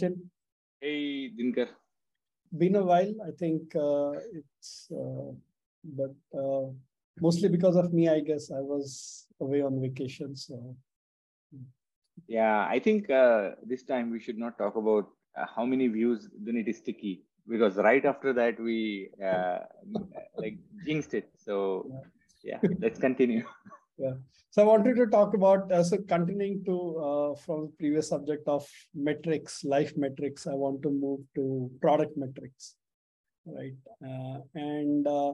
Hi, 0.00 0.06
Sachin. 0.06 0.16
Hey, 0.80 1.30
Dinker. 1.30 1.68
Been 2.56 2.76
a 2.76 2.84
while. 2.84 3.14
I 3.26 3.30
think 3.38 3.74
uh, 3.76 4.12
it's, 4.32 4.88
uh, 4.92 5.32
but 5.84 6.14
uh, 6.36 6.70
mostly 7.20 7.48
because 7.48 7.76
of 7.76 7.92
me, 7.92 8.08
I 8.08 8.20
guess 8.20 8.50
I 8.50 8.60
was 8.60 9.26
away 9.40 9.62
on 9.62 9.80
vacation. 9.80 10.36
So, 10.36 10.76
yeah, 12.26 12.66
I 12.68 12.78
think 12.78 13.10
uh, 13.10 13.50
this 13.62 13.82
time 13.82 14.10
we 14.10 14.20
should 14.20 14.38
not 14.38 14.58
talk 14.58 14.76
about 14.76 15.08
uh, 15.36 15.46
how 15.54 15.64
many 15.64 15.88
views 15.88 16.28
then 16.38 16.56
it 16.56 16.68
is 16.68 16.78
sticky 16.78 17.24
because 17.48 17.76
right 17.76 18.04
after 18.04 18.32
that 18.32 18.58
we 18.58 19.10
uh, 19.24 19.58
like 20.36 20.58
jinxed 20.86 21.14
it. 21.14 21.30
So, 21.36 21.92
yeah, 22.42 22.60
let's 22.80 22.98
continue. 22.98 23.44
yeah. 24.00 24.14
So 24.50 24.62
I 24.62 24.64
wanted 24.64 24.96
to 24.96 25.06
talk 25.06 25.34
about 25.34 25.70
uh, 25.70 25.84
so 25.84 25.98
continuing 26.08 26.64
to 26.64 26.76
uh, 27.08 27.34
from 27.36 27.66
the 27.66 27.72
previous 27.78 28.08
subject 28.08 28.48
of 28.48 28.66
metrics, 28.94 29.62
life 29.62 29.92
metrics. 29.96 30.46
I 30.46 30.54
want 30.54 30.82
to 30.82 30.90
move 30.90 31.20
to 31.36 31.70
product 31.80 32.16
metrics, 32.16 32.74
right? 33.44 33.74
Uh, 34.04 34.38
and 34.54 35.06
uh, 35.06 35.32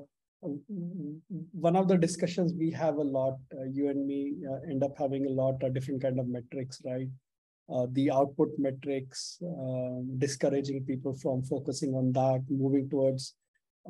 one 1.52 1.76
of 1.76 1.88
the 1.88 1.96
discussions 1.96 2.52
we 2.58 2.70
have 2.72 2.96
a 2.96 3.08
lot, 3.18 3.38
uh, 3.56 3.64
you 3.70 3.88
and 3.88 4.06
me 4.06 4.34
uh, 4.50 4.70
end 4.70 4.82
up 4.82 4.98
having 4.98 5.26
a 5.26 5.30
lot 5.30 5.62
of 5.62 5.72
different 5.72 6.02
kind 6.02 6.18
of 6.18 6.28
metrics, 6.28 6.82
right? 6.84 7.08
the 7.94 8.08
output 8.12 8.50
metrics, 8.58 9.38
um, 9.42 10.08
discouraging 10.18 10.84
people 10.84 11.12
from 11.14 11.42
focusing 11.42 11.94
on 11.94 12.12
that, 12.12 12.40
moving 12.48 12.88
towards 12.88 13.34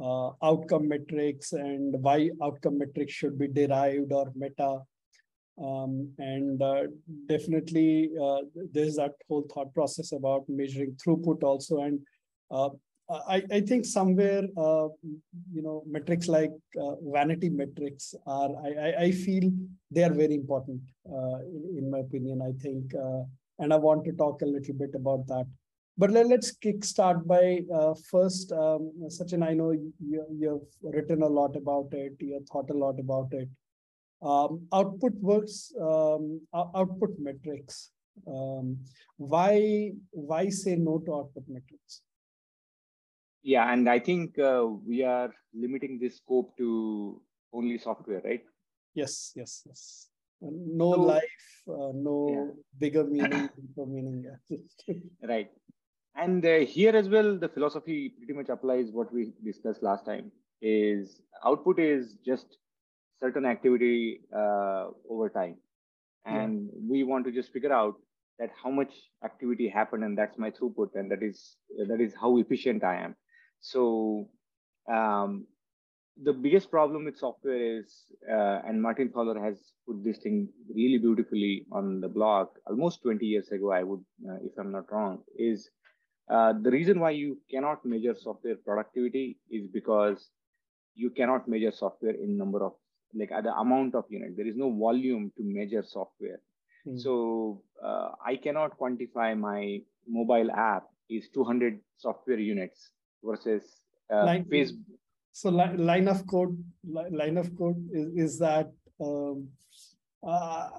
uh, 0.03 0.31
outcome 0.43 0.89
metrics 0.89 1.53
and 1.53 1.95
why 2.03 2.31
outcome 2.43 2.79
metrics 2.79 3.13
should 3.13 3.39
be 3.39 3.49
derived 3.49 4.13
or 4.13 4.33
meta. 4.35 4.81
Um, 5.63 6.13
and 6.19 6.61
uh, 6.63 6.83
definitely 7.27 8.11
uh, 8.23 8.43
there's 8.73 8.97
that 8.97 9.13
whole 9.29 9.47
thought 9.53 9.73
process 9.73 10.13
about 10.13 10.45
measuring 10.49 10.93
throughput 10.93 11.43
also. 11.43 11.83
And 11.83 12.01
uh, 12.51 12.71
I, 13.09 13.43
I 13.51 13.61
think 13.61 13.87
somewhere, 13.87 14.43
uh, 14.57 14.89
you 15.53 15.63
know, 15.63 15.83
metrics 15.87 16.29
like 16.29 16.51
uh, 16.81 16.97
vanity 17.03 17.49
metrics 17.49 18.15
are, 18.27 18.51
I, 18.65 19.05
I, 19.05 19.11
feel 19.13 19.51
they 19.91 20.03
are 20.03 20.13
very 20.13 20.35
important 20.35 20.81
in, 21.07 21.75
in, 21.79 21.91
my 21.91 22.01
opinion, 22.01 22.43
I 22.43 22.53
think. 22.61 22.93
and 23.59 23.73
I 23.73 23.77
want 23.77 24.05
to 24.07 24.13
talk 24.13 24.43
a 24.43 24.47
little 24.47 24.75
bit 24.75 24.91
about 24.95 25.27
that. 25.29 25.47
But 25.99 26.11
let, 26.11 26.31
us 26.31 26.55
kickstart 26.63 27.27
by 27.27 27.63
uh, 27.75 27.95
first, 28.11 28.53
um, 28.53 28.93
Sachin, 29.09 29.43
I 29.43 29.55
know 29.55 29.71
you, 29.71 29.93
you've 30.31 30.69
written 30.83 31.23
a 31.23 31.27
lot 31.27 31.57
about 31.57 31.89
it, 31.93 32.17
you've 32.21 32.47
thought 32.49 32.69
a 32.71 32.75
lot 32.75 33.01
about 33.01 33.33
it. 33.33 33.49
Um, 34.23 34.67
output 34.75 35.15
works, 35.15 35.73
um, 35.81 36.41
output 36.55 37.15
metrics. 37.19 37.93
Um, 38.27 38.79
why, 39.17 39.93
why 40.11 40.51
say 40.51 40.77
no 40.77 40.99
to 41.07 41.15
output 41.15 41.45
metrics? 41.49 42.03
Yeah, 43.43 43.73
and 43.73 43.89
I 43.89 43.99
think 43.99 44.39
uh, 44.39 44.67
we 44.67 45.03
are 45.03 45.33
limiting 45.55 45.99
this 45.99 46.17
scope 46.17 46.57
to 46.59 47.23
only 47.53 47.79
software, 47.79 48.21
right? 48.25 48.43
Yes, 48.95 49.33
yes, 49.35 49.63
yes. 49.67 50.09
No 50.41 50.93
so, 50.93 51.01
life, 51.01 51.63
uh, 51.69 51.93
no 51.95 52.29
yeah. 52.29 52.63
bigger 52.79 53.05
meaning, 53.05 53.49
deeper 53.57 53.87
meaning. 53.87 54.27
right. 55.23 55.49
And 56.17 56.45
uh, 56.45 56.59
here 56.61 56.97
as 56.97 57.09
well, 57.09 57.39
the 57.39 57.49
philosophy 57.49 58.15
pretty 58.17 58.33
much 58.33 58.49
applies 58.49 58.91
what 58.91 59.13
we 59.13 59.33
discussed 59.45 59.83
last 59.83 60.07
time 60.07 60.33
is 60.63 61.21
output 61.45 61.79
is 61.79 62.17
just 62.25 62.57
certain 63.21 63.45
activity 63.45 64.21
uh, 64.35 64.87
over 65.11 65.29
time. 65.29 65.57
And 66.25 66.71
yeah. 66.73 66.81
we 66.91 67.05
want 67.05 67.27
to 67.27 67.33
just 67.33 67.53
figure 67.53 67.73
out 67.73 67.97
that 68.39 68.51
how 68.63 68.71
much 68.71 68.93
activity 69.25 69.69
happened 69.69 70.05
and 70.05 70.17
that's 70.17 70.39
my 70.39 70.51
throughput 70.51 70.91
and 70.95 71.11
that 71.11 71.23
is 71.23 71.57
that 71.89 72.01
is 72.01 72.15
how 72.21 72.39
efficient 72.39 72.83
I 72.83 72.97
am. 72.97 73.17
So 73.61 74.29
um, 74.93 75.47
the 76.23 76.33
biggest 76.33 76.71
problem 76.71 77.05
with 77.05 77.19
software 77.19 77.79
is, 77.79 77.93
uh, 78.31 78.61
and 78.67 78.81
Martin 78.81 79.11
Fowler 79.15 79.39
has 79.43 79.59
put 79.87 80.03
this 80.03 80.19
thing 80.19 80.49
really 80.75 80.99
beautifully 80.99 81.67
on 81.73 82.01
the 82.01 82.09
blog 82.09 82.49
almost 82.67 83.03
20 83.03 83.25
years 83.25 83.49
ago, 83.49 83.71
I 83.73 83.83
would, 83.83 84.05
uh, 84.29 84.37
if 84.43 84.53
I'm 84.59 84.73
not 84.73 84.91
wrong, 84.91 85.23
is 85.39 85.69
uh, 86.29 86.53
the 86.61 86.71
reason 86.71 87.01
why 87.01 87.11
you 87.11 87.39
cannot 87.51 87.85
measure 87.85 88.15
software 88.15 88.57
productivity 88.57 89.39
is 89.51 89.67
because 89.69 90.31
you 90.95 91.11
cannot 91.11 91.47
measure 91.47 91.71
software 91.71 92.15
in 92.15 92.37
number 92.37 92.65
of 92.65 92.73
like 93.15 93.31
the 93.31 93.55
amount 93.55 93.95
of 93.95 94.05
unit. 94.09 94.37
There 94.37 94.47
is 94.47 94.57
no 94.57 94.71
volume 94.71 95.33
to 95.37 95.43
measure 95.43 95.83
software. 95.87 96.41
Mm. 96.87 97.01
So 97.01 97.63
uh, 97.83 98.11
I 98.25 98.37
cannot 98.37 98.79
quantify 98.79 99.39
my 99.39 99.81
mobile 100.07 100.51
app 100.51 100.85
is 101.09 101.29
200 101.33 101.81
software 101.97 102.39
units 102.39 102.91
versus 103.23 103.63
uh, 104.13 104.25
line, 104.25 104.45
Facebook. 104.45 104.99
So 105.33 105.51
li- 105.51 105.77
line 105.77 106.09
of 106.09 106.27
code, 106.27 106.57
li- 106.85 107.11
line 107.11 107.37
of 107.37 107.57
code 107.57 107.89
is, 107.93 108.33
is 108.33 108.39
that 108.39 108.73
um, 109.01 109.49
uh, 110.27 110.71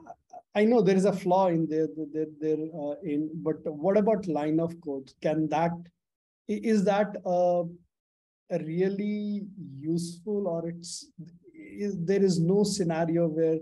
I 0.58 0.66
know 0.66 0.82
there 0.82 0.96
is 0.96 1.06
a 1.06 1.14
flaw 1.14 1.48
in 1.48 1.68
there, 1.70 1.88
there, 2.14 2.26
there 2.42 2.64
uh, 2.84 2.96
in, 3.04 3.30
but 3.48 3.58
what 3.66 3.96
about 3.96 4.28
line 4.28 4.60
of 4.60 4.74
code? 4.82 5.12
Can 5.22 5.48
that, 5.50 5.72
is 6.48 6.84
that 6.86 7.16
a, 7.26 7.64
a 8.50 8.60
really 8.64 9.44
useful 9.80 10.48
or 10.48 10.68
it's, 10.70 11.06
is, 11.54 11.96
there 12.04 12.24
is 12.24 12.40
no 12.40 12.64
scenario 12.64 13.28
where 13.28 13.60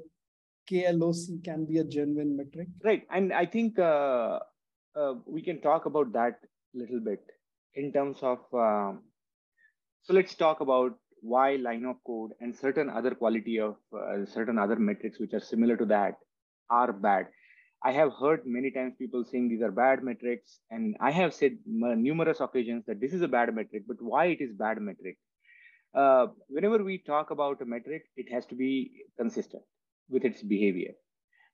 KLOC 0.71 1.43
can 1.43 1.65
be 1.65 1.79
a 1.79 1.83
genuine 1.83 2.37
metric? 2.37 2.69
Right. 2.81 3.03
And 3.11 3.33
I 3.33 3.45
think 3.45 3.77
uh, 3.77 4.39
uh, 4.95 5.15
we 5.25 5.41
can 5.41 5.59
talk 5.59 5.87
about 5.87 6.13
that 6.13 6.39
a 6.75 6.77
little 6.77 7.01
bit 7.01 7.23
in 7.73 7.91
terms 7.91 8.19
of, 8.21 8.39
um, 8.53 9.01
so 10.03 10.13
let's 10.13 10.33
talk 10.33 10.61
about 10.61 10.93
why 11.19 11.57
line 11.57 11.83
of 11.83 11.97
code 12.07 12.31
and 12.39 12.55
certain 12.55 12.89
other 12.89 13.13
quality 13.13 13.59
of 13.59 13.75
uh, 13.93 14.25
certain 14.25 14.57
other 14.57 14.77
metrics 14.77 15.19
which 15.19 15.33
are 15.33 15.41
similar 15.41 15.75
to 15.75 15.85
that 15.85 16.15
are 16.69 16.91
bad. 16.91 17.27
I 17.83 17.91
have 17.91 18.13
heard 18.19 18.41
many 18.45 18.71
times 18.71 18.95
people 18.97 19.23
saying 19.23 19.49
these 19.49 19.61
are 19.61 19.71
bad 19.71 20.03
metrics, 20.03 20.59
and 20.71 20.95
I 20.99 21.11
have 21.11 21.33
said 21.33 21.57
numerous 21.65 22.39
occasions 22.39 22.83
that 22.87 22.99
this 22.99 23.13
is 23.13 23.21
a 23.21 23.27
bad 23.27 23.53
metric, 23.53 23.83
but 23.87 23.97
why 23.99 24.25
it 24.25 24.41
is 24.41 24.51
bad 24.53 24.81
metric? 24.81 25.17
Uh, 25.93 26.27
whenever 26.47 26.83
we 26.83 26.97
talk 26.97 27.31
about 27.31 27.61
a 27.61 27.65
metric, 27.65 28.05
it 28.17 28.31
has 28.31 28.45
to 28.47 28.55
be 28.55 28.91
consistent 29.17 29.63
with 30.09 30.25
its 30.25 30.41
behavior. 30.41 30.93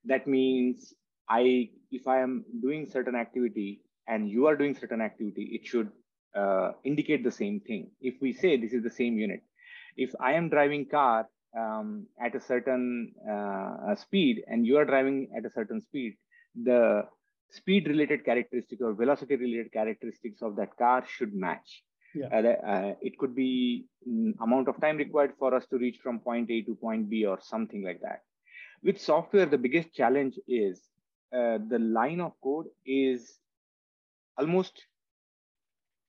That 0.04 0.26
means 0.26 0.94
I, 1.28 1.70
if 1.90 2.08
I 2.08 2.20
am 2.20 2.44
doing 2.60 2.86
certain 2.86 3.14
activity 3.14 3.82
and 4.08 4.28
you 4.28 4.46
are 4.46 4.56
doing 4.56 4.74
certain 4.74 5.00
activity, 5.00 5.50
it 5.52 5.66
should 5.66 5.90
uh, 6.34 6.72
indicate 6.82 7.22
the 7.24 7.30
same 7.30 7.60
thing. 7.60 7.90
If 8.00 8.14
we 8.20 8.32
say 8.32 8.56
this 8.56 8.72
is 8.72 8.82
the 8.82 8.90
same 8.90 9.18
unit, 9.18 9.42
if 9.96 10.12
I 10.18 10.32
am 10.32 10.48
driving 10.48 10.86
car 10.86 11.28
um, 11.58 12.06
at 12.20 12.34
a 12.34 12.40
certain 12.40 13.12
uh, 13.30 13.94
speed 13.94 14.42
and 14.46 14.66
you 14.66 14.76
are 14.78 14.84
driving 14.84 15.28
at 15.36 15.44
a 15.44 15.50
certain 15.50 15.80
speed, 15.80 16.16
the 16.54 17.04
speed 17.50 17.86
related 17.86 18.24
characteristic 18.24 18.80
or 18.80 18.94
velocity 18.94 19.36
related 19.36 19.72
characteristics 19.72 20.42
of 20.42 20.56
that 20.56 20.76
car 20.76 21.04
should 21.06 21.34
match. 21.34 21.82
Yeah. 22.14 22.26
Uh, 22.26 22.66
uh, 22.66 22.94
it 23.00 23.16
could 23.18 23.34
be 23.34 23.86
mm, 24.08 24.34
amount 24.42 24.68
of 24.68 24.80
time 24.80 24.96
required 24.98 25.32
for 25.38 25.54
us 25.54 25.66
to 25.66 25.78
reach 25.78 25.98
from 26.02 26.18
point 26.18 26.50
A 26.50 26.62
to 26.62 26.74
point 26.74 27.08
B 27.08 27.24
or 27.24 27.38
something 27.40 27.82
like 27.82 28.00
that. 28.02 28.22
With 28.82 29.00
software, 29.00 29.46
the 29.46 29.58
biggest 29.58 29.94
challenge 29.94 30.38
is 30.46 30.80
uh, 31.32 31.58
the 31.68 31.78
line 31.78 32.20
of 32.20 32.32
code 32.42 32.66
is 32.84 33.38
almost 34.36 34.84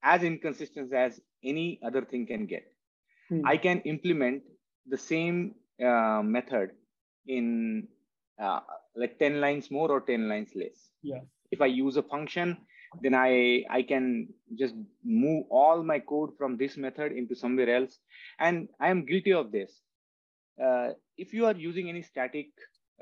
as 0.03 0.23
inconsistent 0.23 0.93
as 0.93 1.21
any 1.43 1.79
other 1.85 2.03
thing 2.03 2.25
can 2.25 2.45
get. 2.45 2.65
Hmm. 3.29 3.45
I 3.45 3.57
can 3.57 3.79
implement 3.81 4.43
the 4.87 4.97
same 4.97 5.55
uh, 5.83 6.21
method 6.23 6.71
in 7.27 7.87
uh, 8.41 8.59
like 8.95 9.17
10 9.19 9.39
lines 9.39 9.71
more 9.71 9.89
or 9.91 10.01
10 10.01 10.27
lines 10.27 10.49
less. 10.55 10.91
Yeah. 11.01 11.21
If 11.51 11.61
I 11.61 11.67
use 11.67 11.97
a 11.97 12.03
function, 12.03 12.57
then 13.01 13.15
I, 13.15 13.63
I 13.69 13.81
can 13.83 14.27
just 14.57 14.75
move 15.03 15.45
all 15.49 15.83
my 15.83 15.99
code 15.99 16.31
from 16.37 16.57
this 16.57 16.77
method 16.77 17.11
into 17.11 17.35
somewhere 17.35 17.75
else. 17.75 17.99
And 18.39 18.69
I 18.79 18.89
am 18.89 19.05
guilty 19.05 19.33
of 19.33 19.51
this. 19.51 19.81
Uh, 20.63 20.89
if 21.17 21.33
you 21.33 21.45
are 21.45 21.55
using 21.55 21.89
any 21.89 22.01
static 22.01 22.47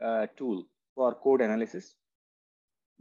uh, 0.02 0.28
tool 0.38 0.66
for 0.96 1.16
code 1.16 1.42
analysis, 1.42 1.96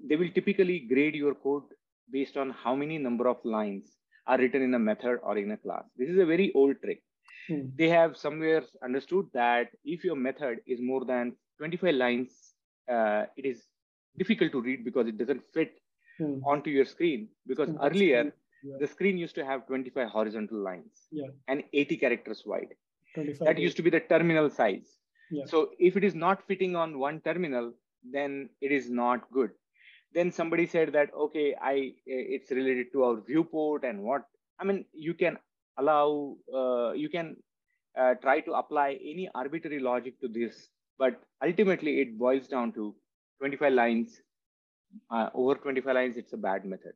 they 0.03 0.17
will 0.17 0.31
typically 0.31 0.81
grade 0.81 1.15
your 1.15 1.35
code 1.35 1.65
based 2.11 2.37
on 2.37 2.51
how 2.51 2.75
many 2.75 2.99
number 2.99 3.29
of 3.29 3.37
lines 3.45 3.97
are 4.27 4.39
written 4.39 4.63
in 4.63 4.75
a 4.75 4.79
method 4.79 5.19
or 5.23 5.37
in 5.39 5.51
a 5.53 5.57
class. 5.57 5.85
This 5.97 6.09
is 6.09 6.19
a 6.19 6.27
very 6.27 6.53
old 6.55 6.77
trick. 6.83 7.03
Hmm. 7.49 7.67
They 7.77 7.89
have 7.89 8.17
somewhere 8.17 8.63
understood 8.83 9.27
that 9.33 9.71
if 9.85 10.05
your 10.05 10.17
method 10.17 10.61
is 10.67 10.81
more 10.81 11.05
than 11.05 11.35
25 11.59 11.95
lines, 11.95 12.31
uh, 12.91 13.25
it 13.37 13.45
is 13.45 13.65
difficult 14.19 14.53
to 14.53 14.61
read 14.61 14.85
because 14.85 15.07
it 15.07 15.19
doesn't 15.19 15.43
fit 15.53 15.81
hmm. 16.19 16.41
onto 16.45 16.71
your 16.71 16.85
screen. 16.85 17.29
Because 17.47 17.69
hmm. 17.69 17.79
earlier, 17.83 18.33
yeah. 18.63 18.77
the 18.81 18.87
screen 18.87 19.19
used 19.19 19.35
to 19.37 19.45
have 19.45 19.67
25 19.67 20.09
horizontal 20.09 20.59
lines 20.59 21.07
yeah. 21.11 21.29
and 21.49 21.63
80 21.73 21.97
characters 21.97 22.43
wide. 22.45 22.75
That 23.41 23.59
used 23.59 23.77
to 23.77 23.83
be 23.83 23.91
the 23.91 24.01
terminal 24.01 24.51
size. 24.51 24.99
Yeah. 25.31 25.45
So 25.47 25.71
if 25.79 25.97
it 25.97 26.05
is 26.05 26.15
not 26.15 26.47
fitting 26.47 26.77
on 26.77 26.99
one 26.99 27.21
terminal, 27.21 27.73
then 28.09 28.51
it 28.61 28.71
is 28.71 28.89
not 28.89 29.31
good. 29.33 29.51
then 30.13 30.31
somebody 30.33 30.67
said 30.67 30.93
that 30.93 31.11
okay 31.15 31.55
i 31.63 31.93
it's 32.07 32.51
related 32.51 32.93
to 32.93 33.05
our 33.05 33.21
viewport 33.29 33.85
and 33.85 34.03
what 34.03 34.25
i 34.59 34.65
mean 34.65 34.85
you 34.93 35.15
can 35.15 35.37
allow 35.81 36.37
uh, 36.61 36.93
you 36.93 37.09
can 37.09 37.37
uh, 38.01 38.15
try 38.23 38.41
to 38.41 38.53
apply 38.63 38.89
any 39.13 39.29
arbitrary 39.35 39.81
logic 39.81 40.21
to 40.21 40.29
this 40.29 40.69
but 40.99 41.21
ultimately 41.47 42.01
it 42.01 42.19
boils 42.19 42.47
down 42.55 42.73
to 42.73 42.95
25 43.39 43.73
lines 43.73 44.21
uh, 45.11 45.29
over 45.35 45.55
25 45.55 45.95
lines 45.95 46.17
it's 46.17 46.33
a 46.33 46.37
bad 46.37 46.65
method. 46.65 46.93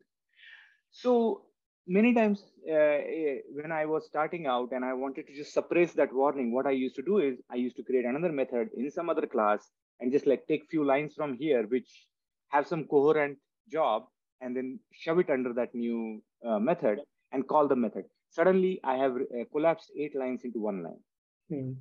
So 0.90 1.42
many 1.86 2.14
times 2.14 2.42
uh, 2.68 2.72
eh, 2.72 3.38
when 3.52 3.70
i 3.70 3.84
was 3.84 4.06
starting 4.06 4.46
out 4.46 4.72
and 4.72 4.84
i 4.84 4.92
wanted 4.92 5.26
to 5.26 5.34
just 5.34 5.52
suppress 5.52 5.92
that 5.92 6.12
warning 6.12 6.52
what 6.52 6.66
i 6.66 6.70
used 6.70 6.96
to 6.96 7.02
do 7.02 7.18
is 7.18 7.36
i 7.50 7.56
used 7.56 7.76
to 7.76 7.82
create 7.82 8.06
another 8.06 8.32
method 8.32 8.70
in 8.76 8.90
some 8.90 9.10
other 9.10 9.26
class 9.26 9.70
and 10.00 10.10
just 10.10 10.26
like 10.26 10.46
take 10.48 10.64
few 10.70 10.82
lines 10.82 11.12
from 11.14 11.34
here 11.34 11.64
which 11.64 12.06
have 12.48 12.66
some 12.66 12.84
coherent 12.84 13.36
job 13.70 14.04
and 14.40 14.56
then 14.56 14.78
shove 14.92 15.18
it 15.18 15.28
under 15.28 15.52
that 15.52 15.74
new 15.74 16.22
uh, 16.46 16.58
method 16.58 17.00
and 17.32 17.46
call 17.46 17.68
the 17.68 17.76
method 17.76 18.04
suddenly 18.36 18.72
i 18.92 18.96
have 19.02 19.16
uh, 19.16 19.44
collapsed 19.52 19.90
eight 19.96 20.14
lines 20.22 20.44
into 20.48 20.60
one 20.68 20.82
line 20.86 21.02
hmm. 21.48 21.72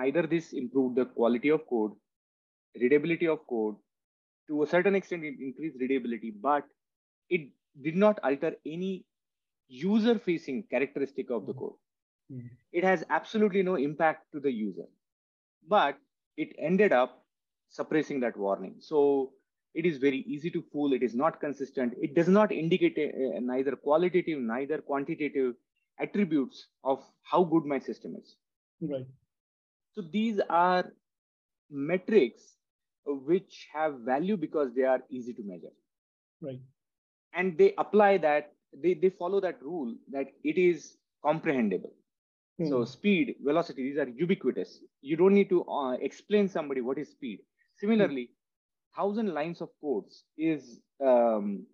neither 0.00 0.26
this 0.34 0.52
improved 0.62 0.96
the 1.00 1.06
quality 1.18 1.50
of 1.56 1.66
code 1.74 1.92
readability 2.84 3.28
of 3.34 3.44
code 3.54 3.76
to 4.48 4.62
a 4.62 4.70
certain 4.74 4.94
extent 5.00 5.24
it 5.24 5.44
increased 5.48 5.78
readability 5.84 6.32
but 6.48 6.64
it 7.28 7.48
did 7.82 7.96
not 7.96 8.18
alter 8.22 8.52
any 8.64 9.04
user 9.68 10.18
facing 10.18 10.62
characteristic 10.70 11.30
of 11.30 11.46
the 11.46 11.52
hmm. 11.52 11.58
code. 11.58 11.72
Mm-hmm. 12.32 12.46
It 12.72 12.84
has 12.84 13.04
absolutely 13.10 13.62
no 13.62 13.76
impact 13.76 14.32
to 14.32 14.40
the 14.40 14.50
user, 14.50 14.86
but 15.68 15.96
it 16.36 16.54
ended 16.58 16.92
up 16.92 17.24
suppressing 17.68 18.20
that 18.20 18.36
warning. 18.36 18.76
So 18.80 19.32
it 19.74 19.86
is 19.86 19.98
very 19.98 20.18
easy 20.26 20.50
to 20.50 20.64
fool. 20.72 20.92
It 20.92 21.02
is 21.02 21.14
not 21.14 21.40
consistent. 21.40 21.94
It 22.00 22.14
does 22.14 22.28
not 22.28 22.50
indicate 22.50 22.98
a, 22.98 23.36
a, 23.36 23.40
neither 23.40 23.76
qualitative, 23.76 24.40
neither 24.40 24.78
quantitative 24.78 25.54
attributes 26.00 26.66
of 26.84 27.02
how 27.22 27.44
good 27.44 27.64
my 27.64 27.78
system 27.78 28.14
is. 28.20 28.36
Right. 28.80 29.06
So 29.92 30.02
these 30.12 30.40
are 30.50 30.92
metrics 31.70 32.42
which 33.06 33.68
have 33.72 34.00
value 34.00 34.36
because 34.36 34.74
they 34.74 34.82
are 34.82 35.00
easy 35.10 35.32
to 35.34 35.42
measure. 35.44 35.72
Right. 36.40 36.60
And 37.34 37.56
they 37.56 37.74
apply 37.78 38.18
that 38.18 38.52
they, 38.82 38.94
they 38.94 39.10
follow 39.10 39.40
that 39.40 39.62
rule 39.62 39.94
that 40.12 40.26
it 40.44 40.58
is 40.58 40.96
comprehensible. 41.24 41.92
Mm. 42.60 42.68
So 42.68 42.84
speed, 42.84 43.36
velocity, 43.42 43.82
these 43.84 43.98
are 43.98 44.08
ubiquitous. 44.08 44.80
You 45.00 45.16
don't 45.16 45.34
need 45.34 45.48
to 45.50 45.64
uh, 45.64 45.92
explain 45.92 46.48
somebody 46.48 46.80
what 46.80 46.98
is 46.98 47.10
speed. 47.10 47.40
Similarly, 47.78 48.30
mm. 48.30 48.96
thousand 48.96 49.32
lines 49.32 49.60
of 49.60 49.70
codes 49.80 50.24
is. 50.36 50.80
Um, 51.04 51.66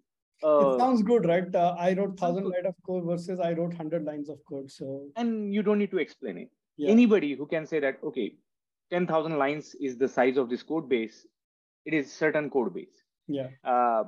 uh, 0.44 0.74
it 0.74 0.78
sounds 0.78 1.02
good, 1.02 1.26
right? 1.26 1.54
Uh, 1.54 1.74
I 1.78 1.94
wrote 1.94 2.18
thousand 2.18 2.44
lines 2.44 2.66
of 2.66 2.74
code 2.86 3.04
versus 3.04 3.40
I 3.40 3.52
wrote 3.52 3.74
hundred 3.74 4.04
lines 4.04 4.28
of 4.28 4.38
code. 4.48 4.70
So 4.70 5.08
and 5.16 5.54
you 5.54 5.62
don't 5.62 5.78
need 5.78 5.90
to 5.90 5.98
explain 5.98 6.38
it. 6.38 6.48
Yeah. 6.76 6.90
Anybody 6.90 7.34
who 7.34 7.46
can 7.46 7.66
say 7.66 7.80
that 7.80 7.98
okay, 8.04 8.34
ten 8.90 9.06
thousand 9.06 9.38
lines 9.38 9.74
is 9.80 9.96
the 9.98 10.08
size 10.08 10.36
of 10.36 10.48
this 10.48 10.62
code 10.62 10.88
base. 10.88 11.26
It 11.84 11.94
is 11.94 12.12
certain 12.12 12.50
code 12.50 12.74
base. 12.74 13.02
Yeah. 13.26 13.48
Uh, 13.64 14.04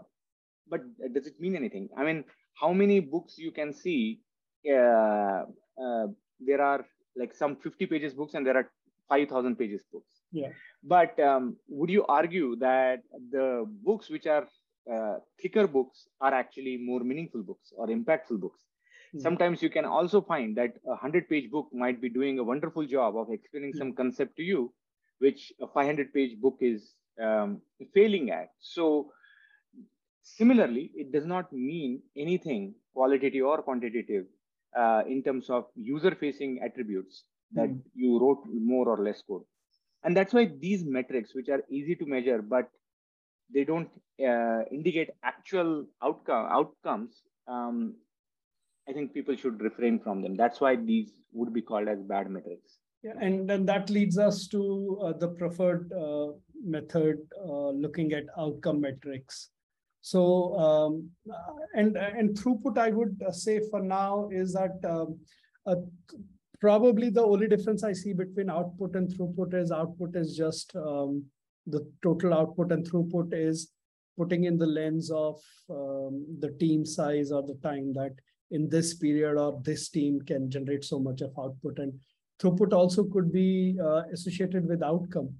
but 0.69 0.81
does 1.13 1.27
it 1.27 1.41
mean 1.41 1.57
anything? 1.57 1.89
I 1.97 2.05
mean, 2.05 2.25
how 2.55 2.73
many 2.73 3.01
books 3.01 3.39
you 3.39 3.51
can 3.51 3.73
see 3.73 4.21
uh, 4.69 5.45
uh, 5.83 6.07
there 6.41 6.61
are 6.61 6.85
like 7.17 7.35
some 7.35 7.57
50 7.57 7.87
pages 7.87 8.15
books 8.15 8.35
and 8.35 8.47
there 8.47 8.57
are 8.57 8.71
5000 9.09 9.57
pages 9.57 9.83
books 9.93 10.23
yeah 10.33 10.49
but 10.83 11.19
um, 11.21 11.57
would 11.69 11.91
you 11.91 12.05
argue 12.07 12.57
that 12.57 13.03
the 13.31 13.65
books 13.83 14.09
which 14.09 14.27
are 14.27 14.47
uh, 14.93 15.17
thicker 15.41 15.67
books 15.67 16.09
are 16.21 16.35
actually 16.35 16.77
more 16.77 17.01
meaningful 17.01 17.43
books 17.43 17.73
or 17.77 17.89
impactful 17.89 18.41
books 18.41 18.61
mm-hmm. 18.61 19.21
sometimes 19.21 19.63
you 19.63 19.71
can 19.71 19.85
also 19.85 20.21
find 20.21 20.57
that 20.57 20.75
a 20.87 20.91
100 20.91 21.29
page 21.29 21.51
book 21.51 21.69
might 21.73 22.01
be 22.01 22.09
doing 22.09 22.39
a 22.39 22.45
wonderful 22.45 22.87
job 22.87 23.17
of 23.17 23.31
explaining 23.31 23.71
mm-hmm. 23.71 23.79
some 23.79 23.93
concept 23.93 24.37
to 24.37 24.43
you 24.43 24.73
which 25.19 25.53
a 25.61 25.67
500 25.67 26.13
page 26.13 26.39
book 26.41 26.57
is 26.61 26.95
um, 27.23 27.61
failing 27.95 28.31
at 28.31 28.51
so 28.61 29.11
Similarly, 30.25 30.91
it 30.95 31.13
does 31.13 31.27
not 31.27 31.53
mean 31.53 32.03
anything 32.17 32.75
qualitative 32.95 33.45
or 33.45 33.61
quantitative 33.61 34.25
uh, 34.75 35.03
in 35.07 35.23
terms 35.23 35.51
of 35.51 35.67
user 35.77 36.15
facing 36.15 36.61
attributes 36.65 37.25
that 37.53 37.69
mm. 37.69 37.83
you 37.95 38.19
wrote 38.19 38.43
more 38.47 38.89
or 38.89 39.05
less 39.05 39.21
code. 39.21 39.43
And 40.03 40.17
that's 40.17 40.33
why 40.33 40.47
these 40.47 40.83
metrics, 40.83 41.35
which 41.35 41.51
are 41.51 41.63
easy 41.69 41.95
to 41.97 42.07
measure, 42.07 42.41
but 42.41 42.71
they 43.53 43.65
don't 43.65 43.89
uh, 44.21 44.63
indicate 44.71 45.11
actual 45.23 45.87
outcome 46.03 46.47
outcomes, 46.51 47.23
um, 47.49 47.95
I 48.89 48.93
think 48.93 49.15
people 49.15 49.37
should 49.37 49.61
refrain 49.61 49.99
from 49.99 50.23
them. 50.23 50.37
That's 50.37 50.61
why 50.61 50.77
these 50.77 51.13
would 51.33 51.53
be 51.53 51.63
called 51.63 51.89
as 51.89 52.03
bad 52.03 52.31
metrics. 52.31 52.79
Yeah, 53.03 53.13
and 53.21 53.49
then 53.49 53.67
that 53.67 53.91
leads 53.91 54.19
us 54.19 54.47
to 54.49 54.99
uh, 55.03 55.13
the 55.19 55.29
preferred 55.29 55.93
uh, 55.93 56.33
method, 56.65 57.19
uh, 57.47 57.71
looking 57.71 58.13
at 58.13 58.25
outcome 58.39 58.81
metrics. 58.81 59.51
So, 60.01 60.55
um, 60.59 61.11
and, 61.75 61.97
and 61.97 62.37
throughput, 62.37 62.79
I 62.79 62.91
would 62.91 63.21
uh, 63.27 63.31
say 63.31 63.61
for 63.71 63.81
now 63.81 64.29
is 64.31 64.53
that 64.53 64.79
um, 64.87 65.19
probably 66.61 67.11
the 67.11 67.23
only 67.23 67.47
difference 67.47 67.85
I 67.85 67.93
see 67.93 68.13
between 68.13 68.49
output 68.51 68.97
and 68.97 69.09
throughput 69.09 69.55
is 69.55 69.71
output 69.71 70.17
is 70.17 70.37
just 70.37 70.75
um, 70.77 71.25
the 71.67 71.87
total 72.03 72.35
output 72.35 72.73
and 72.73 72.89
throughput 72.89 73.33
is 73.33 73.71
putting 74.17 74.45
in 74.45 74.57
the 74.59 74.67
lens 74.67 75.11
of 75.11 75.41
um, 75.71 76.25
the 76.41 76.55
team 76.61 76.85
size 76.85 77.33
or 77.33 77.43
the 77.43 77.59
time 77.63 77.93
that 77.93 78.13
in 78.51 78.69
this 78.69 78.95
period 78.95 79.37
or 79.37 79.61
this 79.65 79.89
team 79.89 80.21
can 80.21 80.51
generate 80.51 80.85
so 80.85 80.99
much 80.99 81.21
of 81.21 81.33
output 81.39 81.79
and 81.79 81.93
throughput 82.41 82.73
also 82.73 83.05
could 83.05 83.33
be 83.33 83.77
uh, 83.83 84.03
associated 84.13 84.69
with 84.69 84.83
outcome 84.83 85.33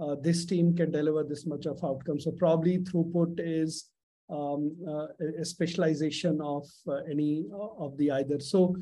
uh, 0.00 0.16
this 0.20 0.44
team 0.44 0.74
can 0.74 0.90
deliver 0.90 1.22
this 1.22 1.46
much 1.46 1.66
of 1.66 1.82
outcome 1.84 2.18
so 2.20 2.30
probably 2.32 2.78
throughput 2.78 3.34
is 3.38 3.90
um, 4.30 4.76
uh, 4.88 5.06
a 5.40 5.44
specialization 5.44 6.40
of 6.40 6.66
uh, 6.88 6.98
any 7.10 7.46
uh, 7.52 7.84
of 7.84 7.96
the 7.98 8.10
either. 8.12 8.38
So 8.40 8.76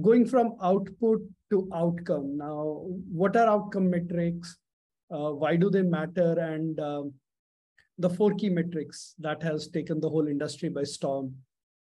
going 0.00 0.26
from 0.26 0.54
output 0.62 1.22
to 1.50 1.68
outcome. 1.74 2.38
Now, 2.38 2.84
what 3.12 3.36
are 3.36 3.48
outcome 3.48 3.90
metrics? 3.90 4.56
Why 5.08 5.56
do 5.56 5.70
they 5.70 5.82
matter? 5.82 6.38
And 6.38 6.78
um, 6.80 7.14
the 7.98 8.10
four 8.10 8.32
key 8.34 8.48
metrics 8.48 9.14
that 9.18 9.42
has 9.42 9.68
taken 9.68 10.00
the 10.00 10.08
whole 10.08 10.26
industry 10.26 10.68
by 10.68 10.84
storm. 10.84 11.34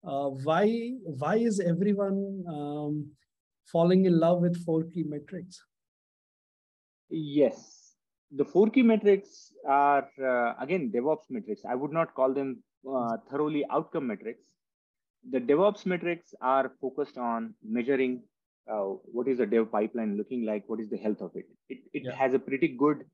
Uh, 0.08 0.30
why 0.30 0.94
why 1.04 1.36
is 1.36 1.60
everyone 1.60 2.44
um, 2.48 3.08
falling 3.72 4.06
in 4.06 4.20
love 4.20 4.42
with 4.42 4.64
four 4.64 4.84
key 4.84 5.04
metrics? 5.04 5.62
Yes, 7.10 7.96
the 8.32 8.46
four 8.46 8.70
key 8.70 8.84
metrics 8.84 9.52
are 9.68 10.08
uh, 10.24 10.54
again 10.62 10.92
DevOps 10.94 11.30
metrics. 11.30 11.64
I 11.68 11.76
would 11.76 11.92
not 11.92 12.14
call 12.14 12.34
them 12.34 12.64
uh, 12.90 13.18
thoroughly 13.30 13.66
outcome 13.70 14.08
metrics. 14.08 14.44
The 15.30 15.40
DevOps 15.40 15.86
metrics 15.86 16.34
are 16.42 16.72
focused 16.80 17.18
on 17.18 17.54
measuring 17.62 18.24
uh, 18.72 18.96
what 19.12 19.28
is 19.28 19.38
the 19.38 19.46
dev 19.46 19.72
pipeline 19.72 20.18
looking 20.18 20.46
like, 20.46 20.64
what 20.68 20.80
is 20.80 20.90
the 20.90 20.98
health 20.98 21.22
of 21.22 21.32
it. 21.36 21.46
It, 21.70 21.80
it 21.94 22.04
yeah. 22.06 22.16
has 22.16 22.34
a 22.34 22.40
pretty 22.40 22.68
good 22.68 23.06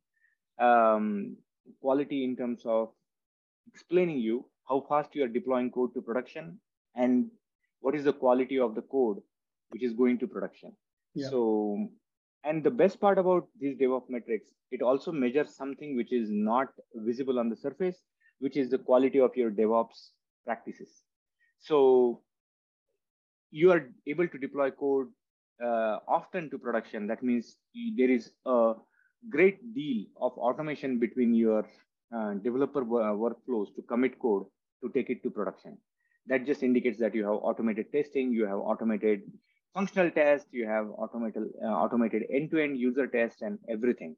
um, 0.60 1.38
quality 1.82 2.24
in 2.24 2.36
terms 2.36 2.62
of 2.66 2.90
explaining 3.68 4.20
you 4.20 4.46
how 4.68 4.86
fast 4.88 5.14
you 5.14 5.24
are 5.24 5.28
deploying 5.28 5.72
code 5.72 5.94
to 5.94 6.02
production 6.02 6.60
and 6.96 7.28
what 7.82 7.96
is 7.96 8.04
the 8.04 8.14
quality 8.14 8.60
of 8.60 8.76
the 8.76 8.82
code 8.82 9.18
which 9.70 9.84
is 9.84 9.94
going 9.94 10.18
to 10.20 10.28
production. 10.28 10.72
Yeah. 11.16 11.30
So, 11.30 11.90
and 12.44 12.64
the 12.64 12.72
best 12.72 13.00
part 13.00 13.18
about 13.18 13.48
these 13.60 13.78
DevOps 13.78 14.10
metrics, 14.10 14.50
it 14.72 14.82
also 14.82 15.12
measures 15.12 15.56
something 15.56 15.96
which 15.96 16.12
is 16.12 16.30
not 16.32 16.68
visible 16.96 17.40
on 17.40 17.50
the 17.50 17.56
surface, 17.56 17.98
which 18.40 18.58
is 18.58 18.70
the 18.70 18.78
quality 18.78 19.20
of 19.20 19.36
your 19.36 19.52
DevOps 19.52 20.10
practices. 20.46 20.90
So 21.60 22.22
you 23.52 23.72
are 23.72 23.90
able 24.08 24.28
to 24.28 24.38
deploy 24.38 24.72
code 24.72 25.08
uh, 25.64 26.00
often 26.08 26.50
to 26.50 26.58
production. 26.58 27.08
That 27.08 27.24
means 27.24 27.58
there 27.98 28.10
is 28.10 28.32
a 28.46 28.74
great 29.30 29.74
deal 29.74 30.06
of 30.22 30.34
automation 30.34 31.00
between 31.00 31.34
your 31.34 31.66
uh, 32.16 32.34
developer 32.36 32.82
uh, 32.82 33.14
workflows 33.16 33.74
to 33.76 33.82
commit 33.88 34.20
code 34.20 34.46
to 34.84 34.90
take 34.90 35.10
it 35.10 35.24
to 35.24 35.30
production. 35.30 35.78
That 36.28 36.46
just 36.46 36.64
indicates 36.64 37.00
that 37.00 37.16
you 37.16 37.24
have 37.24 37.40
automated 37.42 37.92
testing, 37.92 38.32
you 38.32 38.46
have 38.46 38.60
automated 38.60 39.24
functional 39.74 40.12
tests, 40.12 40.48
you 40.52 40.68
have 40.68 40.88
automated 40.98 41.44
uh, 41.64 41.68
automated 41.68 42.24
end-to-end 42.32 42.78
user 42.78 43.08
tests 43.08 43.42
and 43.42 43.60
everything. 43.70 44.16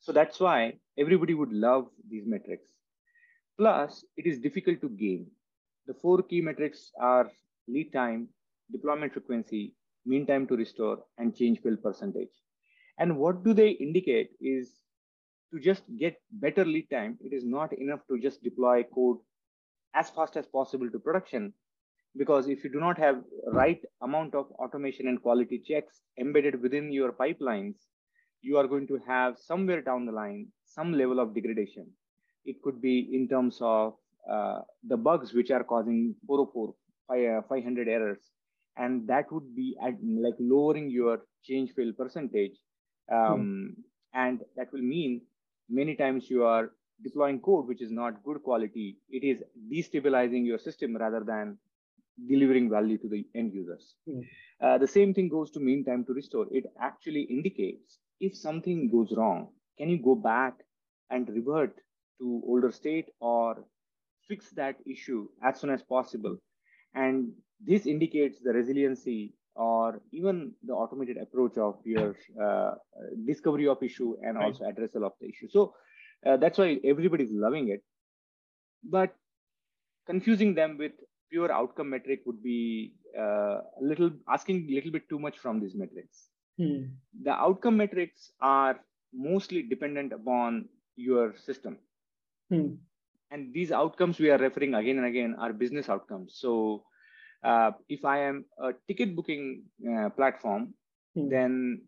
So 0.00 0.12
that's 0.12 0.40
why 0.40 0.74
everybody 0.98 1.34
would 1.34 1.52
love 1.52 1.88
these 2.08 2.24
metrics. 2.26 2.68
Plus, 3.58 4.04
it 4.16 4.26
is 4.26 4.38
difficult 4.38 4.80
to 4.82 4.88
gain. 4.88 5.26
The 5.86 5.94
four 5.94 6.22
key 6.22 6.40
metrics 6.40 6.92
are 7.00 7.30
lead 7.66 7.92
time, 7.92 8.28
deployment 8.70 9.12
frequency, 9.12 9.74
mean 10.06 10.26
time 10.26 10.46
to 10.48 10.56
restore, 10.56 11.04
and 11.18 11.36
change 11.36 11.60
fail 11.60 11.76
percentage. 11.76 12.30
And 12.98 13.16
what 13.16 13.44
do 13.44 13.54
they 13.54 13.70
indicate 13.70 14.30
is 14.40 14.72
to 15.52 15.60
just 15.60 15.82
get 15.98 16.20
better 16.30 16.64
lead 16.64 16.88
time, 16.90 17.18
it 17.20 17.32
is 17.32 17.44
not 17.44 17.72
enough 17.72 18.00
to 18.08 18.18
just 18.18 18.42
deploy 18.42 18.82
code 18.82 19.18
as 19.94 20.10
fast 20.10 20.36
as 20.36 20.46
possible 20.46 20.90
to 20.90 20.98
production. 20.98 21.52
Because 22.16 22.48
if 22.48 22.64
you 22.64 22.70
do 22.70 22.80
not 22.80 22.98
have 22.98 23.22
right 23.46 23.80
amount 24.02 24.34
of 24.34 24.50
automation 24.52 25.08
and 25.08 25.22
quality 25.22 25.58
checks 25.58 26.00
embedded 26.18 26.60
within 26.60 26.90
your 26.92 27.12
pipelines, 27.12 27.76
you 28.40 28.56
are 28.56 28.66
going 28.66 28.86
to 28.86 29.00
have 29.06 29.38
somewhere 29.38 29.82
down 29.82 30.06
the 30.06 30.12
line 30.12 30.48
some 30.64 30.92
level 30.92 31.20
of 31.20 31.34
degradation. 31.34 31.86
It 32.44 32.62
could 32.62 32.80
be 32.80 33.10
in 33.12 33.28
terms 33.28 33.58
of 33.60 33.94
uh, 34.30 34.60
the 34.86 34.96
bugs 34.96 35.32
which 35.32 35.50
are 35.50 35.64
causing 35.64 36.14
404, 36.26 36.74
500 37.48 37.88
uh, 37.88 37.90
errors, 37.90 38.20
and 38.78 39.06
that 39.08 39.30
would 39.32 39.54
be 39.54 39.76
at, 39.82 39.94
like 40.02 40.34
lowering 40.38 40.90
your 40.90 41.22
change 41.44 41.72
fail 41.72 41.92
percentage, 41.92 42.52
um, 43.12 43.74
and 44.14 44.40
that 44.56 44.72
will 44.72 44.82
mean 44.82 45.20
many 45.68 45.94
times 45.94 46.30
you 46.30 46.44
are 46.44 46.70
deploying 47.02 47.40
code 47.40 47.66
which 47.66 47.82
is 47.82 47.90
not 47.90 48.22
good 48.24 48.42
quality. 48.42 48.96
It 49.10 49.24
is 49.24 49.42
destabilizing 49.72 50.46
your 50.46 50.58
system 50.58 50.96
rather 50.96 51.20
than 51.20 51.58
delivering 52.28 52.68
value 52.70 52.98
to 52.98 53.08
the 53.08 53.24
end 53.34 53.52
users. 53.52 53.94
Mm. 54.08 54.26
Uh, 54.60 54.78
the 54.78 54.86
same 54.86 55.14
thing 55.14 55.28
goes 55.28 55.50
to 55.52 55.60
mean 55.60 55.84
time 55.84 56.04
to 56.06 56.12
restore. 56.12 56.46
It 56.50 56.64
actually 56.80 57.22
indicates 57.22 57.98
if 58.20 58.36
something 58.36 58.90
goes 58.90 59.12
wrong, 59.16 59.48
can 59.78 59.88
you 59.88 59.98
go 60.02 60.14
back 60.14 60.54
and 61.10 61.28
revert 61.28 61.76
to 62.20 62.42
older 62.44 62.72
state 62.72 63.10
or 63.20 63.64
fix 64.26 64.50
that 64.50 64.76
issue 64.86 65.28
as 65.42 65.60
soon 65.60 65.70
as 65.70 65.82
possible? 65.82 66.36
And 66.94 67.32
this 67.64 67.86
indicates 67.86 68.38
the 68.40 68.52
resiliency 68.52 69.34
or 69.54 70.00
even 70.12 70.52
the 70.64 70.72
automated 70.72 71.16
approach 71.16 71.58
of 71.58 71.76
your 71.84 72.14
uh, 72.40 72.74
discovery 73.26 73.66
of 73.66 73.82
issue 73.82 74.16
and 74.22 74.36
right. 74.36 74.46
also 74.46 74.64
addressal 74.64 75.04
of 75.04 75.12
the 75.20 75.28
issue. 75.28 75.48
So 75.48 75.74
uh, 76.24 76.36
that's 76.36 76.58
why 76.58 76.78
everybody's 76.84 77.32
loving 77.32 77.68
it. 77.68 77.82
But 78.84 79.16
confusing 80.06 80.54
them 80.54 80.78
with 80.78 80.92
pure 81.30 81.52
outcome 81.52 81.90
metric 81.90 82.22
would 82.24 82.42
be 82.42 82.94
uh, 83.18 83.60
a 83.80 83.82
little 83.82 84.10
asking 84.28 84.68
a 84.70 84.74
little 84.74 84.92
bit 84.92 85.08
too 85.08 85.18
much 85.18 85.38
from 85.38 85.60
these 85.60 85.74
metrics. 85.74 86.28
Hmm. 86.56 86.84
The 87.22 87.32
outcome 87.32 87.76
metrics 87.76 88.32
are 88.40 88.80
mostly 89.12 89.62
dependent 89.62 90.12
upon 90.12 90.68
your 90.96 91.34
system. 91.36 91.78
Hmm. 92.48 92.74
And 93.30 93.52
these 93.52 93.72
outcomes 93.72 94.18
we 94.18 94.30
are 94.30 94.38
referring 94.38 94.74
again 94.74 94.98
and 94.98 95.06
again 95.06 95.36
are 95.38 95.52
business 95.52 95.88
outcomes. 95.88 96.34
So 96.36 96.84
uh, 97.44 97.72
if 97.88 98.04
I 98.04 98.18
am 98.20 98.44
a 98.58 98.72
ticket 98.86 99.14
booking 99.14 99.64
uh, 99.88 100.08
platform, 100.10 100.74
hmm. 101.14 101.28
then 101.28 101.82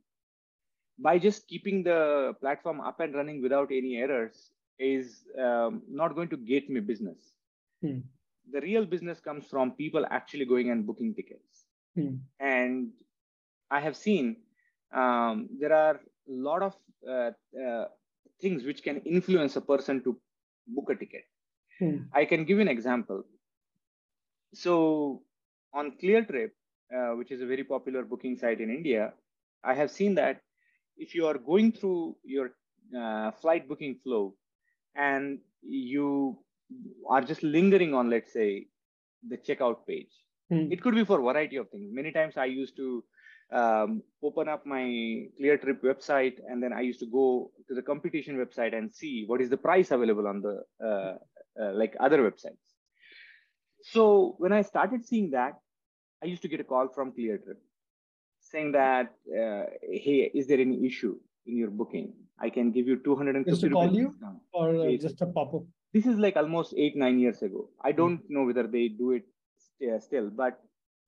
by 0.99 1.19
just 1.19 1.49
keeping 1.49 1.83
the 1.83 2.35
platform 2.41 2.81
up 2.81 3.01
and 3.01 3.15
running 3.15 3.43
without 3.43 3.71
any 3.73 3.97
errors 3.97 4.51
is 4.79 5.25
um, 5.39 5.83
not 5.89 6.15
going 6.15 6.29
to 6.29 6.37
get 6.37 6.69
me 6.69 6.81
business. 6.81 7.33
Hmm. 7.83 8.01
The 8.53 8.61
real 8.61 8.85
business 8.85 9.21
comes 9.21 9.47
from 9.47 9.73
people 9.73 10.05
actually 10.11 10.45
going 10.45 10.71
and 10.71 10.87
booking 10.87 11.15
tickets. 11.15 11.67
Hmm. 11.95 12.17
And 12.39 12.91
I 13.71 13.81
have 13.81 13.97
seen 13.97 14.37
um, 14.93 15.49
there 15.59 15.73
are 15.73 15.95
a 15.95 16.01
lot 16.29 16.63
of 16.63 16.75
uh, 17.09 17.31
uh, 17.59 17.85
things 18.41 18.65
which 18.65 18.83
can 18.83 18.99
influence 19.01 19.57
a 19.57 19.61
person 19.61 20.03
to 20.05 20.19
book 20.67 20.91
a 20.91 20.95
ticket. 20.95 21.25
Hmm. 21.79 21.99
I 22.13 22.25
can 22.25 22.45
give 22.45 22.57
you 22.57 22.63
an 22.63 22.69
example. 22.69 23.25
So 24.53 25.23
on 25.73 25.93
ClearTrip, 26.03 26.51
uh, 26.95 27.17
which 27.17 27.31
is 27.31 27.41
a 27.41 27.47
very 27.47 27.65
popular 27.65 28.03
booking 28.03 28.37
site 28.37 28.61
in 28.61 28.71
India, 28.71 29.13
I 29.63 29.75
have 29.75 29.91
seen 29.91 30.15
that 30.17 30.41
if 30.97 31.15
you 31.15 31.27
are 31.27 31.39
going 31.39 31.73
through 31.73 32.17
your 32.25 32.53
uh, 32.99 33.31
flight 33.33 33.69
booking 33.69 33.99
flow 34.03 34.35
and 34.97 35.39
you 35.63 36.39
are 37.09 37.21
just 37.21 37.43
lingering 37.43 37.95
on, 37.95 38.11
let's 38.11 38.33
say, 38.33 38.67
the 39.29 39.37
checkout 39.37 39.87
page, 39.87 40.11
hmm. 40.49 40.73
it 40.73 40.83
could 40.83 40.95
be 40.95 41.05
for 41.05 41.21
a 41.21 41.23
variety 41.23 41.57
of 41.57 41.69
things. 41.71 41.91
Many 41.93 42.13
times 42.13 42.37
I 42.37 42.47
used 42.47 42.77
to 42.77 43.05
um, 43.53 44.03
open 44.23 44.49
up 44.49 44.65
my 44.65 45.27
ClearTrip 45.41 45.83
website 45.83 46.39
and 46.49 46.63
then 46.63 46.73
I 46.73 46.81
used 46.81 47.01
to 47.01 47.07
go 47.07 47.51
to 47.69 47.75
the 47.75 47.83
competition 47.83 48.37
website 48.37 48.77
and 48.77 48.93
see 48.93 49.25
what 49.27 49.41
is 49.41 49.51
the 49.51 49.57
price 49.57 49.91
available 49.91 50.27
on 50.27 50.41
the 50.41 50.63
uh, 50.85 51.15
uh, 51.61 51.73
like 51.75 51.97
other 52.01 52.19
websites. 52.19 52.70
So 53.83 54.35
when 54.39 54.53
I 54.53 54.63
started 54.63 55.05
seeing 55.07 55.31
that, 55.31 55.55
I 56.23 56.27
used 56.27 56.43
to 56.43 56.49
get 56.49 56.61
a 56.61 56.65
call 56.65 56.89
from 56.89 57.13
ClearTrip 57.13 57.57
saying 58.41 58.73
that, 58.73 59.15
uh, 59.29 59.65
hey, 59.83 60.31
is 60.35 60.47
there 60.47 60.61
any 60.61 60.85
issue 60.87 61.17
in 61.47 61.57
your 61.57 61.71
booking? 61.71 62.13
I 62.39 62.51
can 62.51 62.71
give 62.71 62.87
you 62.87 62.97
250 62.97 63.51
Just 63.51 63.63
to 63.63 63.71
call 63.71 63.95
you 63.95 64.15
or 64.53 64.75
uh, 64.75 64.97
just 64.97 65.21
a 65.21 65.27
pop-up? 65.27 65.63
This 65.93 66.07
is 66.07 66.19
like 66.19 66.37
almost 66.37 66.75
eight, 66.77 66.97
nine 66.97 67.19
years 67.19 67.43
ago. 67.43 67.69
I 67.83 67.93
don't 67.93 68.19
mm. 68.19 68.31
know 68.31 68.45
whether 68.45 68.67
they 68.67 68.89
do 68.89 69.13
it 69.13 69.25
st- 69.59 70.03
still, 70.03 70.31
but 70.31 70.61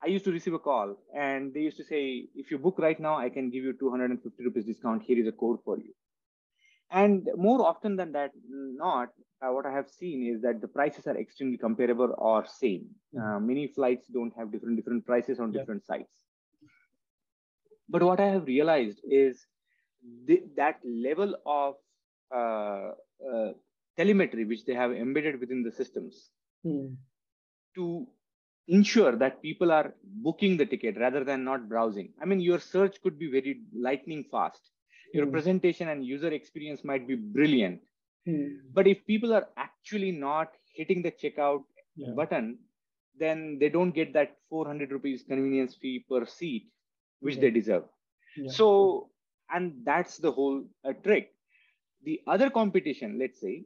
I 0.02 0.08
used 0.08 0.24
to 0.24 0.32
receive 0.32 0.54
a 0.54 0.58
call 0.58 0.96
and 1.16 1.54
they 1.54 1.60
used 1.60 1.76
to 1.76 1.84
say, 1.84 2.28
if 2.34 2.50
you 2.50 2.58
book 2.58 2.78
right 2.78 2.98
now, 2.98 3.16
I 3.16 3.28
can 3.30 3.50
give 3.50 3.64
you 3.64 3.72
250 3.72 4.44
rupees 4.44 4.66
discount. 4.66 5.02
Here 5.02 5.18
is 5.18 5.28
a 5.28 5.32
code 5.32 5.60
for 5.64 5.78
you. 5.78 5.92
And 6.92 7.28
more 7.36 7.66
often 7.66 7.96
than 7.96 8.12
that, 8.12 8.32
not, 8.48 9.08
uh, 9.40 9.50
what 9.50 9.64
I 9.66 9.72
have 9.72 9.88
seen 9.88 10.34
is 10.34 10.42
that 10.42 10.60
the 10.60 10.68
prices 10.68 11.06
are 11.06 11.16
extremely 11.16 11.56
comparable 11.56 12.14
or 12.18 12.44
same. 12.46 12.86
Uh, 13.18 13.40
many 13.40 13.66
flights 13.66 14.06
don't 14.08 14.32
have 14.36 14.52
different 14.52 14.76
different 14.76 15.06
prices 15.06 15.40
on 15.40 15.52
yeah. 15.52 15.60
different 15.60 15.86
sites. 15.86 16.12
But 17.88 18.02
what 18.02 18.20
I 18.20 18.26
have 18.26 18.46
realized 18.46 19.00
is 19.10 19.46
the, 20.26 20.42
that 20.56 20.80
level 20.84 21.34
of 21.46 21.74
uh, 22.34 22.92
uh, 23.30 23.52
telemetry 23.96 24.44
which 24.44 24.64
they 24.64 24.74
have 24.74 24.92
embedded 24.92 25.40
within 25.40 25.62
the 25.62 25.72
systems 25.72 26.30
mm. 26.64 26.94
to 27.74 28.06
ensure 28.68 29.16
that 29.16 29.42
people 29.42 29.72
are 29.72 29.94
booking 30.04 30.56
the 30.56 30.66
ticket 30.66 30.98
rather 30.98 31.24
than 31.24 31.44
not 31.44 31.68
browsing. 31.68 32.12
I 32.20 32.24
mean, 32.26 32.40
your 32.40 32.58
search 32.58 33.00
could 33.02 33.18
be 33.18 33.30
very 33.30 33.62
lightning 33.74 34.24
fast. 34.30 34.70
Your 35.12 35.26
mm. 35.26 35.32
presentation 35.32 35.88
and 35.88 36.04
user 36.04 36.32
experience 36.32 36.84
might 36.84 37.06
be 37.06 37.14
brilliant 37.16 37.80
Hmm. 38.26 38.70
But 38.72 38.86
if 38.86 39.04
people 39.06 39.32
are 39.32 39.48
actually 39.56 40.12
not 40.12 40.52
hitting 40.74 41.02
the 41.02 41.10
checkout 41.10 41.64
yeah. 41.96 42.12
button, 42.14 42.58
then 43.18 43.58
they 43.60 43.68
don't 43.68 43.92
get 43.92 44.12
that 44.14 44.36
400 44.48 44.92
rupees 44.92 45.24
convenience 45.26 45.74
fee 45.74 46.04
per 46.08 46.24
seat, 46.26 46.70
which 47.20 47.36
yeah. 47.36 47.40
they 47.42 47.50
deserve. 47.50 47.84
Yeah. 48.36 48.50
So, 48.50 49.10
and 49.50 49.74
that's 49.84 50.18
the 50.18 50.32
whole 50.32 50.64
uh, 50.84 50.92
trick. 51.04 51.34
The 52.04 52.20
other 52.26 52.48
competition, 52.48 53.18
let's 53.18 53.40
say, 53.40 53.64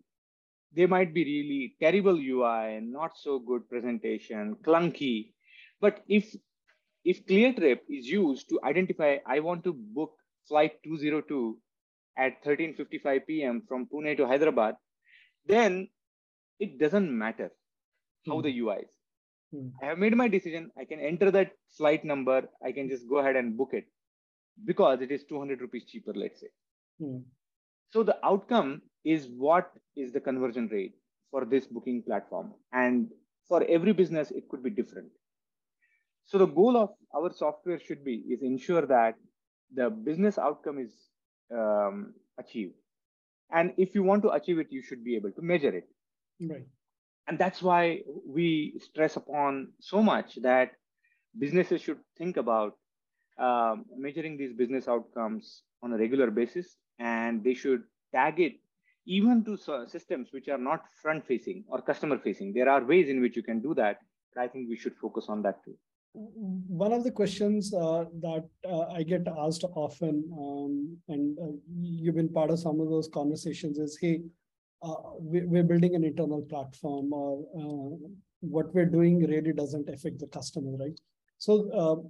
they 0.74 0.86
might 0.86 1.14
be 1.14 1.24
really 1.24 1.76
terrible 1.80 2.18
UI, 2.18 2.80
not 2.80 3.16
so 3.16 3.38
good 3.38 3.68
presentation, 3.68 4.56
clunky. 4.64 5.32
But 5.80 6.02
if 6.08 6.34
if 7.04 7.24
ClearTrip 7.24 7.80
is 7.88 8.06
used 8.06 8.48
to 8.48 8.58
identify, 8.64 9.18
I 9.24 9.38
want 9.38 9.62
to 9.64 9.72
book 9.72 10.14
flight 10.48 10.72
202 10.84 11.58
at 12.18 12.42
13:55 12.44 13.26
p.m. 13.26 13.62
from 13.68 13.86
Pune 13.86 14.16
to 14.16 14.26
Hyderabad, 14.26 14.76
then 15.46 15.88
it 16.58 16.78
doesn't 16.78 17.16
matter 17.16 17.50
how 18.26 18.40
the 18.40 18.58
UI 18.58 18.76
is. 18.76 18.94
Hmm. 19.52 19.68
I 19.82 19.86
have 19.86 19.98
made 19.98 20.16
my 20.16 20.28
decision. 20.28 20.70
I 20.78 20.84
can 20.84 21.00
enter 21.00 21.30
that 21.30 21.52
flight 21.76 22.04
number. 22.04 22.48
I 22.64 22.72
can 22.72 22.88
just 22.88 23.08
go 23.08 23.18
ahead 23.18 23.36
and 23.36 23.56
book 23.56 23.70
it 23.72 23.86
because 24.64 25.00
it 25.00 25.10
is 25.10 25.24
200 25.24 25.60
rupees 25.60 25.84
cheaper, 25.86 26.12
let's 26.14 26.40
say. 26.40 26.48
Hmm. 27.00 27.18
So 27.90 28.02
the 28.02 28.18
outcome 28.24 28.82
is 29.04 29.28
what 29.28 29.70
is 29.96 30.12
the 30.12 30.20
conversion 30.20 30.68
rate 30.72 30.94
for 31.30 31.44
this 31.44 31.66
booking 31.66 32.02
platform. 32.02 32.54
And 32.72 33.10
for 33.48 33.64
every 33.68 33.92
business, 33.92 34.30
it 34.30 34.48
could 34.48 34.62
be 34.62 34.70
different. 34.70 35.08
So 36.24 36.38
the 36.38 36.46
goal 36.46 36.76
of 36.76 36.90
our 37.14 37.32
software 37.32 37.78
should 37.78 38.04
be 38.04 38.24
is 38.28 38.42
ensure 38.42 38.84
that 38.86 39.14
the 39.74 39.90
business 39.90 40.38
outcome 40.38 40.78
is 40.78 40.92
um, 41.52 42.14
achieve. 42.38 42.72
And 43.50 43.72
if 43.76 43.94
you 43.94 44.02
want 44.02 44.22
to 44.22 44.30
achieve 44.30 44.58
it, 44.58 44.68
you 44.70 44.82
should 44.82 45.04
be 45.04 45.16
able 45.16 45.30
to 45.32 45.42
measure 45.42 45.74
it. 45.74 45.88
Right. 46.40 46.66
And 47.28 47.38
that's 47.38 47.62
why 47.62 48.02
we 48.26 48.74
stress 48.78 49.16
upon 49.16 49.72
so 49.80 50.02
much 50.02 50.36
that 50.42 50.72
businesses 51.38 51.82
should 51.82 51.98
think 52.16 52.36
about 52.36 52.76
um, 53.38 53.84
measuring 53.96 54.36
these 54.36 54.52
business 54.52 54.88
outcomes 54.88 55.62
on 55.82 55.92
a 55.92 55.98
regular 55.98 56.30
basis, 56.30 56.76
and 56.98 57.44
they 57.44 57.54
should 57.54 57.82
tag 58.14 58.40
it 58.40 58.54
even 59.06 59.44
to 59.44 59.86
systems 59.86 60.28
which 60.32 60.48
are 60.48 60.58
not 60.58 60.84
front 61.02 61.26
facing 61.26 61.64
or 61.68 61.80
customer 61.80 62.18
facing. 62.18 62.52
There 62.52 62.68
are 62.68 62.84
ways 62.84 63.08
in 63.08 63.20
which 63.20 63.36
you 63.36 63.42
can 63.42 63.60
do 63.60 63.74
that, 63.74 63.98
but 64.34 64.42
I 64.42 64.48
think 64.48 64.68
we 64.68 64.76
should 64.76 64.96
focus 64.96 65.26
on 65.28 65.42
that 65.42 65.64
too 65.64 65.76
one 66.16 66.92
of 66.92 67.04
the 67.04 67.10
questions 67.10 67.74
uh, 67.74 68.04
that 68.20 68.44
uh, 68.68 68.86
I 68.86 69.02
get 69.02 69.26
asked 69.38 69.64
often, 69.74 70.24
um, 70.32 70.96
and 71.08 71.38
uh, 71.38 71.56
you've 71.78 72.14
been 72.14 72.32
part 72.32 72.50
of 72.50 72.58
some 72.58 72.80
of 72.80 72.88
those 72.88 73.08
conversations, 73.12 73.78
is 73.78 73.98
hey, 74.00 74.22
uh, 74.82 74.94
we, 75.20 75.58
are 75.58 75.62
building 75.62 75.94
an 75.94 76.04
internal 76.04 76.42
platform, 76.42 77.12
or 77.12 77.44
uh, 77.54 78.08
what 78.40 78.74
we're 78.74 78.86
doing 78.86 79.26
really 79.26 79.52
doesn't 79.52 79.88
affect 79.90 80.18
the 80.18 80.26
customer, 80.28 80.76
right? 80.78 80.98
So 81.38 81.70
uh, 81.70 82.08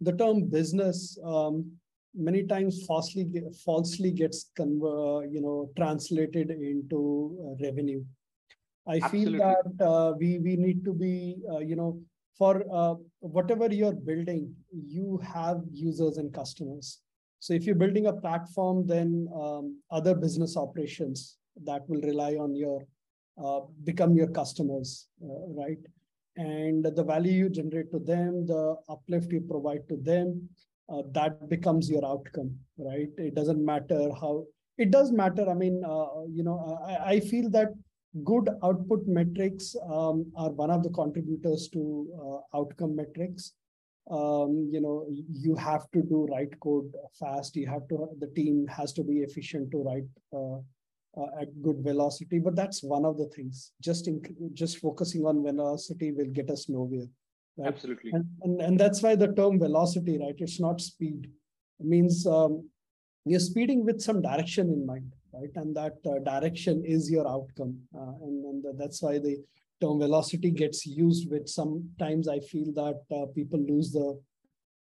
the 0.00 0.12
term 0.12 0.48
business, 0.48 1.18
um, 1.24 1.72
many 2.14 2.44
times 2.44 2.84
falsely 2.86 3.26
falsely 3.64 4.12
gets 4.12 4.50
conver- 4.56 5.30
you 5.30 5.40
know 5.40 5.70
translated 5.76 6.50
into 6.50 7.36
uh, 7.42 7.64
revenue. 7.64 8.04
I 8.88 8.98
Absolutely. 8.98 9.38
feel 9.38 9.38
that 9.40 9.84
uh, 9.84 10.12
we 10.16 10.38
we 10.38 10.56
need 10.56 10.84
to 10.84 10.92
be 10.92 11.38
uh, 11.50 11.58
you 11.58 11.74
know 11.74 12.00
for 12.38 12.64
uh, 12.72 12.94
whatever 13.20 13.66
you're 13.72 13.92
building, 13.92 14.54
you 14.72 15.18
have 15.18 15.62
users 15.72 16.18
and 16.18 16.32
customers. 16.32 17.00
So 17.38 17.54
if 17.54 17.64
you're 17.64 17.74
building 17.74 18.06
a 18.06 18.12
platform, 18.12 18.86
then 18.86 19.28
um, 19.34 19.80
other 19.90 20.14
business 20.14 20.56
operations 20.56 21.38
that 21.64 21.88
will 21.88 22.00
rely 22.02 22.34
on 22.34 22.54
your 22.54 22.86
uh, 23.42 23.60
become 23.84 24.14
your 24.14 24.28
customers, 24.28 25.08
uh, 25.22 25.46
right? 25.48 25.78
And 26.36 26.84
the 26.84 27.04
value 27.04 27.32
you 27.32 27.48
generate 27.48 27.90
to 27.92 27.98
them, 27.98 28.46
the 28.46 28.76
uplift 28.88 29.32
you 29.32 29.40
provide 29.40 29.88
to 29.88 29.96
them, 29.96 30.48
uh, 30.88 31.02
that 31.12 31.48
becomes 31.48 31.90
your 31.90 32.04
outcome, 32.04 32.56
right? 32.78 33.08
It 33.18 33.34
doesn't 33.34 33.64
matter 33.64 34.10
how. 34.20 34.44
It 34.78 34.90
does 34.90 35.10
matter. 35.10 35.48
I 35.48 35.54
mean, 35.54 35.82
uh, 35.84 36.24
you 36.30 36.44
know, 36.44 36.78
I, 36.86 37.12
I 37.12 37.20
feel 37.20 37.48
that 37.50 37.68
good 38.24 38.48
output 38.62 39.06
metrics 39.06 39.76
um, 39.84 40.30
are 40.36 40.50
one 40.50 40.70
of 40.70 40.82
the 40.82 40.90
contributors 40.90 41.68
to 41.72 42.08
uh, 42.22 42.58
outcome 42.58 42.96
metrics. 42.96 43.52
Um, 44.10 44.68
you 44.70 44.80
know, 44.80 45.06
you 45.08 45.56
have 45.56 45.90
to 45.92 46.02
do 46.02 46.28
write 46.30 46.58
code 46.60 46.92
fast. 47.18 47.56
You 47.56 47.66
have 47.68 47.88
to, 47.88 48.08
the 48.20 48.28
team 48.28 48.66
has 48.68 48.92
to 48.94 49.02
be 49.02 49.18
efficient 49.18 49.70
to 49.72 49.82
write 49.82 50.04
uh, 50.32 50.58
uh, 51.20 51.40
at 51.40 51.48
good 51.62 51.78
velocity. 51.80 52.38
But 52.38 52.54
that's 52.54 52.82
one 52.82 53.04
of 53.04 53.18
the 53.18 53.26
things. 53.34 53.72
Just 53.82 54.06
in, 54.06 54.22
just 54.54 54.78
focusing 54.78 55.24
on 55.24 55.42
velocity 55.42 56.12
will 56.12 56.30
get 56.30 56.50
us 56.50 56.68
nowhere. 56.68 57.06
Right? 57.56 57.68
Absolutely. 57.68 58.12
And, 58.12 58.26
and, 58.42 58.60
and 58.60 58.80
that's 58.80 59.02
why 59.02 59.16
the 59.16 59.32
term 59.32 59.58
velocity, 59.58 60.18
right? 60.18 60.34
It's 60.38 60.60
not 60.60 60.80
speed. 60.80 61.28
It 61.80 61.86
means 61.86 62.26
um, 62.26 62.68
you're 63.24 63.40
speeding 63.40 63.84
with 63.84 64.00
some 64.00 64.22
direction 64.22 64.68
in 64.68 64.86
mind 64.86 65.15
right? 65.36 65.50
And 65.56 65.76
that 65.76 65.96
uh, 66.06 66.18
direction 66.18 66.82
is 66.84 67.10
your 67.10 67.28
outcome. 67.28 67.78
Uh, 67.94 68.12
and, 68.22 68.44
and 68.44 68.78
that's 68.78 69.02
why 69.02 69.18
the 69.18 69.36
term 69.80 69.98
velocity 69.98 70.50
gets 70.50 70.86
used, 70.86 71.30
which 71.30 71.48
sometimes 71.48 72.28
I 72.28 72.40
feel 72.40 72.72
that 72.72 73.00
uh, 73.14 73.26
people 73.34 73.60
lose 73.60 73.92
the 73.92 74.18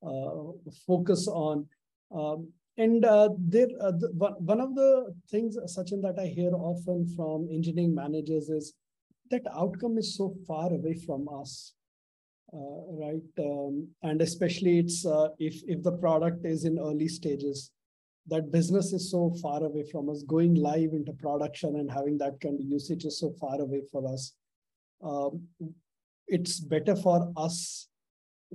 uh, 0.06 0.52
focus 0.88 1.28
on. 1.28 1.68
Um, 2.16 2.52
and 2.78 3.06
uh, 3.06 3.30
there, 3.38 3.68
uh, 3.82 3.92
the, 3.92 4.10
one 4.40 4.60
of 4.60 4.76
the 4.76 5.14
things, 5.30 5.58
Sachin, 5.58 6.02
that 6.02 6.20
I 6.20 6.28
hear 6.28 6.52
often 6.54 7.08
from 7.16 7.48
engineering 7.52 7.96
managers 7.96 8.50
is 8.50 8.74
that 9.32 9.42
outcome 9.56 9.98
is 9.98 10.16
so 10.16 10.36
far 10.48 10.72
away 10.72 10.94
from 11.06 11.28
us. 11.42 11.74
right, 12.54 13.32
um, 13.40 13.88
and 14.04 14.22
especially 14.22 14.80
it's 14.80 15.06
if 15.40 15.56
if 15.74 15.82
the 15.88 15.96
product 16.04 16.46
is 16.46 16.64
in 16.64 16.78
early 16.80 17.08
stages, 17.08 17.72
that 18.28 18.52
business 18.52 18.92
is 18.92 19.12
so 19.12 19.34
far 19.42 19.64
away 19.64 19.84
from 19.92 20.10
us. 20.10 20.24
Going 20.24 20.56
live 20.56 20.94
into 20.94 21.14
production 21.14 21.76
and 21.76 21.92
having 21.92 22.18
that 22.20 22.40
kind 22.42 22.60
of 22.60 22.66
usage 22.66 23.06
is 23.06 23.20
so 23.20 23.32
far 23.40 23.62
away 23.62 23.82
for 23.92 24.12
us. 24.12 24.34
Um, 25.04 25.44
it's 26.28 26.60
better 26.60 26.96
for 26.96 27.32
us 27.38 27.88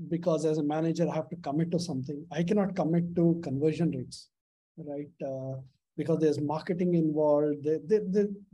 because 0.08 0.44
as 0.44 0.58
a 0.58 0.62
manager, 0.62 1.08
I 1.08 1.14
have 1.14 1.28
to 1.30 1.36
commit 1.36 1.70
to 1.72 1.78
something. 1.78 2.24
I 2.32 2.42
cannot 2.42 2.74
commit 2.74 3.14
to 3.16 3.40
conversion 3.44 3.90
rates, 3.90 4.28
right? 4.76 5.08
Uh, 5.24 5.60
because 5.96 6.18
there's 6.18 6.40
marketing 6.40 6.94
involved. 6.94 7.66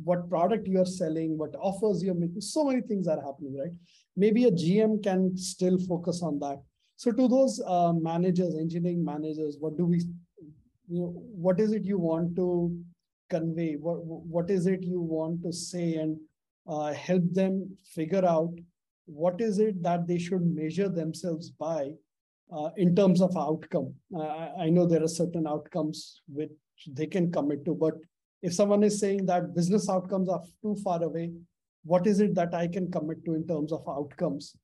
What 0.03 0.29
product 0.29 0.67
you 0.67 0.81
are 0.81 0.87
selling, 0.87 1.39
what 1.39 1.55
offers 1.61 2.03
you're 2.03 2.15
making, 2.15 2.41
so 2.41 2.65
many 2.65 2.83
things 2.83 3.07
are 3.07 3.23
happening, 3.23 3.57
right? 3.59 3.73
Maybe 4.17 4.45
a 4.45 4.51
GM 4.51 5.03
can 5.03 5.37
still 5.37 5.79
focus 5.79 6.23
on 6.23 6.39
that. 6.41 6.61
So 6.97 7.13
to 7.13 7.29
those 7.29 7.61
uh, 7.65 7.93
managers, 7.93 8.57
engineering 8.57 9.05
managers, 9.05 9.59
what 9.61 9.77
do 9.77 9.85
we 9.85 10.03
you 10.89 11.01
know, 11.01 11.13
what 11.17 11.61
is 11.61 11.73
it 11.73 11.85
you 11.85 11.99
want 11.99 12.37
to 12.37 12.77
convey? 13.31 13.75
What, 13.75 14.05
what 14.05 14.51
is 14.51 14.67
it 14.67 14.83
you 14.83 15.01
want 15.01 15.43
to 15.43 15.53
say 15.53 15.95
and 15.95 16.19
uh, 16.69 16.93
help 16.93 17.23
them 17.33 17.77
figure 17.85 18.25
out 18.25 18.53
what 19.07 19.41
is 19.41 19.59
it 19.59 19.83
that 19.83 20.07
they 20.07 20.19
should 20.19 20.45
measure 20.45 20.89
themselves 20.89 21.51
by 21.51 21.93
uh, 22.53 22.71
in 22.77 22.95
terms 22.95 23.21
of 23.21 23.37
outcome. 23.37 23.95
I 24.59 24.69
know 24.69 24.87
there 24.87 25.03
are 25.03 25.09
certain 25.09 25.47
outcomes 25.47 26.23
which 26.29 26.51
they 26.89 27.07
can 27.07 27.33
commit 27.33 27.65
to, 27.65 27.75
but 27.75 27.95
if 28.43 28.55
someone 28.55 28.83
is 28.83 29.01
saying 29.01 29.27
that 29.27 29.55
business 29.55 29.89
outcomes 29.89 30.29
are 30.29 30.43
too 30.63 30.77
far 30.85 31.03
away, 31.03 31.33
what 31.85 32.07
is 32.07 32.21
it 32.21 32.35
that 32.35 32.55
I 32.55 32.67
can 32.67 32.91
commit 32.91 33.25
to 33.25 33.35
in 33.35 33.47
terms 33.47 33.73
of 33.73 33.89
outcomes? 33.89 34.55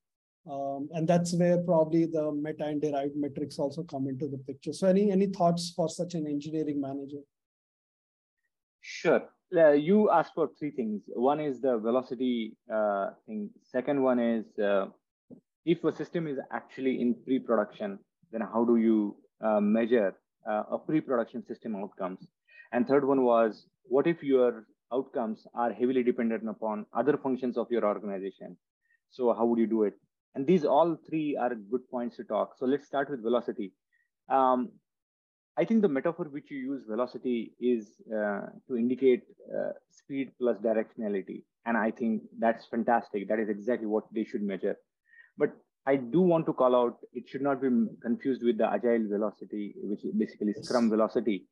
Um, 0.49 0.89
and 0.91 1.07
that's 1.07 1.33
where 1.33 1.57
probably 1.57 2.05
the 2.05 2.31
meta 2.31 2.65
and 2.65 2.81
derived 2.81 3.15
metrics 3.15 3.57
also 3.57 3.83
come 3.83 4.07
into 4.07 4.27
the 4.27 4.37
picture. 4.37 4.73
So 4.73 4.87
any, 4.87 5.11
any 5.11 5.27
thoughts 5.27 5.71
for 5.75 5.87
such 5.87 6.15
an 6.15 6.27
engineering 6.27 6.81
manager? 6.81 7.21
Sure. 8.81 9.21
Uh, 9.55 9.71
you 9.71 10.09
asked 10.11 10.33
for 10.35 10.49
three 10.59 10.71
things. 10.71 11.03
One 11.07 11.39
is 11.39 11.61
the 11.61 11.77
velocity 11.77 12.57
uh, 12.73 13.11
thing. 13.25 13.51
Second 13.61 14.03
one 14.03 14.19
is 14.19 14.45
uh, 14.59 14.87
if 15.65 15.83
a 15.83 15.95
system 15.95 16.27
is 16.27 16.37
actually 16.51 16.99
in 16.99 17.15
pre-production, 17.23 17.99
then 18.31 18.41
how 18.41 18.65
do 18.65 18.75
you 18.75 19.15
uh, 19.41 19.61
measure 19.61 20.15
uh, 20.49 20.63
a 20.71 20.77
pre-production 20.77 21.45
system 21.45 21.75
outcomes? 21.75 22.27
And 22.73 22.85
third 22.87 23.07
one 23.07 23.23
was, 23.23 23.67
what 23.83 24.07
if 24.07 24.23
your 24.23 24.65
outcomes 24.91 25.47
are 25.53 25.71
heavily 25.71 26.03
dependent 26.03 26.49
upon 26.49 26.85
other 26.93 27.17
functions 27.17 27.57
of 27.57 27.67
your 27.69 27.85
organization? 27.85 28.57
So 29.09 29.33
how 29.33 29.45
would 29.45 29.59
you 29.59 29.67
do 29.67 29.83
it? 29.83 29.93
And 30.35 30.47
these 30.47 30.65
all 30.65 30.97
three 31.07 31.35
are 31.35 31.53
good 31.55 31.87
points 31.89 32.17
to 32.17 32.23
talk. 32.23 32.57
So 32.57 32.65
let's 32.65 32.85
start 32.87 33.09
with 33.09 33.21
velocity. 33.21 33.73
Um, 34.29 34.71
I 35.55 35.65
think 35.65 35.83
the 35.83 35.87
metaphor 35.87 36.25
which 36.25 36.49
you 36.49 36.57
use, 36.57 36.83
velocity, 36.87 37.53
is 37.59 38.01
uh, 38.11 38.47
to 38.67 38.75
indicate 38.75 39.23
uh, 39.55 39.73
speed 39.91 40.31
plus 40.39 40.57
directionality. 40.57 41.43
And 41.65 41.77
I 41.77 41.91
think 41.91 42.23
that's 42.39 42.65
fantastic. 42.65 43.27
That 43.27 43.39
is 43.39 43.49
exactly 43.49 43.85
what 43.85 44.05
they 44.11 44.23
should 44.23 44.41
measure. 44.41 44.75
But 45.37 45.51
I 45.85 45.97
do 45.97 46.21
want 46.21 46.45
to 46.47 46.53
call 46.53 46.75
out, 46.75 46.97
it 47.13 47.27
should 47.27 47.41
not 47.41 47.61
be 47.61 47.67
confused 48.01 48.43
with 48.43 48.57
the 48.57 48.71
agile 48.71 49.07
velocity, 49.07 49.75
which 49.77 50.03
is 50.03 50.13
basically 50.13 50.53
yes. 50.55 50.65
scrum 50.65 50.89
velocity. 50.89 51.45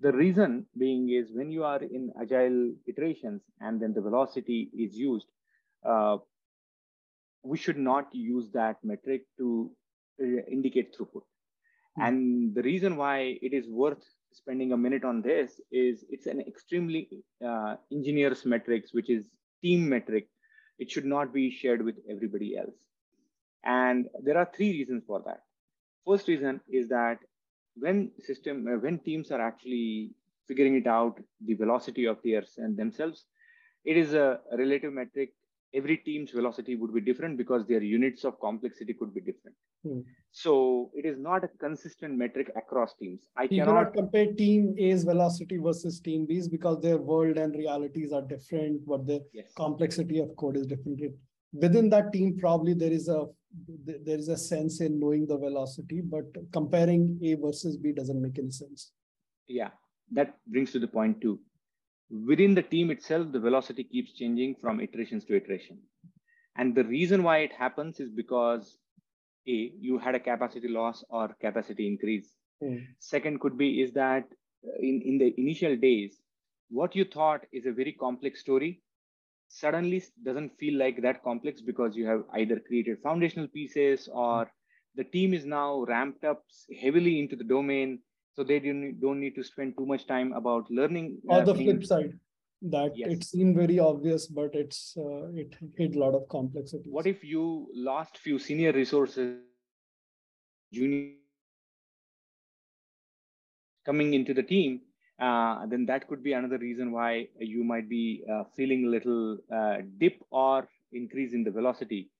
The 0.00 0.12
reason 0.12 0.66
being 0.78 1.10
is 1.10 1.32
when 1.32 1.50
you 1.50 1.64
are 1.64 1.82
in 1.82 2.12
agile 2.20 2.74
iterations 2.86 3.42
and 3.60 3.80
then 3.80 3.94
the 3.94 4.00
velocity 4.00 4.70
is 4.78 4.94
used, 4.94 5.26
uh, 5.84 6.18
we 7.42 7.56
should 7.56 7.78
not 7.78 8.08
use 8.12 8.50
that 8.52 8.76
metric 8.82 9.22
to 9.38 9.70
uh, 10.22 10.42
indicate 10.50 10.96
throughput. 10.96 11.22
Mm-hmm. 11.22 12.02
And 12.02 12.54
the 12.54 12.62
reason 12.62 12.96
why 12.96 13.38
it 13.42 13.52
is 13.52 13.68
worth 13.68 14.04
spending 14.32 14.72
a 14.72 14.76
minute 14.76 15.04
on 15.04 15.22
this 15.22 15.60
is 15.70 16.04
it's 16.10 16.26
an 16.26 16.40
extremely 16.40 17.08
uh, 17.44 17.76
engineer's 17.92 18.44
metrics, 18.44 18.92
which 18.92 19.10
is 19.10 19.26
team 19.62 19.88
metric. 19.88 20.28
It 20.78 20.90
should 20.90 21.04
not 21.04 21.32
be 21.32 21.50
shared 21.50 21.84
with 21.84 21.96
everybody 22.10 22.56
else. 22.56 22.76
And 23.64 24.06
there 24.22 24.38
are 24.38 24.48
three 24.54 24.70
reasons 24.72 25.04
for 25.06 25.22
that. 25.26 25.42
First 26.06 26.28
reason 26.28 26.60
is 26.68 26.88
that 26.88 27.18
when 27.76 28.10
system, 28.20 28.66
uh, 28.66 28.78
when 28.78 28.98
teams 29.00 29.30
are 29.30 29.40
actually 29.40 30.12
figuring 30.46 30.76
it 30.76 30.86
out, 30.86 31.18
the 31.44 31.54
velocity 31.54 32.06
of 32.06 32.18
theirs 32.22 32.54
and 32.56 32.76
themselves, 32.76 33.24
it 33.84 33.96
is 33.96 34.14
a 34.14 34.40
relative 34.56 34.92
metric 34.92 35.32
every 35.74 35.98
team's 35.98 36.30
velocity 36.30 36.76
would 36.76 36.94
be 36.94 37.00
different 37.00 37.36
because 37.36 37.66
their 37.66 37.82
units 37.82 38.24
of 38.24 38.40
complexity 38.40 38.94
could 38.94 39.14
be 39.14 39.20
different. 39.20 39.56
Hmm. 39.84 40.00
So 40.30 40.90
it 40.94 41.04
is 41.04 41.18
not 41.18 41.44
a 41.44 41.48
consistent 41.60 42.16
metric 42.16 42.50
across 42.56 42.94
teams. 42.94 43.28
I 43.36 43.44
you 43.44 43.60
cannot, 43.60 43.92
cannot 43.92 43.94
compare 43.94 44.32
team 44.32 44.74
A's 44.78 45.04
velocity 45.04 45.58
versus 45.58 46.00
team 46.00 46.26
B's 46.26 46.48
because 46.48 46.80
their 46.80 46.98
world 46.98 47.36
and 47.36 47.54
realities 47.54 48.12
are 48.12 48.22
different, 48.22 48.86
but 48.86 49.06
the 49.06 49.24
yes. 49.32 49.52
complexity 49.56 50.18
of 50.20 50.34
code 50.36 50.56
is 50.56 50.66
different. 50.66 51.00
Within 51.52 51.88
that 51.90 52.12
team, 52.12 52.36
probably 52.38 52.74
there 52.74 52.92
is 52.92 53.08
a 53.08 53.26
there 53.86 54.18
is 54.18 54.28
a 54.28 54.36
sense 54.36 54.82
in 54.82 55.00
knowing 55.00 55.26
the 55.26 55.36
velocity, 55.36 56.02
but 56.02 56.24
comparing 56.52 57.18
A 57.22 57.34
versus 57.34 57.78
B 57.78 57.92
doesn't 57.92 58.20
make 58.20 58.38
any 58.38 58.50
sense. 58.50 58.92
Yeah, 59.46 59.70
that 60.12 60.36
brings 60.46 60.72
to 60.72 60.78
the 60.78 60.86
point 60.86 61.22
too 61.22 61.40
within 62.10 62.54
the 62.54 62.62
team 62.62 62.90
itself, 62.90 63.32
the 63.32 63.40
velocity 63.40 63.84
keeps 63.84 64.12
changing 64.12 64.56
from 64.60 64.80
iterations 64.80 65.24
to 65.26 65.36
iteration. 65.36 65.78
And 66.56 66.74
the 66.74 66.84
reason 66.84 67.22
why 67.22 67.38
it 67.38 67.52
happens 67.52 68.00
is 68.00 68.10
because 68.10 68.78
A, 69.46 69.72
you 69.78 69.98
had 69.98 70.14
a 70.14 70.20
capacity 70.20 70.68
loss 70.68 71.04
or 71.08 71.36
capacity 71.40 71.86
increase. 71.86 72.32
Mm. 72.62 72.86
Second 72.98 73.40
could 73.40 73.56
be 73.56 73.82
is 73.82 73.92
that 73.92 74.24
uh, 74.66 74.78
in, 74.80 75.02
in 75.04 75.18
the 75.18 75.34
initial 75.38 75.76
days, 75.76 76.20
what 76.70 76.96
you 76.96 77.04
thought 77.04 77.46
is 77.52 77.66
a 77.66 77.72
very 77.72 77.92
complex 77.92 78.40
story 78.40 78.82
suddenly 79.48 80.02
doesn't 80.24 80.58
feel 80.58 80.78
like 80.78 81.00
that 81.00 81.22
complex 81.22 81.60
because 81.60 81.96
you 81.96 82.06
have 82.06 82.24
either 82.34 82.60
created 82.60 82.98
foundational 83.02 83.48
pieces 83.48 84.08
or 84.12 84.50
the 84.94 85.04
team 85.04 85.32
is 85.32 85.46
now 85.46 85.84
ramped 85.84 86.24
up 86.24 86.42
heavily 86.80 87.20
into 87.20 87.36
the 87.36 87.44
domain 87.44 88.00
so 88.38 88.44
they 88.44 88.60
don't, 88.60 89.00
don't 89.00 89.20
need 89.20 89.34
to 89.34 89.42
spend 89.42 89.76
too 89.76 89.86
much 89.86 90.06
time 90.06 90.32
about 90.32 90.70
learning 90.70 91.18
uh, 91.28 91.38
or 91.38 91.44
the 91.44 91.54
flip 91.54 91.84
side 91.84 92.12
that 92.62 92.92
yes. 92.96 93.10
it 93.12 93.24
seemed 93.24 93.56
very 93.56 93.78
obvious 93.78 94.26
but 94.26 94.54
it's 94.54 94.96
uh, 94.96 95.26
it 95.42 95.56
hid 95.76 95.96
a 95.96 95.98
lot 95.98 96.14
of 96.14 96.28
complexity 96.28 96.88
what 96.90 97.06
if 97.06 97.24
you 97.24 97.68
lost 97.74 98.18
few 98.18 98.38
senior 98.38 98.72
resources 98.72 99.38
junior 100.72 101.18
coming 103.88 104.12
into 104.12 104.34
the 104.34 104.42
team, 104.42 104.80
uh, 105.18 105.66
then 105.66 105.86
that 105.86 106.06
could 106.08 106.22
be 106.22 106.34
another 106.34 106.58
reason 106.58 106.92
why 106.92 107.26
you 107.38 107.64
might 107.64 107.88
be 107.88 108.22
uh, 108.32 108.44
feeling 108.54 108.84
a 108.84 108.90
little 108.96 109.38
uh, 109.58 109.76
dip 109.98 110.16
or 110.30 110.68
increase 110.92 111.32
in 111.32 111.42
the 111.42 111.50
velocity. 111.50 112.10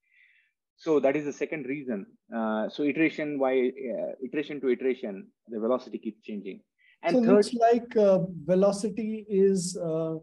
So 0.78 1.00
that 1.00 1.16
is 1.16 1.24
the 1.24 1.32
second 1.32 1.66
reason. 1.66 2.06
Uh, 2.34 2.68
so 2.68 2.84
iteration 2.84 3.38
why 3.38 3.52
uh, 3.68 4.12
iteration 4.24 4.60
to 4.60 4.68
iteration, 4.68 5.26
the 5.48 5.58
velocity 5.58 5.98
keeps 5.98 6.22
changing. 6.22 6.60
And 7.02 7.16
so 7.16 7.22
third, 7.22 7.34
looks 7.34 7.54
like 7.54 7.96
uh, 7.96 8.20
velocity 8.44 9.26
is 9.28 9.76
a 9.76 10.18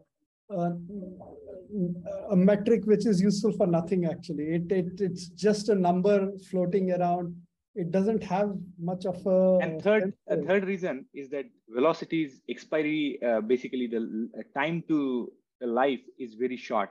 metric 2.36 2.86
which 2.86 3.06
is 3.06 3.22
useful 3.22 3.52
for 3.54 3.68
nothing 3.68 4.06
actually. 4.06 4.46
It, 4.56 4.72
it 4.72 5.02
it's 5.02 5.28
just 5.28 5.70
a 5.70 5.76
number 5.76 6.32
floating 6.50 6.91
around 6.91 7.36
it 7.76 7.91
doesn't 7.91 8.24
have 8.24 8.56
much 8.80 9.06
of 9.06 9.18
a 9.28 9.58
and 9.62 9.82
third 9.82 10.13
a 10.28 10.38
third 10.38 10.65
reason 10.65 11.06
is 11.13 11.30
that 11.30 11.46
velocity's 11.70 12.41
expiry 12.50 13.20
uh, 13.22 13.41
basically 13.41 13.88
the 13.88 14.30
uh, 14.39 14.44
time 14.58 14.84
to 14.88 15.32
life 15.62 16.00
is 16.18 16.36
very 16.36 16.58
short 16.58 16.89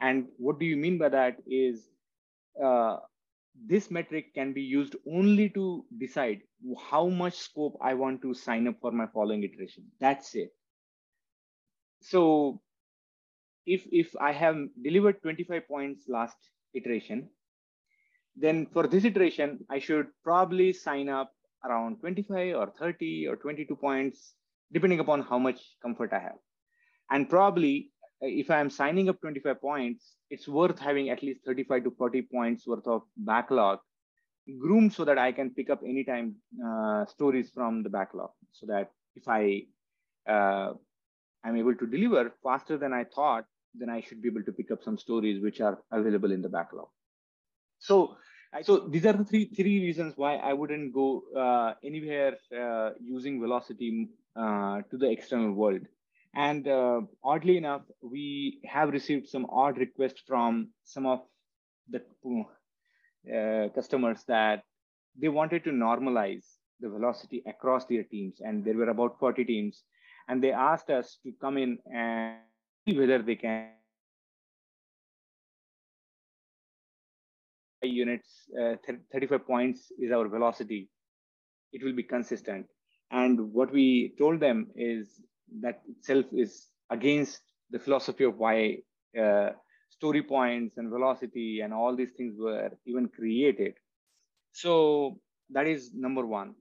and 0.00 0.26
what 0.36 0.58
do 0.60 0.66
you 0.66 0.76
mean 0.76 0.96
by 0.98 1.08
that 1.08 1.36
is 1.46 1.88
uh, 2.62 2.96
this 3.66 3.90
metric 3.90 4.34
can 4.34 4.52
be 4.52 4.62
used 4.62 4.96
only 5.06 5.48
to 5.50 5.84
decide 5.98 6.40
how 6.90 7.06
much 7.08 7.34
scope 7.34 7.76
i 7.82 7.92
want 7.94 8.22
to 8.22 8.34
sign 8.34 8.66
up 8.66 8.76
for 8.80 8.92
my 8.92 9.06
following 9.12 9.42
iteration 9.42 9.84
that's 10.00 10.34
it 10.34 10.50
so 12.00 12.60
if 13.66 13.86
if 13.92 14.14
i 14.20 14.32
have 14.32 14.56
delivered 14.82 15.22
25 15.22 15.68
points 15.68 16.08
last 16.08 16.36
iteration 16.74 17.28
then 18.36 18.66
for 18.72 18.86
this 18.86 19.04
iteration, 19.04 19.64
I 19.70 19.78
should 19.78 20.06
probably 20.24 20.72
sign 20.72 21.08
up 21.08 21.32
around 21.64 22.00
25 22.00 22.56
or 22.56 22.72
30 22.78 23.26
or 23.28 23.36
22 23.36 23.76
points, 23.76 24.34
depending 24.72 25.00
upon 25.00 25.22
how 25.22 25.38
much 25.38 25.60
comfort 25.82 26.12
I 26.12 26.20
have. 26.20 26.38
And 27.10 27.28
probably 27.28 27.91
if 28.22 28.50
I'm 28.50 28.70
signing 28.70 29.08
up 29.08 29.20
25 29.20 29.60
points, 29.60 30.14
it's 30.30 30.48
worth 30.48 30.78
having 30.78 31.10
at 31.10 31.22
least 31.22 31.40
35 31.44 31.84
to 31.84 31.90
40 31.90 32.22
points 32.22 32.66
worth 32.66 32.86
of 32.86 33.02
backlog 33.16 33.80
groomed 34.58 34.92
so 34.92 35.04
that 35.04 35.18
I 35.18 35.32
can 35.32 35.50
pick 35.50 35.70
up 35.70 35.80
anytime 35.84 36.36
uh, 36.64 37.06
stories 37.06 37.50
from 37.54 37.82
the 37.82 37.88
backlog 37.88 38.30
so 38.52 38.66
that 38.66 38.90
if 39.14 39.28
I 39.28 39.62
uh, 40.28 40.72
I'm 41.44 41.56
able 41.56 41.74
to 41.74 41.86
deliver 41.86 42.32
faster 42.42 42.78
than 42.78 42.92
I 42.92 43.04
thought, 43.04 43.44
then 43.74 43.88
I 43.88 44.00
should 44.00 44.22
be 44.22 44.28
able 44.28 44.44
to 44.44 44.52
pick 44.52 44.70
up 44.70 44.82
some 44.84 44.98
stories 44.98 45.42
which 45.42 45.60
are 45.60 45.78
available 45.90 46.30
in 46.30 46.42
the 46.42 46.48
backlog. 46.48 46.88
So, 47.78 48.16
so 48.62 48.86
these 48.88 49.06
are 49.06 49.12
the 49.14 49.24
three 49.24 49.46
three 49.46 49.80
reasons 49.80 50.14
why 50.16 50.36
I 50.36 50.52
wouldn't 50.52 50.92
go 50.92 51.22
uh, 51.36 51.74
anywhere 51.82 52.36
uh, 52.56 52.90
using 53.02 53.40
velocity 53.40 54.08
uh, 54.36 54.82
to 54.90 54.96
the 54.96 55.10
external 55.10 55.52
world. 55.52 55.82
And 56.34 56.66
uh, 56.66 57.02
oddly 57.22 57.58
enough, 57.58 57.82
we 58.00 58.60
have 58.64 58.88
received 58.90 59.28
some 59.28 59.46
odd 59.50 59.76
requests 59.76 60.22
from 60.26 60.68
some 60.84 61.06
of 61.06 61.20
the 61.90 62.02
uh, 63.30 63.68
customers 63.74 64.24
that 64.28 64.62
they 65.20 65.28
wanted 65.28 65.64
to 65.64 65.70
normalize 65.70 66.44
the 66.80 66.88
velocity 66.88 67.42
across 67.46 67.84
their 67.84 68.02
teams. 68.04 68.40
And 68.40 68.64
there 68.64 68.74
were 68.74 68.88
about 68.88 69.18
40 69.18 69.44
teams. 69.44 69.82
And 70.28 70.42
they 70.42 70.52
asked 70.52 70.88
us 70.88 71.18
to 71.24 71.32
come 71.40 71.58
in 71.58 71.78
and 71.92 72.38
see 72.86 72.98
whether 72.98 73.20
they 73.20 73.36
can 73.36 73.68
units, 77.82 78.28
uh, 78.60 78.76
35 79.12 79.46
points 79.46 79.92
is 79.98 80.12
our 80.12 80.28
velocity. 80.28 80.88
It 81.72 81.82
will 81.82 81.92
be 81.92 82.02
consistent. 82.02 82.66
And 83.10 83.52
what 83.52 83.72
we 83.72 84.14
told 84.18 84.40
them 84.40 84.68
is 84.74 85.20
that 85.60 85.82
itself 85.88 86.26
is 86.32 86.68
against 86.90 87.40
the 87.70 87.78
philosophy 87.78 88.24
of 88.24 88.36
why 88.36 88.78
uh, 89.18 89.50
story 89.90 90.22
points 90.22 90.76
and 90.76 90.90
velocity 90.90 91.60
and 91.60 91.72
all 91.72 91.94
these 91.96 92.12
things 92.16 92.34
were 92.38 92.70
even 92.86 93.08
created. 93.08 93.74
So 94.52 95.20
that 95.50 95.66
is 95.66 95.92
number 95.94 96.26
one. 96.26 96.54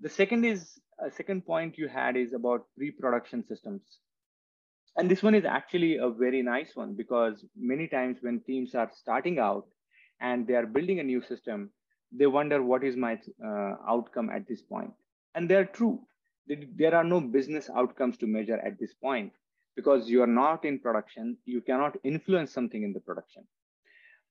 The 0.00 0.08
second 0.08 0.44
is 0.44 0.78
a 1.00 1.10
second 1.10 1.46
point 1.46 1.78
you 1.78 1.88
had 1.88 2.16
is 2.16 2.32
about 2.32 2.66
pre-production 2.76 3.44
systems. 3.46 3.82
And 4.96 5.10
this 5.10 5.22
one 5.22 5.34
is 5.34 5.44
actually 5.44 5.96
a 5.96 6.10
very 6.10 6.42
nice 6.42 6.74
one 6.74 6.94
because 6.94 7.44
many 7.56 7.88
times 7.88 8.18
when 8.20 8.40
teams 8.40 8.74
are 8.74 8.90
starting 8.94 9.38
out, 9.38 9.66
and 10.22 10.46
they 10.46 10.54
are 10.54 10.66
building 10.66 11.00
a 11.00 11.02
new 11.02 11.20
system, 11.20 11.70
they 12.12 12.26
wonder 12.26 12.62
what 12.62 12.84
is 12.84 12.96
my 12.96 13.18
uh, 13.44 13.74
outcome 13.88 14.30
at 14.30 14.46
this 14.46 14.62
point. 14.62 14.92
And 15.34 15.48
they're 15.48 15.64
true. 15.64 16.00
There 16.46 16.94
are 16.94 17.04
no 17.04 17.20
business 17.20 17.70
outcomes 17.74 18.16
to 18.18 18.26
measure 18.26 18.58
at 18.58 18.78
this 18.78 18.94
point 18.94 19.32
because 19.76 20.08
you 20.08 20.22
are 20.22 20.26
not 20.26 20.64
in 20.64 20.78
production. 20.78 21.36
You 21.44 21.60
cannot 21.60 21.96
influence 22.04 22.52
something 22.52 22.82
in 22.82 22.92
the 22.92 23.00
production. 23.00 23.44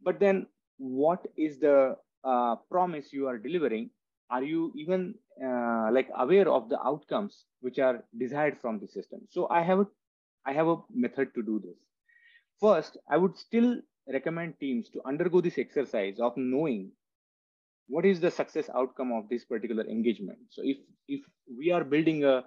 But 0.04 0.20
then, 0.20 0.48
what 0.78 1.26
is 1.38 1.60
the 1.60 1.96
uh, 2.24 2.56
promise 2.70 3.14
you 3.14 3.28
are 3.28 3.38
delivering? 3.38 3.90
Are 4.30 4.44
you 4.44 4.72
even 4.76 5.16
uh, 5.44 5.90
like 5.92 6.10
aware 6.18 6.50
of 6.50 6.70
the 6.70 6.80
outcomes 6.82 7.46
which 7.62 7.80
are 7.80 8.04
desired 8.18 8.58
from 8.60 8.80
the 8.80 8.88
system? 8.88 9.22
So 9.30 9.48
I 9.50 9.62
have 9.62 9.80
a, 9.80 9.88
I 10.46 10.54
have 10.54 10.68
a 10.68 10.78
method 10.94 11.34
to 11.36 11.44
do 11.44 11.60
this. 11.60 11.78
First, 12.60 12.98
I 13.10 13.18
would 13.18 13.38
still 13.38 13.78
recommend 14.12 14.60
teams 14.60 14.90
to 14.90 15.02
undergo 15.06 15.42
this 15.42 15.58
exercise 15.58 16.20
of 16.20 16.34
knowing 16.38 16.92
what 17.88 18.06
is 18.06 18.20
the 18.20 18.32
success 18.32 18.70
outcome 18.76 19.12
of 19.12 19.28
this 19.30 19.44
particular 19.46 19.84
engagement. 19.86 20.40
So 20.50 20.62
if, 20.64 20.78
if 21.08 21.22
we 21.58 21.72
are 21.72 21.84
building 21.84 22.24
a 22.24 22.44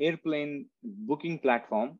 airplane 0.00 0.66
booking 0.82 1.38
platform, 1.38 1.98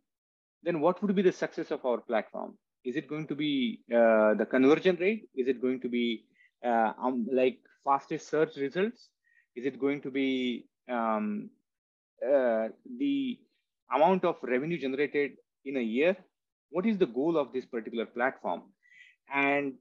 then 0.63 0.81
what 0.81 1.01
would 1.03 1.15
be 1.15 1.23
the 1.23 1.33
success 1.33 1.71
of 1.71 1.85
our 1.85 1.99
platform? 1.99 2.57
Is 2.85 2.97
it 2.97 3.09
going 3.09 3.27
to 3.29 3.35
be 3.35 3.81
uh, 3.93 4.35
the 4.35 4.47
conversion 4.49 4.97
rate? 4.97 5.29
Is 5.35 5.49
it 5.49 5.61
going 5.61 5.81
to 5.81 5.89
be 5.89 6.25
uh, 6.65 6.93
um, 7.01 7.27
like 7.33 7.59
fastest 7.85 8.29
search 8.29 8.57
results? 8.57 9.09
Is 9.55 9.67
it 9.67 9.79
going 9.79 10.01
to 10.03 10.11
be 10.11 10.67
um, 10.89 11.51
uh, 12.25 12.69
the 12.99 13.39
amount 13.95 14.25
of 14.25 14.37
revenue 14.43 14.79
generated 14.79 15.33
in 15.65 15.77
a 15.77 15.81
year? 15.81 16.17
what 16.71 16.87
is 16.87 16.99
the 16.99 17.07
goal 17.07 17.37
of 17.37 17.53
this 17.53 17.65
particular 17.65 18.07
platform 18.07 18.63
and 19.33 19.75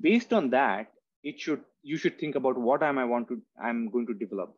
based 0.00 0.32
on 0.32 0.50
that 0.50 0.88
it 1.22 1.40
should 1.40 1.62
you 1.90 1.96
should 1.96 2.18
think 2.20 2.36
about 2.40 2.58
what 2.68 2.82
am 2.88 2.98
i 3.02 3.04
want 3.12 3.28
to 3.28 3.40
i'm 3.62 3.88
going 3.90 4.06
to 4.06 4.14
develop. 4.14 4.54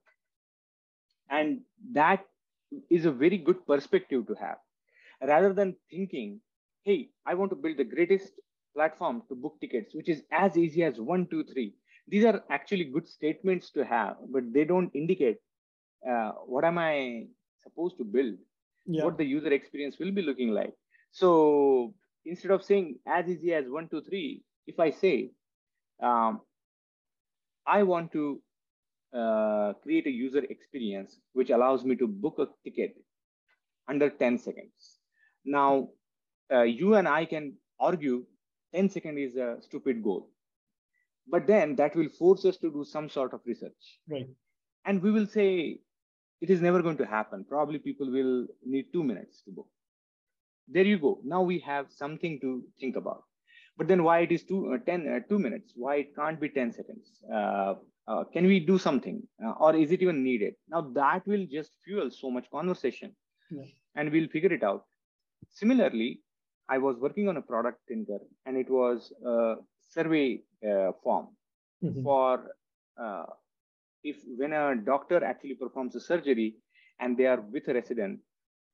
And 1.30 1.60
that 1.92 2.24
is 2.90 3.04
a 3.04 3.12
very 3.12 3.38
good 3.38 3.66
perspective 3.66 4.26
to 4.28 4.34
have. 4.34 4.58
Rather 5.30 5.52
than 5.52 5.76
thinking 5.90 6.40
hey 6.84 7.10
i 7.26 7.34
want 7.34 7.50
to 7.52 7.56
build 7.64 7.76
the 7.80 7.90
greatest 7.94 8.32
platform 8.74 9.22
to 9.28 9.34
book 9.44 9.56
tickets 9.60 9.94
which 9.94 10.08
is 10.14 10.22
as 10.32 10.56
easy 10.56 10.84
as 10.84 11.00
one 11.00 11.26
two 11.32 11.44
three. 11.52 11.74
These 12.08 12.24
are 12.24 12.42
actually 12.50 12.84
good 12.84 13.08
statements 13.08 13.70
to 13.72 13.84
have 13.84 14.16
but 14.36 14.52
they 14.54 14.64
don't 14.64 14.94
indicate 15.02 15.38
uh, 16.10 16.30
what 16.54 16.64
am 16.64 16.78
i 16.78 17.26
supposed 17.62 17.98
to 17.98 18.04
build? 18.04 18.36
Yeah. 18.86 19.04
what 19.04 19.18
the 19.18 19.24
user 19.24 19.52
experience 19.52 19.98
will 20.00 20.10
be 20.10 20.22
looking 20.22 20.50
like. 20.50 20.72
So 21.12 21.94
instead 22.24 22.50
of 22.50 22.64
saying 22.64 22.98
as 23.06 23.28
easy 23.28 23.54
as 23.54 23.66
one, 23.68 23.88
two, 23.88 24.02
three, 24.02 24.42
if 24.66 24.80
I 24.80 24.90
say, 24.90 25.30
um, 26.02 26.40
I 27.66 27.82
want 27.82 28.12
to 28.12 28.40
uh, 29.14 29.72
create 29.82 30.06
a 30.06 30.10
user 30.10 30.44
experience 30.44 31.18
which 31.32 31.50
allows 31.50 31.84
me 31.84 31.96
to 31.96 32.06
book 32.06 32.36
a 32.38 32.46
ticket 32.64 32.94
under 33.88 34.10
10 34.10 34.38
seconds. 34.38 34.98
Now, 35.44 35.88
uh, 36.52 36.62
you 36.62 36.94
and 36.94 37.08
I 37.08 37.24
can 37.24 37.54
argue 37.78 38.24
10 38.74 38.90
seconds 38.90 39.18
is 39.18 39.36
a 39.36 39.56
stupid 39.60 40.02
goal. 40.02 40.30
But 41.28 41.46
then 41.46 41.76
that 41.76 41.94
will 41.94 42.08
force 42.08 42.44
us 42.44 42.56
to 42.58 42.70
do 42.70 42.84
some 42.84 43.08
sort 43.08 43.32
of 43.34 43.40
research. 43.46 44.00
Right. 44.08 44.28
And 44.84 45.02
we 45.02 45.10
will 45.10 45.26
say 45.26 45.80
it 46.40 46.50
is 46.50 46.60
never 46.60 46.82
going 46.82 46.96
to 46.96 47.06
happen. 47.06 47.44
Probably 47.48 47.78
people 47.78 48.10
will 48.10 48.46
need 48.64 48.86
two 48.92 49.04
minutes 49.04 49.42
to 49.42 49.52
book 49.52 49.66
there 50.70 50.84
you 50.84 50.98
go. 50.98 51.20
Now 51.24 51.42
we 51.42 51.58
have 51.60 51.86
something 51.90 52.38
to 52.40 52.62
think 52.78 52.96
about. 52.96 53.24
But 53.80 53.88
then 53.88 54.04
why 54.04 54.18
it 54.18 54.30
is 54.30 54.42
two, 54.44 54.74
uh, 54.74 54.78
10, 54.84 55.08
uh, 55.08 55.20
two 55.26 55.38
minutes? 55.38 55.72
Why 55.74 55.94
it 56.02 56.14
can't 56.14 56.38
be 56.38 56.50
10 56.50 56.70
seconds? 56.70 57.22
Uh, 57.32 57.76
uh, 58.06 58.24
can 58.30 58.46
we 58.46 58.60
do 58.60 58.76
something? 58.76 59.22
Uh, 59.42 59.52
or 59.52 59.74
is 59.74 59.90
it 59.90 60.02
even 60.02 60.22
needed? 60.22 60.52
Now 60.68 60.82
that 60.96 61.26
will 61.26 61.46
just 61.50 61.70
fuel 61.82 62.10
so 62.10 62.30
much 62.30 62.50
conversation 62.50 63.16
yeah. 63.50 63.62
and 63.96 64.12
we'll 64.12 64.28
figure 64.28 64.52
it 64.52 64.62
out. 64.62 64.84
Similarly, 65.48 66.20
I 66.68 66.76
was 66.76 66.98
working 66.98 67.30
on 67.30 67.38
a 67.38 67.40
product 67.40 67.78
Dinker 67.90 68.18
and 68.44 68.58
it 68.58 68.68
was 68.68 69.14
a 69.24 69.54
survey 69.88 70.42
uh, 70.62 70.92
form 71.02 71.28
mm-hmm. 71.82 72.02
for 72.02 72.50
if 74.04 74.16
when 74.36 74.52
a 74.52 74.76
doctor 74.76 75.24
actually 75.24 75.54
performs 75.54 75.96
a 75.96 76.00
surgery 76.00 76.56
and 77.00 77.16
they 77.16 77.24
are 77.24 77.40
with 77.40 77.66
a 77.68 77.72
resident, 77.72 78.20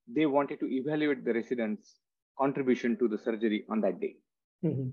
they 0.08 0.26
wanted 0.26 0.58
to 0.58 0.66
evaluate 0.66 1.24
the 1.24 1.32
residents' 1.32 2.00
contribution 2.36 2.96
to 2.98 3.06
the 3.06 3.18
surgery 3.18 3.64
on 3.70 3.80
that 3.82 4.00
day. 4.00 4.16
Mm-hmm. 4.64 4.88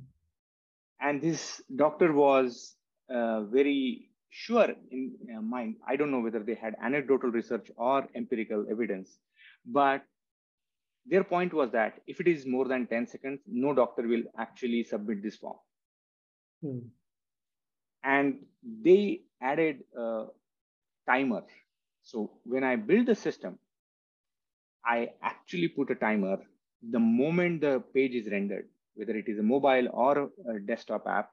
And 1.01 1.21
this 1.21 1.61
doctor 1.75 2.13
was 2.13 2.75
uh, 3.13 3.43
very 3.43 4.09
sure 4.29 4.69
in 4.91 5.13
uh, 5.35 5.41
mind. 5.41 5.75
I 5.87 5.95
don't 5.95 6.11
know 6.11 6.21
whether 6.21 6.39
they 6.39 6.55
had 6.55 6.75
anecdotal 6.81 7.29
research 7.29 7.69
or 7.75 8.07
empirical 8.15 8.65
evidence, 8.69 9.17
but 9.65 10.03
their 11.05 11.23
point 11.23 11.53
was 11.53 11.71
that 11.71 11.99
if 12.07 12.21
it 12.21 12.27
is 12.27 12.45
more 12.45 12.65
than 12.65 12.87
10 12.87 13.07
seconds, 13.07 13.41
no 13.45 13.73
doctor 13.73 14.07
will 14.07 14.23
actually 14.37 14.83
submit 14.83 15.21
this 15.21 15.35
form. 15.35 15.57
Hmm. 16.61 16.79
And 18.03 18.39
they 18.63 19.21
added 19.41 19.83
a 19.97 20.25
timer. 21.07 21.43
So 22.03 22.31
when 22.43 22.63
I 22.63 22.77
build 22.77 23.07
the 23.07 23.15
system, 23.15 23.59
I 24.85 25.09
actually 25.21 25.69
put 25.69 25.91
a 25.91 25.95
timer 25.95 26.37
the 26.91 26.99
moment 26.99 27.61
the 27.61 27.81
page 27.93 28.13
is 28.13 28.29
rendered, 28.29 28.67
whether 28.95 29.15
it 29.15 29.27
is 29.27 29.39
a 29.39 29.43
mobile 29.43 29.87
or 29.91 30.29
a 30.49 30.59
desktop 30.59 31.07
app. 31.07 31.29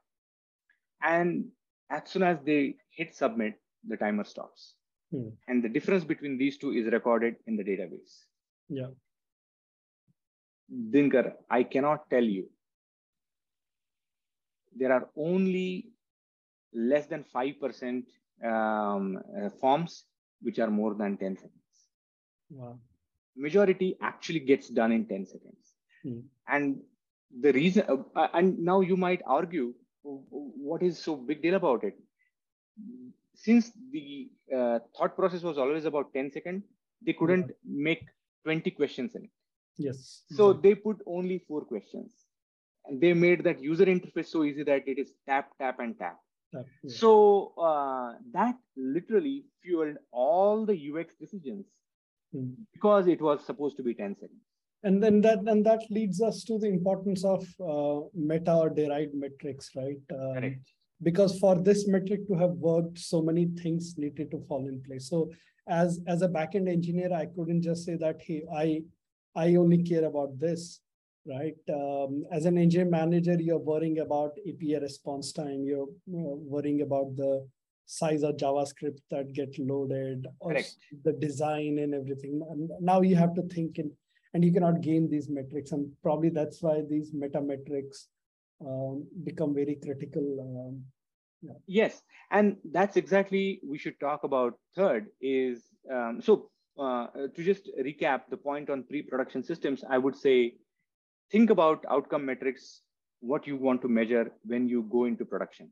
And 1.03 1.47
as 1.91 2.03
soon 2.11 2.23
as 2.23 2.39
they 2.45 2.77
hit 2.91 3.15
submit, 3.15 3.55
the 3.87 3.97
timer 3.97 4.25
stops. 4.25 4.75
Hmm. 5.11 5.29
And 5.49 5.63
the 5.63 5.69
difference 5.69 6.05
between 6.05 6.39
these 6.39 6.59
two 6.59 6.73
is 6.73 6.87
recorded 6.87 7.37
in 7.47 7.57
the 7.57 7.65
database. 7.65 8.25
Yeah. 8.69 8.91
Dinker, 10.71 11.33
I 11.51 11.65
cannot 11.65 12.09
tell 12.11 12.23
you. 12.23 12.49
There 14.77 14.93
are 14.93 15.09
only 15.17 15.89
less 16.73 17.07
than 17.07 17.25
5% 17.35 18.05
um, 18.45 19.19
uh, 19.37 19.51
forms 19.61 20.05
which 20.41 20.59
are 20.59 20.71
more 20.71 20.95
than 20.95 21.17
10 21.17 21.37
seconds. 21.37 21.55
Wow. 22.51 22.79
Majority 23.37 23.97
actually 24.01 24.41
gets 24.41 24.69
done 24.69 24.93
in 24.93 25.07
10 25.07 25.27
seconds. 25.27 25.75
Hmm. 26.03 26.21
And 26.49 26.81
the 27.39 27.53
reason, 27.53 28.05
uh, 28.17 28.29
and 28.35 28.59
now 28.59 28.81
you 28.81 28.97
might 28.97 29.23
argue, 29.27 29.75
what 30.03 30.83
is 30.83 30.99
so 30.99 31.17
big 31.17 31.43
deal 31.43 31.55
about 31.55 31.85
it? 31.85 31.95
Since 33.35 33.73
the 33.93 34.29
uh, 34.55 34.79
thought 34.97 35.17
process 35.17 35.43
was 35.43 35.59
always 35.59 35.85
about 35.85 36.13
10 36.13 36.33
seconds, 36.33 36.65
they 37.05 37.13
couldn't 37.13 37.49
yeah. 37.49 37.55
make 37.65 38.05
20 38.45 38.71
questions 38.73 39.15
in 39.15 39.25
it. 39.25 39.31
Yes. 39.79 40.23
So 40.31 40.53
they 40.53 40.75
put 40.75 40.99
only 41.07 41.43
four 41.49 41.65
questions. 41.65 42.13
And 42.87 43.01
they 43.01 43.13
made 43.15 43.45
that 43.45 43.63
user 43.63 43.87
interface 43.87 44.27
so 44.27 44.45
easy 44.45 44.63
that 44.65 44.87
it 44.87 44.99
is 44.99 45.13
tap, 45.27 45.51
tap, 45.59 45.79
and 45.81 45.99
tap. 45.99 46.19
tap 46.53 46.67
yeah. 46.83 46.95
So 46.95 47.53
uh, 47.59 48.15
that 48.33 48.57
literally 48.77 49.45
fueled 49.63 49.97
all 50.11 50.67
the 50.67 50.75
UX 50.75 51.15
decisions 51.21 51.67
mm. 52.35 52.55
because 52.73 53.07
it 53.07 53.21
was 53.21 53.45
supposed 53.45 53.77
to 53.77 53.83
be 53.83 53.95
10 53.95 54.17
seconds. 54.17 54.41
And 54.83 55.03
then 55.03 55.21
that 55.23 55.41
and 55.41 55.65
that 55.67 55.83
leads 55.91 56.23
us 56.23 56.43
to 56.45 56.59
the 56.59 56.69
importance 56.69 57.25
of 57.25 57.43
uh, 57.61 58.01
meta 58.15 58.55
or 58.55 58.71
derived 58.71 59.15
metrics, 59.15 59.71
right? 59.77 60.01
Um, 60.13 60.35
Correct. 60.35 60.73
Because 61.03 61.39
for 61.39 61.57
this 61.57 61.89
metric 61.89 62.27
to 62.29 62.35
have 62.35 62.51
worked, 62.51 62.99
so 62.99 63.23
many 63.23 63.47
things 63.63 63.95
needed 63.97 64.31
to 64.31 64.45
fall 64.49 64.69
in 64.69 64.83
place. 64.83 65.09
So 65.09 65.31
as 65.69 66.01
as 66.07 66.23
a 66.23 66.29
backend 66.29 66.69
engineer, 66.69 67.13
I 67.13 67.27
couldn't 67.27 67.63
just 67.63 67.85
say 67.85 67.97
that 67.97 68.21
hey, 68.23 68.43
I 68.55 68.83
I 69.35 69.57
only 69.57 69.83
care 69.83 70.05
about 70.05 70.39
this, 70.39 70.81
right? 71.27 71.57
Um, 71.73 72.25
as 72.33 72.47
an 72.47 72.59
engineer 72.59 72.91
manager, 72.91 73.37
you're 73.39 73.59
worrying 73.59 74.01
about 74.01 74.33
API 74.49 74.79
response 74.81 75.33
time. 75.33 75.65
You're 75.65 75.89
you 76.07 76.21
know, 76.23 76.41
worrying 76.43 76.83
about 76.83 77.17
the 77.17 77.47
size 77.87 78.23
of 78.23 78.37
JavaScript 78.37 79.01
that 79.11 79.33
get 79.33 79.59
loaded, 79.59 80.27
or 80.39 80.53
Correct. 80.53 80.77
the 81.05 81.13
design 81.13 81.79
and 81.79 81.95
everything. 81.95 82.41
And 82.51 82.71
now 82.81 83.01
you 83.01 83.17
have 83.17 83.35
to 83.35 83.43
think 83.43 83.79
in, 83.79 83.91
and 84.35 84.45
you 84.45 84.53
cannot 84.53 84.81
game 84.81 85.09
these 85.09 85.29
metrics. 85.29 85.73
And 85.73 85.91
probably 86.03 86.29
that's 86.29 86.63
why 86.63 86.83
these 86.89 87.13
meta 87.13 87.41
metrics 87.41 88.09
um, 88.65 89.07
become 89.25 89.55
very 89.55 89.79
critical. 89.83 90.25
Um, 90.41 90.85
yeah. 91.43 91.55
Yes, 91.67 92.03
and 92.31 92.57
that's 92.71 92.97
exactly 92.97 93.61
we 93.67 93.79
should 93.79 93.99
talk 93.99 94.25
about. 94.25 94.55
Third 94.77 95.07
is 95.21 95.63
um, 95.91 96.21
so 96.21 96.51
uh, 96.79 97.07
to 97.35 97.43
just 97.43 97.71
recap 97.79 98.23
the 98.31 98.37
point 98.37 98.71
on 98.71 98.85
pre-production 98.85 99.43
systems, 99.43 99.85
I 99.89 99.99
would 99.99 100.17
say, 100.17 100.55
think 101.31 101.51
about 101.51 101.85
outcome 101.91 102.27
metrics, 102.27 102.83
what 103.21 103.47
you 103.47 103.57
want 103.57 103.83
to 103.83 103.89
measure 103.89 104.33
when 104.45 104.69
you 104.69 104.83
go 104.91 105.05
into 105.05 105.25
production, 105.25 105.71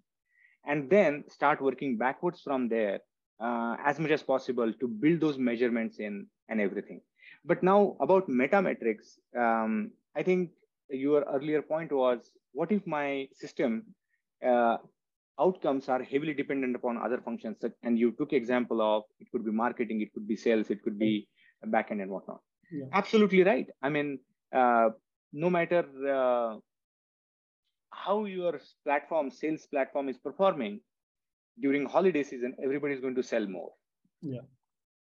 and 0.66 0.88
then 0.90 1.24
start 1.28 1.60
working 1.60 1.96
backwards 1.96 2.40
from 2.40 2.68
there 2.68 3.00
uh, 3.40 3.76
as 3.84 3.98
much 3.98 4.10
as 4.10 4.22
possible 4.22 4.72
to 4.72 4.88
build 4.88 5.20
those 5.20 5.38
measurements 5.38 5.98
in 5.98 6.26
and 6.48 6.60
everything. 6.60 7.00
But 7.50 7.62
now 7.62 7.96
about 8.00 8.28
meta 8.28 8.60
metrics, 8.68 9.18
um, 9.44 9.90
I 10.14 10.22
think 10.22 10.50
your 10.90 11.20
earlier 11.34 11.62
point 11.62 11.90
was, 11.92 12.30
what 12.52 12.70
if 12.72 12.86
my 12.86 13.28
system 13.42 13.72
uh, 14.44 14.76
outcomes 15.40 15.88
are 15.88 16.02
heavily 16.02 16.34
dependent 16.34 16.74
upon 16.74 16.98
other 16.98 17.20
functions. 17.24 17.56
And 17.82 17.98
you 17.98 18.12
took 18.18 18.32
example 18.32 18.80
of 18.82 19.04
it 19.20 19.28
could 19.30 19.44
be 19.44 19.52
marketing, 19.52 20.00
it 20.00 20.12
could 20.12 20.26
be 20.26 20.36
sales, 20.36 20.70
it 20.70 20.82
could 20.82 20.98
be 20.98 21.28
backend 21.66 22.02
and 22.02 22.10
whatnot. 22.10 22.40
Yeah. 22.72 22.86
Absolutely 22.92 23.42
right. 23.42 23.66
I 23.82 23.88
mean, 23.88 24.18
uh, 24.52 24.90
no 25.32 25.50
matter 25.50 25.84
uh, 26.16 26.56
how 27.90 28.24
your 28.24 28.60
platform, 28.84 29.30
sales 29.30 29.66
platform 29.66 30.08
is 30.08 30.18
performing 30.18 30.80
during 31.60 31.86
holiday 31.86 32.22
season, 32.22 32.54
everybody 32.62 32.94
is 32.94 33.00
going 33.00 33.14
to 33.14 33.22
sell 33.22 33.46
more. 33.46 33.70
Yeah. 34.22 34.46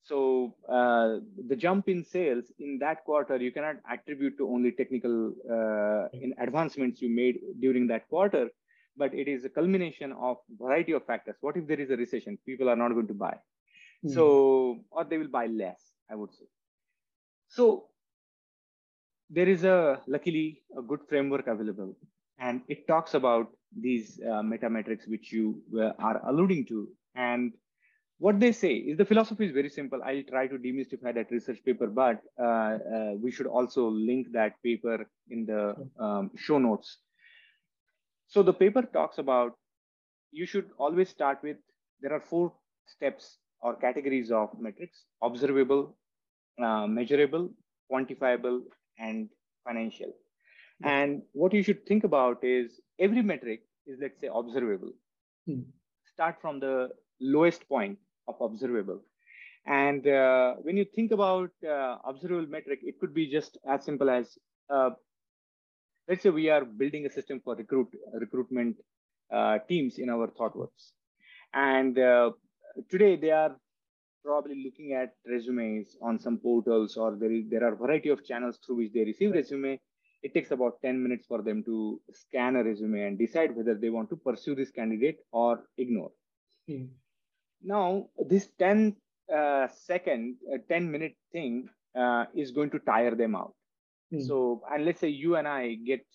So 0.04 0.56
uh, 0.68 1.20
the 1.48 1.56
jump 1.56 1.88
in 1.88 2.04
sales 2.04 2.52
in 2.60 2.78
that 2.80 3.06
quarter, 3.06 3.38
you 3.38 3.52
cannot 3.52 3.78
attribute 3.90 4.38
to 4.38 4.50
only 4.50 4.72
technical 4.72 5.34
uh, 5.50 6.10
in 6.14 6.34
advancements 6.40 7.02
you 7.02 7.10
made 7.10 7.40
during 7.60 7.88
that 7.88 8.10
quarter 8.10 8.50
but 8.96 9.14
it 9.14 9.28
is 9.28 9.46
a 9.46 9.50
culmination 9.50 10.14
of 10.14 10.38
variety 10.60 10.92
of 10.92 11.06
factors. 11.06 11.36
What 11.42 11.58
if 11.58 11.68
there 11.68 11.80
is 11.80 11.90
a 11.90 11.96
recession? 11.96 12.38
People 12.46 12.70
are 12.70 12.76
not 12.76 12.94
going 12.94 13.08
to 13.08 13.14
buy. 13.14 13.36
Mm. 14.06 14.14
So, 14.14 14.80
or 14.92 15.04
they 15.04 15.18
will 15.18 15.28
buy 15.30 15.48
less, 15.48 15.82
I 16.10 16.16
would 16.16 16.34
say. 16.34 16.46
So 17.48 17.86
there 19.30 19.48
is 19.48 19.64
a 19.64 20.02
luckily 20.08 20.62
a 20.78 20.82
good 20.82 21.00
framework 21.08 21.48
available 21.48 21.96
and 22.40 22.62
it 22.68 22.88
talks 22.88 23.14
about 23.14 23.48
these 23.80 24.20
uh, 24.30 24.44
meta 24.44 24.70
metrics 24.70 25.08
which 25.08 25.32
you 25.32 25.62
uh, 25.80 25.92
are 26.00 26.22
alluding 26.28 26.66
to 26.68 26.88
and 27.16 27.54
what 28.26 28.40
they 28.40 28.52
say 28.52 28.74
is 28.92 28.98
the 28.98 29.06
philosophy 29.06 29.46
is 29.46 29.54
very 29.60 29.70
simple 29.70 30.04
i'll 30.10 30.28
try 30.30 30.44
to 30.52 30.58
demystify 30.66 31.14
that 31.18 31.32
research 31.32 31.64
paper 31.66 31.88
but 31.88 32.22
uh, 32.40 32.78
uh 32.98 33.12
we 33.24 33.32
should 33.32 33.48
also 33.48 33.88
link 33.90 34.32
that 34.32 34.62
paper 34.64 34.98
in 35.30 35.46
the 35.46 35.64
um, 36.00 36.32
show 36.36 36.58
notes 36.58 36.98
so 38.28 38.42
the 38.42 38.54
paper 38.54 38.82
talks 38.82 39.18
about 39.18 39.58
you 40.32 40.46
should 40.46 40.70
always 40.78 41.10
start 41.10 41.40
with 41.44 41.58
there 42.02 42.14
are 42.14 42.20
four 42.20 42.52
steps 42.86 43.38
or 43.62 43.76
categories 43.76 44.32
of 44.32 44.50
metrics 44.60 45.06
observable, 45.22 45.96
uh, 46.62 46.86
measurable, 46.86 47.50
quantifiable, 47.92 48.62
and 49.00 49.30
financial. 49.64 50.12
And 50.84 51.22
what 51.32 51.54
you 51.54 51.64
should 51.64 51.86
think 51.86 52.04
about 52.04 52.44
is 52.44 52.82
every 53.00 53.22
metric 53.22 53.62
is, 53.88 54.00
let's 54.02 54.20
say, 54.20 54.30
observable. 54.34 54.92
Hmm. 55.48 55.62
Start 56.14 56.42
from 56.42 56.60
the 56.60 56.90
lowest 57.22 57.68
point 57.70 57.98
of 58.28 58.36
observable. 58.42 59.02
And 59.66 60.06
uh, 60.08 60.56
when 60.62 60.76
you 60.78 60.86
think 60.86 61.12
about 61.12 61.52
uh, 61.68 61.98
observable 62.06 62.48
metric, 62.48 62.80
it 62.84 63.00
could 63.00 63.14
be 63.14 63.28
just 63.32 63.58
as 63.68 63.86
simple 63.86 64.10
as 64.10 64.38
uh, 64.70 64.92
let's 66.08 66.24
say 66.24 66.30
we 66.30 66.50
are 66.50 66.66
building 66.66 67.06
a 67.06 67.10
system 67.10 67.40
for 67.44 67.56
recruit 67.56 67.88
recruitment 68.14 68.78
uh, 69.32 69.60
teams 69.68 69.98
in 69.98 70.10
our 70.10 70.28
ThoughtWorks, 70.28 70.92
and 71.54 71.98
uh, 71.98 72.32
today 72.90 73.16
they 73.16 73.32
are 73.32 73.56
probably 74.24 74.64
looking 74.64 74.94
at 74.94 75.14
resumes 75.26 75.96
on 76.02 76.20
some 76.20 76.38
portals, 76.38 76.98
or 76.98 77.16
there 77.16 77.32
is 77.32 77.46
there 77.50 77.66
are 77.66 77.76
variety 77.76 78.10
of 78.10 78.26
channels 78.26 78.60
through 78.66 78.78
which 78.78 78.94
they 78.94 79.04
receive 79.06 79.32
resume. 79.32 79.80
It 80.22 80.34
takes 80.34 80.52
about 80.52 80.82
10 80.82 81.04
minutes 81.04 81.26
for 81.28 81.42
them 81.42 81.64
to 81.66 82.00
scan 82.12 82.56
a 82.56 82.64
resume 82.64 83.02
and 83.02 83.20
decide 83.20 83.54
whether 83.54 83.76
they 83.76 83.90
want 83.90 84.10
to 84.10 84.16
pursue 84.16 84.56
this 84.56 84.72
candidate 84.72 85.18
or 85.34 85.66
ignore. 85.78 86.12
Hmm. 86.66 86.86
Now, 87.64 88.08
this 88.18 88.50
10 88.60 88.96
uh, 89.34 89.68
second, 89.86 90.36
uh, 90.54 90.58
10 90.70 90.92
minute 90.92 91.16
thing 91.32 91.70
uh, 91.98 92.26
is 92.36 92.52
going 92.52 92.70
to 92.72 92.80
tire 92.80 93.16
them 93.16 93.36
out 93.36 93.54
Hmm. 94.14 94.22
So, 94.22 94.62
and 94.72 94.86
let's 94.86 95.00
say 95.00 95.10
you 95.10 95.36
and 95.36 95.48
I 95.48 95.76
get 95.76 96.06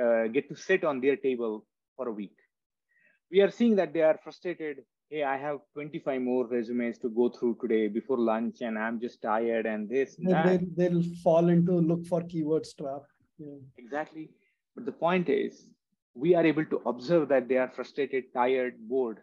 uh, 0.00 0.26
get 0.28 0.48
to 0.50 0.56
sit 0.56 0.84
on 0.84 1.00
their 1.00 1.16
table 1.16 1.64
for 1.96 2.08
a 2.08 2.12
week. 2.12 2.36
We 3.30 3.40
are 3.40 3.50
seeing 3.50 3.76
that 3.76 3.92
they 3.92 4.02
are 4.02 4.18
frustrated. 4.22 4.78
Hey, 5.08 5.22
I 5.22 5.36
have 5.38 5.58
25 5.74 6.20
more 6.20 6.46
resumes 6.46 6.98
to 6.98 7.08
go 7.08 7.28
through 7.28 7.58
today 7.60 7.88
before 7.88 8.18
lunch, 8.18 8.56
and 8.60 8.78
I'm 8.78 9.00
just 9.00 9.22
tired. 9.22 9.64
And 9.64 9.88
this, 9.88 10.16
and 10.18 10.48
they, 10.48 10.66
they'll 10.76 11.02
fall 11.22 11.48
into 11.48 11.72
look 11.72 12.04
for 12.06 12.22
keywords 12.22 12.76
trap. 12.76 13.02
Yeah. 13.38 13.58
Exactly. 13.78 14.30
But 14.74 14.84
the 14.84 14.92
point 14.92 15.28
is, 15.28 15.68
we 16.14 16.34
are 16.34 16.44
able 16.44 16.66
to 16.66 16.82
observe 16.86 17.28
that 17.28 17.48
they 17.48 17.56
are 17.56 17.70
frustrated, 17.74 18.24
tired, 18.34 18.74
bored 18.80 19.20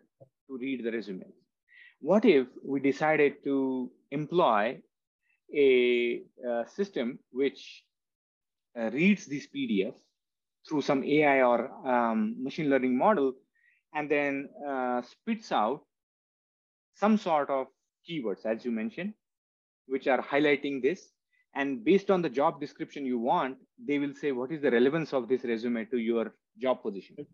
to 0.47 0.57
read 0.57 0.83
the 0.83 0.91
resumes. 0.91 1.42
What 2.03 2.25
if 2.25 2.47
we 2.65 2.81
decided 2.81 3.45
to 3.45 3.89
employ 4.11 4.81
a, 5.55 6.21
system 6.67 7.19
which 7.31 7.85
uh, 8.77 8.89
reads 8.91 9.25
this 9.25 9.47
PDF 9.47 9.93
through 10.67 10.81
some 10.81 11.01
AI 11.01 11.41
or 11.43 11.71
um, 11.87 12.35
machine 12.43 12.69
learning 12.69 12.97
model 12.97 13.31
and 13.95 14.11
then 14.11 14.49
uh, 14.67 15.01
spits 15.01 15.53
out 15.53 15.85
some 16.93 17.17
sort 17.17 17.49
of 17.49 17.67
keywords, 18.05 18.45
as 18.45 18.65
you 18.65 18.71
mentioned, 18.71 19.13
which 19.87 20.07
are 20.07 20.21
highlighting 20.21 20.81
this. 20.81 21.07
And 21.55 21.85
based 21.85 22.11
on 22.11 22.21
the 22.21 22.29
job 22.29 22.59
description 22.59 23.05
you 23.05 23.17
want, 23.17 23.59
they 23.77 23.97
will 23.97 24.13
say, 24.13 24.33
what 24.33 24.51
is 24.51 24.61
the 24.61 24.71
relevance 24.71 25.13
of 25.13 25.29
this 25.29 25.45
resume 25.45 25.85
to 25.85 25.97
your 25.97 26.33
job 26.59 26.81
position? 26.83 27.25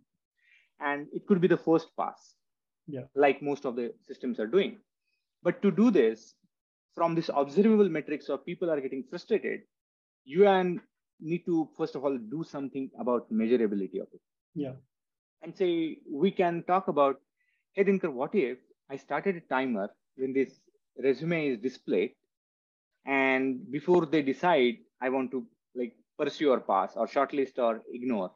And 0.79 1.07
it 1.11 1.25
could 1.25 1.41
be 1.41 1.47
the 1.47 1.57
first 1.57 1.87
pass, 1.97 2.35
yeah. 2.89 3.01
like 3.15 3.41
most 3.41 3.65
of 3.65 3.75
the 3.75 3.93
systems 4.07 4.39
are 4.39 4.47
doing. 4.47 4.77
But 5.43 5.61
to 5.61 5.71
do 5.71 5.91
this, 5.91 6.33
from 6.95 7.15
this 7.15 7.29
observable 7.33 7.87
metrics 7.87 8.29
of 8.29 8.45
people 8.45 8.69
are 8.69 8.81
getting 8.81 9.03
frustrated, 9.09 9.61
you 10.25 10.47
and 10.47 10.81
need 11.21 11.45
to 11.45 11.69
first 11.77 11.95
of 11.95 12.03
all 12.03 12.17
do 12.17 12.43
something 12.43 12.89
about 12.99 13.31
measurability 13.31 14.01
of 14.01 14.07
it. 14.13 14.21
Yeah. 14.55 14.73
And 15.41 15.55
say 15.55 15.99
we 16.11 16.31
can 16.31 16.63
talk 16.63 16.87
about, 16.87 17.21
hey 17.73 17.83
Dinker, 17.83 18.11
what 18.11 18.35
if 18.35 18.57
I 18.89 18.97
started 18.97 19.37
a 19.37 19.41
timer 19.41 19.89
when 20.15 20.33
this 20.33 20.59
resume 20.97 21.47
is 21.47 21.59
displayed, 21.59 22.11
and 23.05 23.71
before 23.71 24.05
they 24.05 24.21
decide 24.21 24.77
I 25.01 25.09
want 25.09 25.31
to 25.31 25.45
like 25.75 25.95
pursue 26.17 26.51
or 26.51 26.59
pass 26.59 26.93
or 26.95 27.07
shortlist 27.07 27.57
or 27.57 27.81
ignore, 27.93 28.31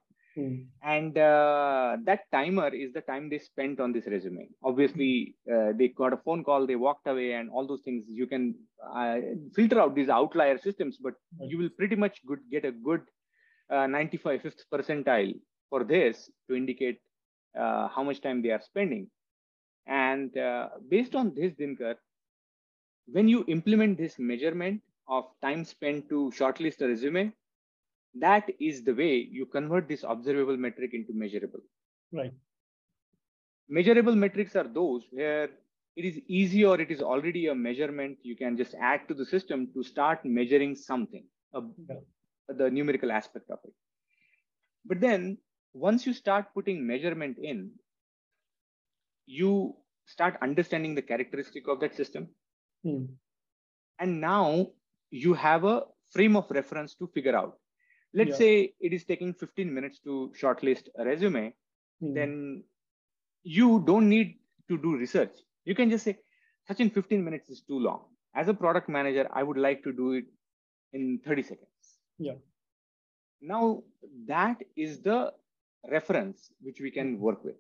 And 0.81 1.17
uh, 1.17 1.97
that 2.05 2.21
timer 2.31 2.69
is 2.69 2.93
the 2.93 3.01
time 3.01 3.29
they 3.29 3.39
spent 3.39 3.79
on 3.79 3.91
this 3.93 4.07
resume. 4.07 4.49
Obviously 4.63 5.35
uh, 5.51 5.73
they 5.77 5.89
got 5.89 6.13
a 6.13 6.17
phone 6.17 6.43
call 6.43 6.65
they 6.65 6.75
walked 6.75 7.07
away 7.07 7.33
and 7.33 7.49
all 7.49 7.67
those 7.67 7.81
things. 7.81 8.05
You 8.07 8.27
can 8.27 8.55
uh, 8.95 9.17
filter 9.55 9.79
out 9.79 9.95
these 9.95 10.09
outlier 10.09 10.57
systems 10.57 10.97
but 10.97 11.13
you 11.39 11.57
will 11.57 11.69
pretty 11.77 11.95
much 11.95 12.25
good, 12.25 12.39
get 12.51 12.65
a 12.65 12.71
good 12.71 13.01
uh, 13.69 13.87
95 13.87 14.41
fifth 14.41 14.63
percentile 14.71 15.33
for 15.69 15.83
this 15.83 16.29
to 16.49 16.55
indicate 16.55 16.99
uh, 17.57 17.87
how 17.87 18.03
much 18.03 18.21
time 18.21 18.41
they 18.41 18.49
are 18.49 18.61
spending. 18.61 19.07
And 19.85 20.35
uh, 20.37 20.69
based 20.89 21.15
on 21.15 21.33
this 21.35 21.53
dinker 21.53 21.95
when 23.07 23.27
you 23.27 23.43
implement 23.47 23.97
this 23.97 24.17
measurement 24.17 24.81
of 25.07 25.25
time 25.41 25.65
spent 25.65 26.07
to 26.09 26.31
shortlist 26.35 26.81
a 26.81 26.87
resume 26.87 27.33
that 28.19 28.49
is 28.59 28.83
the 28.83 28.93
way 28.93 29.15
you 29.15 29.45
convert 29.45 29.87
this 29.87 30.03
observable 30.07 30.57
metric 30.57 30.93
into 30.93 31.13
measurable. 31.13 31.59
Right. 32.11 32.33
Measurable 33.69 34.15
metrics 34.15 34.55
are 34.55 34.67
those 34.67 35.03
where 35.11 35.49
it 35.95 36.05
is 36.05 36.19
easy 36.27 36.65
or 36.65 36.79
it 36.79 36.91
is 36.91 37.01
already 37.01 37.47
a 37.47 37.55
measurement 37.55 38.17
you 38.21 38.35
can 38.35 38.57
just 38.57 38.75
add 38.75 39.07
to 39.07 39.13
the 39.13 39.25
system 39.25 39.67
to 39.73 39.83
start 39.83 40.25
measuring 40.25 40.75
something, 40.75 41.25
uh, 41.53 41.61
Yeah. 41.89 42.01
the 42.47 42.69
numerical 42.69 43.11
aspect 43.11 43.49
of 43.49 43.59
it. 43.63 43.73
But 44.85 44.99
then 44.99 45.37
once 45.73 46.05
you 46.05 46.13
start 46.13 46.53
putting 46.53 46.85
measurement 46.85 47.37
in, 47.37 47.71
you 49.25 49.75
start 50.05 50.37
understanding 50.41 50.95
the 50.95 51.01
characteristic 51.01 51.67
of 51.67 51.79
that 51.79 51.95
system. 51.95 52.27
Mm. 52.85 53.15
And 53.99 54.21
now 54.21 54.71
you 55.09 55.33
have 55.33 55.63
a 55.63 55.85
frame 56.11 56.35
of 56.35 56.49
reference 56.51 56.95
to 56.95 57.07
figure 57.07 57.35
out. 57.35 57.57
Let's 58.13 58.29
Yeah. 58.31 58.35
say 58.37 58.73
it 58.79 58.93
is 58.93 59.05
taking 59.05 59.33
15 59.33 59.73
minutes 59.73 59.99
to 59.99 60.31
shortlist 60.39 60.89
a 60.95 61.05
resume, 61.05 61.53
Mm. 62.01 62.13
then 62.13 62.63
you 63.43 63.83
don't 63.85 64.09
need 64.09 64.39
to 64.69 64.77
do 64.77 64.95
research. 64.97 65.35
You 65.65 65.75
can 65.75 65.89
just 65.89 66.03
say, 66.03 66.17
Sachin 66.69 66.91
15 66.93 67.23
minutes 67.23 67.49
is 67.49 67.61
too 67.61 67.79
long. 67.79 68.05
As 68.35 68.47
a 68.47 68.53
product 68.53 68.89
manager, 68.89 69.27
I 69.31 69.43
would 69.43 69.57
like 69.57 69.83
to 69.83 69.91
do 69.91 70.13
it 70.13 70.25
in 70.93 71.19
30 71.19 71.43
seconds. 71.43 71.99
Yeah. 72.17 72.35
Now 73.41 73.83
that 74.27 74.61
is 74.75 75.01
the 75.01 75.33
reference 75.91 76.51
which 76.61 76.79
we 76.79 76.91
can 76.91 77.19
work 77.19 77.43
with. 77.43 77.57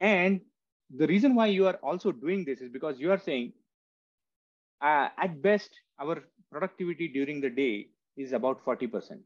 And 0.00 0.40
the 0.90 1.06
reason 1.06 1.34
why 1.34 1.46
you 1.46 1.66
are 1.66 1.76
also 1.76 2.12
doing 2.12 2.44
this 2.44 2.60
is 2.60 2.70
because 2.70 2.98
you 2.98 3.10
are 3.12 3.18
saying, 3.18 3.52
uh, 4.80 5.08
at 5.16 5.40
best, 5.42 5.70
our 6.00 6.22
productivity 6.50 7.08
during 7.08 7.40
the 7.40 7.50
day 7.50 7.90
is 8.18 8.32
about 8.32 8.64
40% 8.64 9.20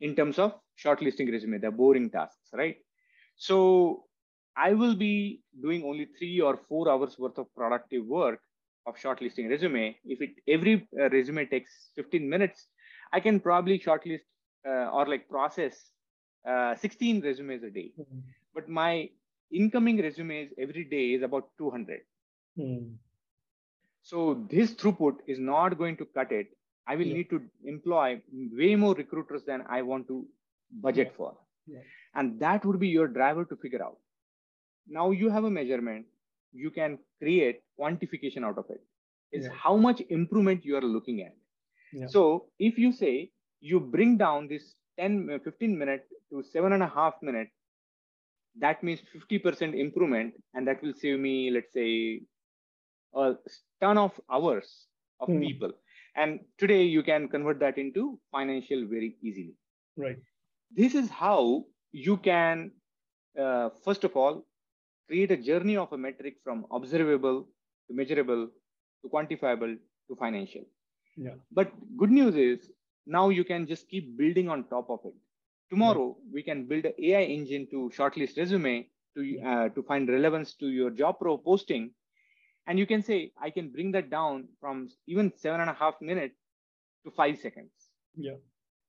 in 0.00 0.14
terms 0.14 0.38
of 0.38 0.54
shortlisting 0.82 1.30
resume, 1.30 1.58
the 1.58 1.70
boring 1.70 2.10
tasks, 2.10 2.50
right? 2.52 2.76
So 3.36 4.04
I 4.56 4.72
will 4.72 4.94
be 4.94 5.42
doing 5.62 5.84
only 5.84 6.08
three 6.18 6.40
or 6.40 6.58
four 6.68 6.90
hours 6.90 7.18
worth 7.18 7.38
of 7.38 7.54
productive 7.54 8.04
work 8.06 8.40
of 8.86 8.96
shortlisting 8.96 9.50
resume. 9.50 9.96
If 10.04 10.20
it 10.20 10.30
every 10.48 10.88
uh, 10.98 11.10
resume 11.10 11.46
takes 11.46 11.90
15 11.96 12.28
minutes, 12.28 12.66
I 13.12 13.20
can 13.20 13.40
probably 13.40 13.78
shortlist 13.78 14.26
uh, 14.66 14.90
or 14.90 15.06
like 15.06 15.28
process 15.28 15.92
uh, 16.48 16.74
16 16.76 17.22
resumes 17.22 17.62
a 17.62 17.70
day. 17.70 17.92
Mm. 17.98 18.22
But 18.54 18.68
my 18.68 19.10
incoming 19.52 19.98
resumes 19.98 20.50
every 20.58 20.84
day 20.84 21.14
is 21.14 21.22
about 21.22 21.48
200. 21.58 22.00
Mm. 22.58 22.94
So 24.02 24.46
this 24.48 24.74
throughput 24.74 25.16
is 25.26 25.38
not 25.38 25.78
going 25.78 25.96
to 25.98 26.04
cut 26.04 26.32
it. 26.32 26.48
I 26.86 26.96
will 26.96 27.06
Yeah. 27.06 27.14
need 27.14 27.30
to 27.30 27.40
employ 27.64 28.22
way 28.32 28.74
more 28.76 28.94
recruiters 28.94 29.44
than 29.44 29.62
I 29.76 29.82
want 29.82 30.08
to 30.08 30.28
budget 30.70 31.08
Yeah. 31.08 31.16
for. 31.16 31.30
Yeah. 31.66 31.82
And 32.14 32.38
that 32.40 32.64
would 32.64 32.78
be 32.80 32.88
your 32.88 33.08
driver 33.08 33.44
to 33.44 33.56
figure 33.56 33.82
out. 33.84 33.98
Now 34.86 35.10
you 35.10 35.28
have 35.30 35.44
a 35.44 35.50
measurement, 35.50 36.06
you 36.52 36.70
can 36.70 36.98
create 37.20 37.62
quantification 37.78 38.44
out 38.44 38.58
of 38.58 38.70
it. 38.70 38.82
Is 39.32 39.46
how 39.48 39.76
much 39.76 40.00
improvement 40.08 40.64
you 40.64 40.76
are 40.76 40.86
looking 40.96 41.22
at. 41.22 41.34
So 42.08 42.50
if 42.58 42.78
you 42.78 42.92
say 42.92 43.32
you 43.60 43.80
bring 43.80 44.16
down 44.16 44.48
this 44.48 44.74
10, 44.98 45.30
uh, 45.30 45.38
15 45.44 45.76
minute 45.78 46.08
to 46.30 46.42
seven 46.42 46.72
and 46.72 46.82
a 46.82 46.86
half 46.88 47.14
minute, 47.22 47.50
that 48.64 48.82
means 48.82 49.00
50% 49.12 49.74
improvement. 49.74 50.34
And 50.54 50.66
that 50.68 50.82
will 50.82 50.94
save 50.94 51.18
me, 51.20 51.50
let's 51.50 51.72
say, 51.72 52.22
a 53.14 53.34
ton 53.80 53.98
of 53.98 54.18
hours 54.30 54.86
of 55.20 55.28
Hmm. 55.28 55.40
people. 55.40 55.72
And 56.16 56.40
today 56.58 56.82
you 56.82 57.02
can 57.02 57.28
convert 57.28 57.60
that 57.60 57.78
into 57.78 58.18
financial 58.32 58.86
very 58.86 59.16
easily. 59.22 59.54
Right. 59.96 60.16
This 60.74 60.94
is 60.94 61.10
how 61.10 61.64
you 61.92 62.16
can, 62.16 62.70
uh, 63.38 63.70
first 63.84 64.04
of 64.04 64.16
all, 64.16 64.46
create 65.08 65.30
a 65.30 65.36
journey 65.36 65.76
of 65.76 65.92
a 65.92 65.98
metric 65.98 66.36
from 66.42 66.66
observable 66.72 67.46
to 67.88 67.94
measurable 67.94 68.48
to 69.02 69.08
quantifiable 69.08 69.76
to 70.08 70.16
financial. 70.16 70.64
Yeah. 71.16 71.34
But 71.52 71.72
good 71.96 72.10
news 72.10 72.36
is 72.36 72.70
now 73.06 73.28
you 73.28 73.44
can 73.44 73.66
just 73.66 73.88
keep 73.88 74.16
building 74.16 74.48
on 74.48 74.64
top 74.64 74.90
of 74.90 75.00
it. 75.04 75.14
Tomorrow 75.70 76.16
we 76.32 76.42
can 76.42 76.66
build 76.66 76.84
an 76.84 76.92
AI 76.98 77.22
engine 77.22 77.66
to 77.70 77.90
shortlist 77.96 78.36
resume 78.36 78.88
to 79.16 79.40
uh, 79.40 79.68
to 79.70 79.82
find 79.82 80.08
relevance 80.08 80.54
to 80.54 80.68
your 80.68 80.90
job 80.90 81.18
pro 81.18 81.38
posting, 81.38 81.90
and 82.66 82.78
you 82.78 82.86
can 82.86 83.02
say 83.02 83.32
I 83.40 83.50
can 83.50 83.70
bring 83.70 83.92
that 83.92 84.10
down 84.10 84.48
from 84.60 84.88
even 85.06 85.32
seven 85.36 85.60
and 85.60 85.70
a 85.70 85.74
half 85.74 85.94
minutes 86.00 86.36
to 87.04 87.10
five 87.10 87.38
seconds. 87.38 87.70
Yeah. 88.16 88.36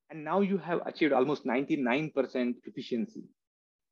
And 0.10 0.24
now 0.24 0.42
you 0.42 0.58
have 0.58 0.82
achieved 0.86 1.14
almost 1.14 1.46
99% 1.46 2.56
efficiency, 2.64 3.24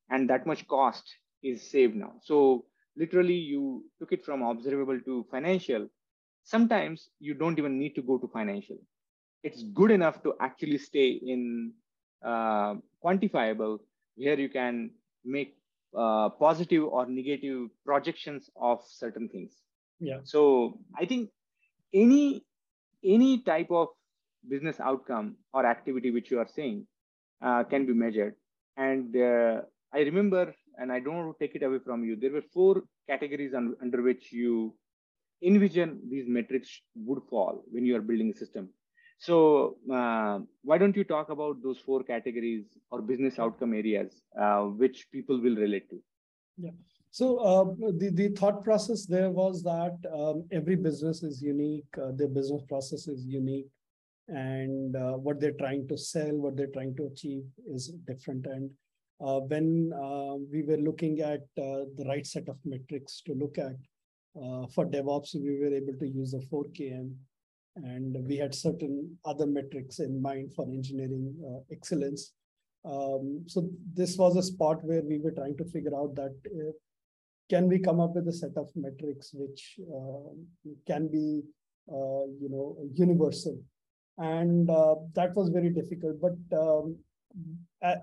and 0.10 0.30
that 0.30 0.46
much 0.46 0.68
cost 0.68 1.04
is 1.44 1.70
saved 1.70 1.96
now. 1.96 2.14
So 2.22 2.66
literally 2.96 3.36
you 3.36 3.84
took 4.00 4.12
it 4.12 4.26
from 4.26 4.42
observable 4.42 5.00
to 5.02 5.26
financial. 5.30 5.88
Sometimes 6.44 7.10
you 7.20 7.34
don't 7.34 7.60
even 7.60 7.78
need 7.78 7.96
to 7.96 8.02
go 8.02 8.18
to 8.18 8.28
financial. 8.28 8.78
It's 9.44 9.64
good 9.64 9.92
enough 9.92 10.24
to 10.24 10.36
actually 10.40 10.78
stay 10.78 11.10
in 11.10 11.74
uh, 12.24 12.76
quantifiable 13.04 13.80
where 14.16 14.40
you 14.40 14.50
can 14.50 14.92
make 15.24 15.58
uh, 15.96 16.30
positive 16.30 16.84
or 16.84 17.06
negative 17.06 17.70
projections 17.86 18.50
of 18.60 18.82
certain 18.88 19.30
things. 19.30 19.54
Yeah. 20.06 20.20
So 20.24 20.80
I 20.98 21.06
think 21.06 21.30
any 21.94 22.46
any 23.04 23.42
type 23.44 23.72
of 23.72 23.90
business 24.48 24.80
outcome 24.80 25.38
or 25.54 25.66
activity 25.66 26.12
which 26.12 26.32
you 26.32 26.40
are 26.40 26.48
saying 26.48 26.88
uh, 27.42 27.64
can 27.64 27.86
be 27.86 27.94
measured. 27.94 28.36
And 28.78 29.16
uh, 29.18 29.62
I 29.94 30.00
remember, 30.02 30.56
and 30.78 30.92
I 30.92 31.00
don't 31.00 31.18
want 31.18 31.38
to 31.38 31.46
take 31.48 31.56
it 31.56 31.64
away 31.64 31.80
from 31.80 32.04
you, 32.06 32.16
there 32.18 32.32
were 32.32 32.44
four 32.54 32.84
categories 33.10 33.54
un- 33.56 33.76
under 33.82 34.02
which 34.02 34.32
you 34.34 34.76
envision 35.44 36.02
these 36.10 36.28
metrics 36.28 36.82
would 36.96 37.24
fall 37.30 37.64
when 37.72 37.86
you 37.86 37.96
are 37.96 38.02
building 38.02 38.32
a 38.32 38.38
system. 38.38 38.70
So 39.20 39.78
uh, 39.92 40.40
why 40.64 40.78
don't 40.78 40.96
you 40.98 41.06
talk 41.06 41.30
about 41.30 41.64
those 41.64 41.80
four 41.80 42.04
categories 42.04 42.66
or 42.92 43.02
business 43.02 43.40
outcome 43.40 43.74
areas 43.74 44.22
uh, 44.40 44.64
which 44.64 45.08
people 45.12 45.42
will 45.42 45.56
relate 45.56 45.90
to? 45.92 46.02
So 47.16 47.38
uh, 47.38 47.64
the 47.98 48.10
the 48.10 48.28
thought 48.38 48.62
process 48.62 49.06
there 49.06 49.30
was 49.30 49.64
that 49.64 49.96
um, 50.14 50.44
every 50.52 50.76
business 50.76 51.24
is 51.24 51.42
unique, 51.42 51.88
uh, 51.98 52.12
their 52.14 52.28
business 52.28 52.62
process 52.68 53.08
is 53.08 53.26
unique, 53.26 53.70
and 54.28 54.98
uh, 54.98 55.14
what 55.14 55.40
they're 55.40 55.60
trying 55.64 55.88
to 55.88 55.98
sell, 55.98 56.34
what 56.34 56.58
they're 56.58 56.76
trying 56.78 56.94
to 56.98 57.06
achieve 57.06 57.46
is 57.74 57.94
different. 58.06 58.48
And 58.48 58.70
uh, 59.26 59.40
when 59.52 59.94
uh, 59.94 60.36
we 60.52 60.64
were 60.64 60.82
looking 60.90 61.22
at 61.22 61.44
uh, 61.58 61.88
the 61.98 62.06
right 62.06 62.28
set 62.28 62.50
of 62.50 62.58
metrics 62.66 63.22
to 63.28 63.34
look 63.34 63.58
at 63.58 63.78
for 64.74 64.86
DevOps, 64.86 65.36
we 65.36 65.58
were 65.62 65.74
able 65.74 65.98
to 65.98 66.10
use 66.10 66.34
the 66.34 66.44
4KM, 66.52 67.14
and 67.78 68.28
we 68.28 68.36
had 68.36 68.54
certain 68.54 69.18
other 69.24 69.48
metrics 69.48 70.00
in 70.00 70.22
mind 70.22 70.52
for 70.54 70.66
engineering 70.68 71.34
excellence. 71.72 72.34
Um, 72.84 73.46
so 73.48 73.70
this 73.94 74.18
was 74.18 74.36
a 74.36 74.44
spot 74.44 74.84
where 74.84 75.02
we 75.02 75.18
were 75.18 75.32
trying 75.32 75.56
to 75.58 75.64
figure 75.64 75.96
out 75.96 76.14
that 76.16 76.36
can 77.50 77.68
we 77.68 77.80
come 77.80 78.00
up 78.00 78.16
with 78.16 78.28
a 78.28 78.34
set 78.34 78.56
of 78.58 78.70
metrics 78.76 79.32
which 79.34 79.80
uh, 79.96 80.30
can 80.88 81.08
be, 81.08 81.42
uh, 81.92 82.26
you 82.42 82.50
know, 82.50 82.78
universal? 82.94 83.58
And 84.18 84.70
uh, 84.70 84.96
that 85.14 85.36
was 85.36 85.50
very 85.50 85.70
difficult. 85.70 86.22
But 86.22 86.58
um, 86.58 86.98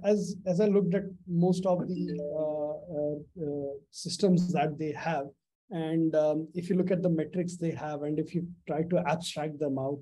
as 0.04 0.36
as 0.46 0.60
I 0.60 0.66
looked 0.66 0.94
at 0.94 1.04
most 1.26 1.64
of 1.66 1.88
the 1.88 2.02
uh, 2.38 3.44
uh, 3.44 3.72
systems 3.90 4.52
that 4.52 4.78
they 4.78 4.92
have, 4.92 5.26
and 5.70 6.14
um, 6.14 6.48
if 6.54 6.68
you 6.68 6.76
look 6.76 6.90
at 6.90 7.02
the 7.02 7.08
metrics 7.08 7.56
they 7.56 7.70
have, 7.70 8.02
and 8.02 8.18
if 8.18 8.34
you 8.34 8.46
try 8.66 8.82
to 8.82 9.02
abstract 9.06 9.58
them 9.58 9.78
out, 9.78 10.00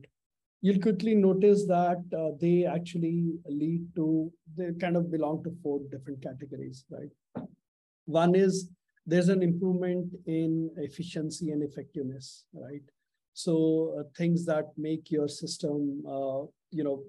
you'll 0.62 0.80
quickly 0.80 1.14
notice 1.14 1.66
that 1.66 2.02
uh, 2.16 2.36
they 2.40 2.64
actually 2.64 3.34
lead 3.46 3.86
to, 3.94 4.32
they 4.56 4.72
kind 4.80 4.96
of 4.96 5.10
belong 5.10 5.42
to 5.44 5.56
four 5.62 5.80
different 5.90 6.22
categories, 6.22 6.84
right? 6.90 7.44
One 8.06 8.34
is 8.34 8.68
there's 9.10 9.28
an 9.28 9.42
improvement 9.42 10.06
in 10.26 10.70
efficiency 10.76 11.50
and 11.50 11.62
effectiveness, 11.62 12.44
right? 12.54 12.86
So 13.32 13.96
uh, 13.98 14.02
things 14.16 14.46
that 14.46 14.66
make 14.76 15.10
your 15.10 15.28
system, 15.28 16.02
uh, 16.06 16.42
you 16.70 16.84
know, 16.84 17.02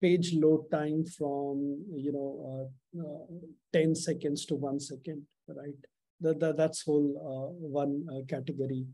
page 0.00 0.34
load 0.34 0.70
time 0.70 1.04
from, 1.04 1.84
you 1.92 2.12
know, 2.12 2.68
uh, 2.96 3.00
uh, 3.02 3.24
10 3.72 3.94
seconds 3.94 4.46
to 4.46 4.54
one 4.54 4.78
second, 4.78 5.22
right? 5.48 5.80
That, 6.20 6.38
that, 6.40 6.56
that's 6.56 6.82
whole 6.82 7.10
uh, 7.18 7.52
one 7.80 8.06
category 8.28 8.86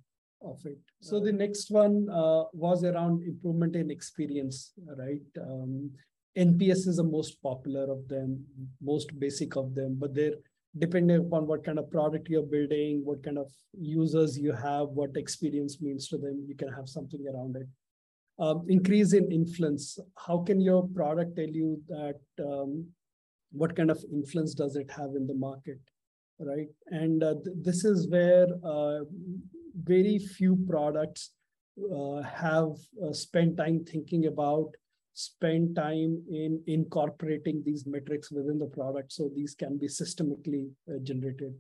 of 0.42 0.60
it. 0.64 0.78
So 1.00 1.20
the 1.20 1.32
next 1.32 1.70
one 1.70 2.08
uh, 2.10 2.44
was 2.52 2.84
around 2.84 3.22
improvement 3.24 3.76
in 3.76 3.90
experience, 3.90 4.72
right? 4.96 5.26
Um, 5.40 5.90
NPS 6.36 6.86
is 6.88 6.96
the 6.96 7.04
most 7.04 7.42
popular 7.42 7.90
of 7.90 8.06
them, 8.08 8.44
most 8.82 9.18
basic 9.18 9.56
of 9.56 9.74
them, 9.74 9.96
but 9.98 10.14
they're 10.14 10.36
depending 10.78 11.18
upon 11.18 11.46
what 11.46 11.64
kind 11.64 11.78
of 11.78 11.90
product 11.90 12.28
you're 12.28 12.42
building, 12.42 13.02
what 13.04 13.22
kind 13.22 13.38
of 13.38 13.50
users 13.78 14.38
you 14.38 14.52
have, 14.52 14.88
what 14.88 15.16
experience 15.16 15.80
means 15.80 16.08
to 16.08 16.18
them, 16.18 16.44
you 16.48 16.54
can 16.54 16.72
have 16.72 16.88
something 16.88 17.24
around 17.32 17.56
it. 17.56 17.66
Um, 18.38 18.66
increase 18.68 19.14
in 19.14 19.30
influence. 19.32 19.98
How 20.26 20.38
can 20.38 20.60
your 20.60 20.86
product 20.88 21.36
tell 21.36 21.48
you 21.48 21.80
that 21.88 22.20
um, 22.44 22.86
what 23.52 23.74
kind 23.74 23.90
of 23.90 24.04
influence 24.12 24.52
does 24.54 24.76
it 24.76 24.90
have 24.90 25.10
in 25.16 25.26
the 25.26 25.34
market, 25.34 25.80
right? 26.38 26.68
And 26.88 27.22
uh, 27.22 27.34
th 27.44 27.54
this 27.66 27.84
is 27.84 28.08
where 28.14 28.48
uh, 28.72 28.98
very 29.92 30.18
few 30.18 30.52
products 30.68 31.30
uh, 31.96 32.20
have 32.22 32.72
uh, 33.04 33.12
spent 33.12 33.56
time 33.56 33.84
thinking 33.84 34.26
about, 34.26 34.68
spend 35.16 35.74
time 35.74 36.22
in 36.30 36.62
incorporating 36.66 37.62
these 37.64 37.86
metrics 37.86 38.30
within 38.30 38.58
the 38.58 38.66
product 38.66 39.10
so 39.10 39.30
these 39.34 39.54
can 39.54 39.78
be 39.78 39.86
systemically 39.88 40.68
uh, 40.90 40.98
generated. 41.02 41.54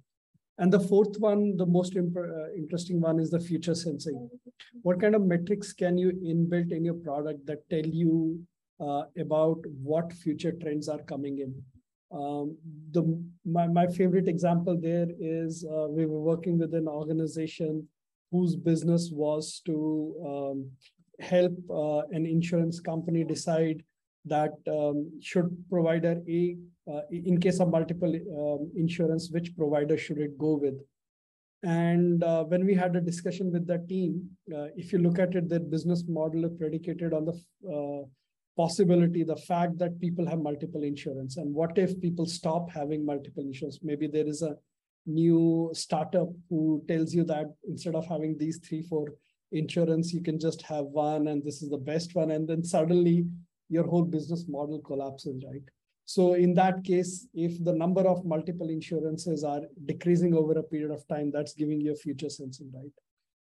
And 0.58 0.70
the 0.70 0.80
fourth 0.80 1.18
one, 1.18 1.56
the 1.56 1.64
most 1.64 1.96
imp- 1.96 2.18
uh, 2.18 2.52
interesting 2.54 3.00
one 3.00 3.18
is 3.18 3.30
the 3.30 3.40
future 3.40 3.74
sensing. 3.74 4.28
What 4.82 5.00
kind 5.00 5.14
of 5.14 5.22
metrics 5.22 5.72
can 5.72 5.96
you 5.96 6.12
inbuilt 6.12 6.70
in 6.70 6.84
your 6.84 7.00
product 7.08 7.46
that 7.46 7.68
tell 7.70 7.86
you 7.86 8.40
uh, 8.78 9.04
about 9.18 9.64
what 9.82 10.12
future 10.12 10.52
trends 10.52 10.88
are 10.88 11.02
coming 11.02 11.38
in? 11.38 11.54
Um, 12.12 12.58
the 12.92 13.02
my, 13.46 13.66
my 13.66 13.86
favorite 13.86 14.28
example 14.28 14.78
there 14.78 15.08
is 15.18 15.64
uh, 15.64 15.88
we 15.88 16.04
were 16.04 16.20
working 16.20 16.58
with 16.58 16.74
an 16.74 16.88
organization 16.88 17.88
whose 18.30 18.54
business 18.54 19.10
was 19.10 19.62
to 19.64 20.14
um, 20.26 20.70
help 21.20 21.54
uh, 21.70 22.00
an 22.10 22.26
insurance 22.26 22.80
company 22.80 23.24
decide 23.24 23.82
that 24.24 24.52
um, 24.68 25.10
should 25.20 25.56
provider 25.70 26.20
A, 26.28 26.56
uh, 26.90 27.00
in 27.10 27.40
case 27.40 27.60
of 27.60 27.70
multiple 27.70 28.12
um, 28.12 28.70
insurance, 28.76 29.30
which 29.30 29.56
provider 29.56 29.96
should 29.96 30.18
it 30.18 30.36
go 30.36 30.54
with? 30.54 30.74
And 31.62 32.22
uh, 32.22 32.44
when 32.44 32.64
we 32.66 32.74
had 32.74 32.94
a 32.96 33.00
discussion 33.00 33.52
with 33.52 33.66
the 33.66 33.78
team, 33.88 34.28
uh, 34.54 34.66
if 34.76 34.92
you 34.92 34.98
look 34.98 35.18
at 35.18 35.34
it, 35.34 35.48
their 35.48 35.60
business 35.60 36.04
model 36.08 36.44
is 36.44 36.52
predicated 36.58 37.12
on 37.12 37.24
the 37.24 37.32
uh, 37.72 38.06
possibility, 38.56 39.24
the 39.24 39.36
fact 39.36 39.78
that 39.78 40.00
people 40.00 40.26
have 40.26 40.38
multiple 40.38 40.82
insurance. 40.82 41.36
And 41.36 41.54
what 41.54 41.78
if 41.78 42.00
people 42.00 42.26
stop 42.26 42.70
having 42.70 43.04
multiple 43.04 43.42
insurance? 43.42 43.80
Maybe 43.82 44.06
there 44.06 44.26
is 44.26 44.42
a 44.42 44.56
new 45.06 45.70
startup 45.72 46.28
who 46.50 46.84
tells 46.88 47.14
you 47.14 47.24
that 47.24 47.46
instead 47.68 47.94
of 47.94 48.06
having 48.06 48.36
these 48.38 48.58
three, 48.58 48.82
four 48.82 49.06
insurance, 49.52 50.12
you 50.12 50.22
can 50.22 50.38
just 50.38 50.62
have 50.62 50.86
one 50.86 51.28
and 51.28 51.44
this 51.44 51.62
is 51.62 51.70
the 51.70 51.78
best 51.78 52.14
one. 52.14 52.30
And 52.30 52.48
then 52.48 52.62
suddenly 52.62 53.26
your 53.68 53.84
whole 53.86 54.04
business 54.04 54.44
model 54.48 54.80
collapses, 54.80 55.42
right? 55.46 55.62
So 56.04 56.34
in 56.34 56.54
that 56.54 56.84
case, 56.84 57.26
if 57.34 57.62
the 57.64 57.72
number 57.72 58.02
of 58.02 58.24
multiple 58.24 58.68
insurances 58.68 59.42
are 59.42 59.62
decreasing 59.86 60.34
over 60.34 60.52
a 60.52 60.62
period 60.62 60.92
of 60.92 61.06
time, 61.08 61.32
that's 61.32 61.54
giving 61.54 61.80
you 61.80 61.92
a 61.92 61.96
future 61.96 62.28
sensing, 62.28 62.70
right? 62.72 62.92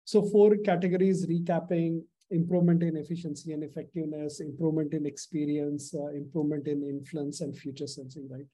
So 0.04 0.22
four 0.22 0.56
categories 0.58 1.26
recapping, 1.26 2.02
improvement 2.30 2.82
in 2.82 2.96
efficiency 2.96 3.52
and 3.52 3.64
effectiveness, 3.64 4.40
improvement 4.40 4.92
in 4.92 5.06
experience, 5.06 5.94
uh, 5.94 6.08
improvement 6.08 6.68
in 6.68 6.82
influence 6.84 7.40
and 7.40 7.56
future 7.56 7.86
sensing, 7.86 8.28
right? 8.30 8.46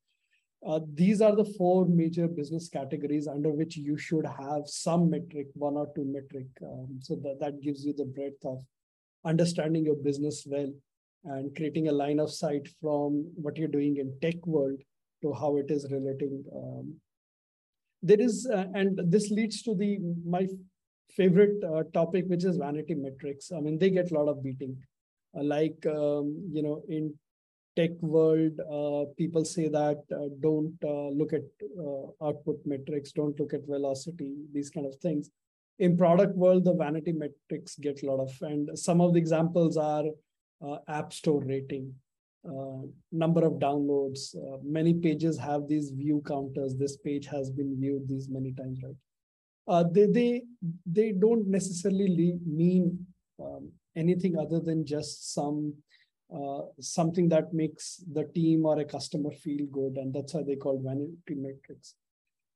Uh, 0.67 0.81
these 0.95 1.21
are 1.21 1.37
the 1.37 1.45
four 1.57 1.87
major 1.87 2.27
business 2.27 2.69
categories 2.69 3.29
under 3.29 3.51
which 3.51 3.77
you 3.77 3.97
should 3.97 4.27
have 4.27 4.63
some 4.67 5.09
metric, 5.09 5.47
one 5.55 5.75
or 5.75 5.89
two 5.95 6.05
metric. 6.05 6.47
Um, 6.63 6.99
so 7.01 7.15
that, 7.23 7.39
that 7.41 7.61
gives 7.63 7.85
you 7.85 7.95
the 7.97 8.05
breadth 8.05 8.45
of 8.45 8.65
understanding 9.25 9.85
your 9.85 9.95
business 9.95 10.45
well 10.45 10.73
and 11.25 11.55
creating 11.55 11.89
a 11.89 11.93
line 11.93 12.19
of 12.19 12.33
sight 12.33 12.69
from 12.81 13.31
what 13.37 13.57
you're 13.57 13.69
doing 13.69 13.99
in 13.99 14.13
tech 14.21 14.45
world 14.45 14.81
to 15.23 15.33
how 15.33 15.57
it 15.57 15.71
is 15.71 15.87
relating. 15.91 16.45
Um, 16.55 16.95
there 18.03 18.21
is, 18.21 18.49
uh, 18.53 18.67
and 18.75 19.01
this 19.05 19.31
leads 19.31 19.63
to 19.63 19.75
the 19.75 19.99
my 20.25 20.47
favorite 21.17 21.63
uh, 21.65 21.85
topic, 21.95 22.25
which 22.27 22.45
is 22.45 22.57
vanity 22.57 22.95
metrics. 22.95 23.51
I 23.53 23.61
mean, 23.61 23.79
they 23.79 23.91
get 23.91 24.11
a 24.11 24.15
lot 24.15 24.29
of 24.29 24.43
beating. 24.43 24.77
Uh, 25.37 25.45
like 25.45 25.87
um, 25.87 26.51
you 26.53 26.63
know, 26.63 26.83
in 26.89 27.15
tech 27.77 27.91
world, 28.01 28.59
uh, 28.73 29.05
people 29.17 29.45
say 29.45 29.69
that 29.69 30.03
uh, 30.11 30.29
don't 30.41 30.77
uh, 30.83 31.09
look 31.11 31.33
at 31.33 31.43
uh, 31.79 32.27
output 32.27 32.57
metrics, 32.65 33.13
don't 33.13 33.39
look 33.39 33.53
at 33.53 33.67
velocity, 33.67 34.35
these 34.53 34.71
kind 34.71 34.87
of 34.87 34.97
things. 34.97 35.31
In 35.79 35.97
product 35.97 36.35
world, 36.35 36.65
the 36.65 36.75
vanity 36.75 37.13
metrics 37.13 37.77
get 37.77 38.03
a 38.03 38.07
lot 38.07 38.21
of, 38.21 38.33
and 38.41 38.77
some 38.79 39.01
of 39.03 39.13
the 39.13 39.19
examples 39.19 39.77
are 39.77 40.05
uh, 40.67 40.79
app 40.89 41.13
store 41.13 41.43
rating, 41.45 41.93
uh, 42.49 42.87
number 43.13 43.45
of 43.45 43.55
downloads. 43.55 44.35
many 44.65 44.95
pages 44.95 45.39
have 45.39 45.69
these 45.69 45.91
view 45.91 46.23
counters. 46.27 46.75
This 46.77 46.97
page 46.97 47.27
has 47.27 47.51
been 47.51 47.79
viewed 47.79 48.09
these 48.09 48.29
many 48.31 48.53
times, 48.53 48.81
right? 48.83 49.93
they 49.93 50.07
they 50.07 50.43
they 50.87 51.13
don't 51.13 51.47
necessarily 51.47 52.39
mean 52.47 53.07
um, 53.39 53.71
anything 53.97 54.39
other 54.39 54.61
than 54.61 54.87
just 54.87 55.35
some 55.35 55.75
uh, 56.35 56.63
something 56.81 57.29
that 57.29 57.53
makes 57.53 58.03
the 58.13 58.25
team 58.35 58.67
or 58.67 58.81
a 58.81 58.85
customer 58.85 59.31
feel 59.31 59.67
good. 59.67 59.97
And 59.97 60.13
that's 60.13 60.35
why 60.35 60.43
they 60.43 60.57
call 60.57 60.81
vanity 60.85 61.35
metrics. 61.35 61.95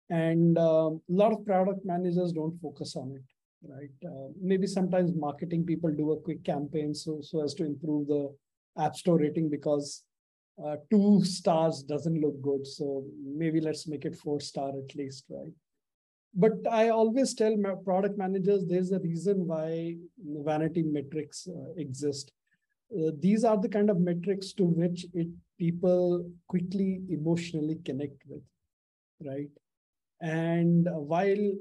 And 0.08 0.58
a 0.58 0.60
um, 0.60 1.02
lot 1.08 1.32
of 1.32 1.46
product 1.46 1.84
managers 1.84 2.32
don't 2.32 2.58
focus 2.60 2.96
on 2.96 3.14
it, 3.14 3.70
right? 3.70 4.10
Uh, 4.10 4.32
maybe 4.40 4.66
sometimes 4.66 5.12
marketing 5.14 5.64
people 5.64 5.90
do 5.92 6.12
a 6.12 6.20
quick 6.20 6.42
campaign 6.42 6.94
so, 6.94 7.20
so 7.20 7.44
as 7.44 7.54
to 7.54 7.64
improve 7.64 8.08
the 8.08 8.34
app 8.76 8.96
store 8.96 9.18
rating 9.18 9.48
because 9.48 10.02
uh, 10.64 10.76
two 10.90 11.24
stars 11.24 11.84
doesn't 11.84 12.20
look 12.20 12.42
good. 12.42 12.66
So 12.66 13.04
maybe 13.24 13.60
let's 13.60 13.86
make 13.86 14.04
it 14.04 14.16
four 14.16 14.40
star 14.40 14.70
at 14.70 14.96
least, 14.96 15.26
right? 15.30 15.52
But 16.34 16.52
I 16.70 16.88
always 16.88 17.34
tell 17.34 17.56
my 17.56 17.74
product 17.84 18.18
managers 18.18 18.64
there's 18.66 18.90
a 18.90 18.98
reason 18.98 19.46
why 19.46 19.96
vanity 20.44 20.82
metrics 20.82 21.46
uh, 21.48 21.72
exist 21.76 22.32
uh, 22.96 23.10
these 23.18 23.44
are 23.44 23.56
the 23.56 23.68
kind 23.68 23.90
of 23.90 24.00
metrics 24.00 24.52
to 24.52 24.64
which 24.64 25.06
it 25.14 25.28
people 25.58 26.28
quickly 26.48 27.02
emotionally 27.08 27.78
connect 27.84 28.22
with 28.26 28.42
right? 29.24 29.50
And 30.20 30.88
while 30.90 31.52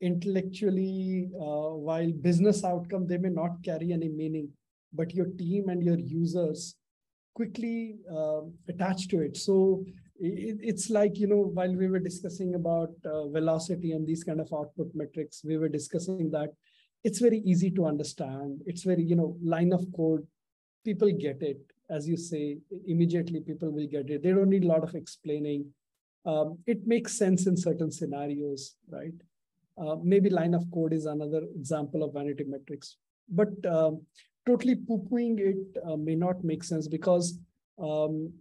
intellectually 0.00 1.30
uh, 1.36 1.74
while 1.88 2.10
business 2.10 2.64
outcome 2.64 3.06
they 3.06 3.18
may 3.18 3.28
not 3.28 3.62
carry 3.64 3.92
any 3.92 4.08
meaning 4.08 4.48
but 4.92 5.14
your 5.14 5.26
team 5.38 5.68
and 5.68 5.82
your 5.82 5.98
users 5.98 6.74
quickly 7.34 7.96
uh, 8.12 8.40
attach 8.68 9.08
to 9.08 9.20
it. 9.20 9.36
So 9.36 9.84
it, 10.18 10.58
it's 10.60 10.90
like 10.90 11.18
you 11.18 11.28
know 11.28 11.50
while 11.54 11.74
we 11.74 11.88
were 11.88 12.00
discussing 12.00 12.54
about 12.56 12.90
uh, 13.04 13.28
velocity 13.28 13.92
and 13.92 14.06
these 14.06 14.24
kind 14.24 14.40
of 14.40 14.52
output 14.52 14.90
metrics 14.94 15.42
we 15.44 15.56
were 15.56 15.68
discussing 15.68 16.30
that 16.32 16.50
it's 17.04 17.18
very 17.18 17.38
easy 17.38 17.70
to 17.70 17.86
understand. 17.86 18.60
It's 18.66 18.82
very 18.82 19.02
you 19.02 19.16
know 19.16 19.36
line 19.42 19.72
of 19.72 19.86
code 19.96 20.26
people 20.84 21.10
get 21.12 21.42
it. 21.42 21.60
As 21.90 22.08
you 22.08 22.16
say 22.16 22.58
immediately 22.86 23.40
people 23.40 23.70
will 23.70 23.86
get 23.86 24.08
it. 24.10 24.22
They 24.22 24.30
don't 24.32 24.48
need 24.48 24.64
a 24.64 24.68
lot 24.68 24.82
of 24.82 24.94
explaining. 24.94 25.66
Um, 26.24 26.58
it 26.66 26.86
makes 26.86 27.18
sense 27.18 27.46
in 27.46 27.56
certain 27.56 27.90
scenarios 27.90 28.76
right? 28.90 29.14
Uh, 29.76 29.96
maybe 30.02 30.30
line 30.30 30.54
of 30.54 30.64
code 30.72 30.92
is 30.92 31.06
another 31.06 31.42
example 31.56 32.02
of 32.04 32.12
vanity 32.12 32.44
metrics 32.44 32.96
but 33.28 33.48
um, 33.66 34.02
totally 34.46 34.74
poo-pooing 34.74 35.38
it 35.38 35.78
uh, 35.86 35.96
may 35.96 36.14
not 36.14 36.42
make 36.44 36.64
sense 36.64 36.88
because 36.88 37.38
um, 37.82 38.32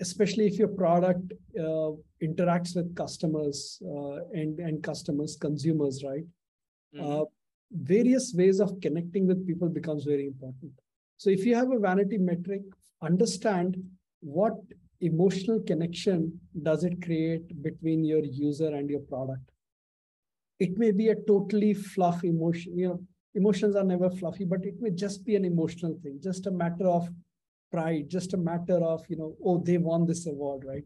especially 0.00 0.46
if 0.46 0.58
your 0.58 0.68
product 0.68 1.32
uh, 1.58 1.90
interacts 2.22 2.76
with 2.76 2.94
customers 2.94 3.80
uh, 3.84 4.16
and 4.32 4.58
and 4.60 4.82
customers 4.82 5.36
consumers 5.40 6.04
right? 6.04 6.24
Mm-hmm. 6.94 7.22
various 7.84 8.34
ways 8.34 8.58
of 8.58 8.80
connecting 8.80 9.24
with 9.26 9.46
people 9.46 9.68
becomes 9.68 10.04
very 10.04 10.26
important 10.26 10.72
so 11.20 11.30
if 11.36 11.44
you 11.46 11.54
have 11.54 11.70
a 11.72 11.78
vanity 11.78 12.18
metric 12.18 12.62
understand 13.08 13.76
what 14.20 14.54
emotional 15.00 15.60
connection 15.60 16.38
does 16.62 16.84
it 16.84 17.02
create 17.02 17.62
between 17.62 18.04
your 18.04 18.22
user 18.24 18.74
and 18.74 18.90
your 18.90 19.00
product. 19.00 19.42
It 20.58 20.76
may 20.76 20.90
be 20.90 21.08
a 21.08 21.16
totally 21.26 21.72
fluff 21.72 22.22
emotion 22.22 22.78
you 22.78 22.88
know 22.88 23.00
emotions 23.34 23.76
are 23.76 23.84
never 23.84 24.10
fluffy 24.10 24.44
but 24.44 24.64
it 24.64 24.74
may 24.80 24.90
just 24.90 25.24
be 25.24 25.36
an 25.36 25.44
emotional 25.44 25.96
thing 26.02 26.18
just 26.22 26.46
a 26.46 26.50
matter 26.50 26.86
of 26.86 27.08
pride 27.72 28.08
just 28.08 28.34
a 28.34 28.36
matter 28.36 28.78
of 28.92 29.02
you 29.08 29.16
know 29.16 29.34
oh 29.44 29.62
they 29.64 29.78
won 29.78 30.06
this 30.06 30.26
award 30.26 30.64
right? 30.66 30.84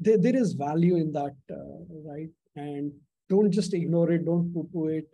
There, 0.00 0.18
there 0.18 0.36
is 0.36 0.54
value 0.54 0.96
in 0.96 1.12
that 1.12 1.36
uh, 1.50 1.78
right? 2.10 2.30
And 2.56 2.92
don't 3.28 3.52
just 3.52 3.74
ignore 3.74 4.10
it 4.10 4.24
don't 4.24 4.52
poo-poo 4.52 4.86
it. 4.88 5.08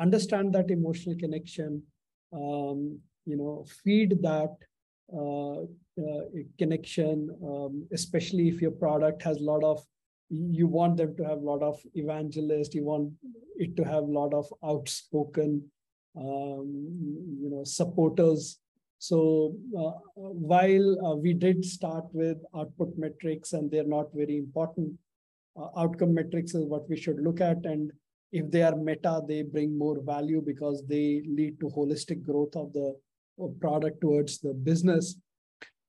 Understand 0.00 0.52
that 0.54 0.70
emotional 0.70 1.16
connection 1.16 1.82
um, 2.32 2.98
you 3.26 3.36
know 3.36 3.64
feed 3.82 4.20
that 4.22 4.54
uh, 5.12 5.60
uh, 6.02 6.24
connection 6.58 7.30
um, 7.44 7.86
especially 7.92 8.48
if 8.48 8.60
your 8.60 8.70
product 8.70 9.22
has 9.22 9.36
a 9.38 9.44
lot 9.52 9.62
of 9.62 9.84
you 10.30 10.66
want 10.66 10.96
them 10.96 11.14
to 11.16 11.22
have 11.24 11.38
a 11.38 11.48
lot 11.52 11.62
of 11.62 11.78
evangelists 11.94 12.74
you 12.74 12.84
want 12.84 13.12
it 13.56 13.76
to 13.76 13.84
have 13.84 14.04
a 14.04 14.14
lot 14.20 14.32
of 14.34 14.46
outspoken 14.64 15.62
um, 16.16 16.68
you 17.42 17.50
know 17.50 17.62
supporters 17.64 18.58
so 19.04 19.54
uh, 19.78 19.92
while 20.14 21.06
uh, 21.06 21.14
we 21.16 21.34
did 21.34 21.62
start 21.62 22.06
with 22.12 22.38
output 22.56 22.94
metrics 22.96 23.52
and 23.52 23.70
they're 23.70 23.92
not 23.98 24.06
very 24.14 24.38
important, 24.38 24.94
uh, 25.60 25.68
outcome 25.76 26.14
metrics 26.14 26.54
is 26.54 26.64
what 26.64 26.88
we 26.88 26.96
should 26.96 27.20
look 27.20 27.42
at. 27.42 27.66
And 27.66 27.92
if 28.32 28.50
they 28.50 28.62
are 28.62 28.74
meta, 28.74 29.20
they 29.28 29.42
bring 29.42 29.76
more 29.76 30.00
value 30.00 30.40
because 30.40 30.84
they 30.88 31.22
lead 31.28 31.60
to 31.60 31.66
holistic 31.66 32.22
growth 32.22 32.56
of 32.56 32.72
the 32.72 32.96
product 33.60 34.00
towards 34.00 34.40
the 34.40 34.52
business. 34.52 35.16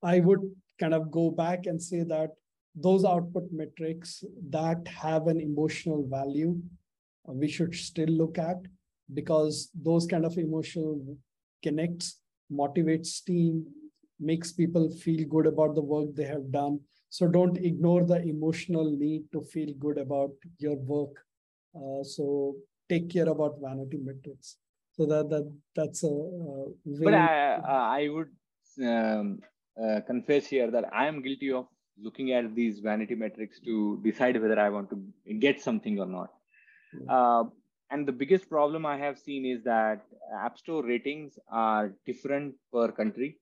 I 0.04 0.20
would 0.20 0.42
kind 0.80 0.94
of 0.94 1.12
go 1.12 1.32
back 1.32 1.66
and 1.66 1.82
say 1.82 2.04
that 2.04 2.30
those 2.76 3.06
output 3.06 3.44
metrics 3.52 4.24
that 4.50 4.88
have 4.88 5.28
an 5.28 5.40
emotional 5.40 6.06
value, 6.10 6.60
uh, 7.28 7.34
we 7.34 7.48
should 7.48 7.74
still 7.74 8.10
look 8.10 8.38
at 8.38 8.58
because 9.14 9.70
those 9.74 10.06
kind 10.06 10.26
of 10.26 10.38
emotional 10.38 11.00
connects 11.64 12.20
motivates 12.52 13.24
team, 13.24 13.66
makes 14.20 14.52
people 14.52 14.90
feel 14.90 15.28
good 15.28 15.46
about 15.46 15.76
the 15.76 15.82
work 15.82 16.08
they 16.14 16.24
have 16.26 16.52
done. 16.52 16.80
So 17.10 17.28
don't 17.28 17.58
ignore 17.58 18.06
the 18.06 18.22
emotional 18.22 18.96
need 18.98 19.24
to 19.34 19.42
feel 19.42 19.74
good 19.80 19.98
about 19.98 20.32
your 20.58 20.76
work. 20.78 21.16
Uh, 21.76 22.04
so 22.04 22.56
take 22.90 23.10
care 23.10 23.28
about 23.30 23.58
vanity 23.62 23.98
metrics. 23.98 24.58
So 24.98 25.06
that 25.06 25.30
that 25.30 25.52
that's 25.76 26.04
a. 26.04 26.08
Uh, 26.08 26.66
but 27.04 27.14
I 27.14 27.56
uh, 27.56 27.88
I 28.00 28.10
would 28.10 28.30
um, 28.82 29.40
uh, 29.82 30.00
confess 30.08 30.48
here 30.48 30.72
that 30.72 30.86
I 30.94 31.08
am 31.08 31.22
guilty 31.22 31.52
of 31.52 31.68
looking 32.02 32.32
at 32.32 32.56
these 32.56 32.80
vanity 32.80 33.16
metrics 33.16 33.60
to 33.62 34.00
decide 34.04 34.42
whether 34.42 34.60
I 34.60 34.70
want 34.70 34.90
to 34.90 35.34
get 35.34 35.62
something 35.62 36.00
or 36.00 36.06
not. 36.06 36.30
Uh, 37.10 37.44
and 37.92 38.08
the 38.08 38.12
biggest 38.12 38.50
problem 38.50 38.86
I 38.86 38.98
have 38.98 39.18
seen 39.20 39.46
is 39.46 39.64
that 39.64 40.02
App 40.42 40.58
Store 40.58 40.84
ratings 40.84 41.38
are 41.52 41.94
different 42.06 42.56
per 42.72 42.92
country. 42.92 43.40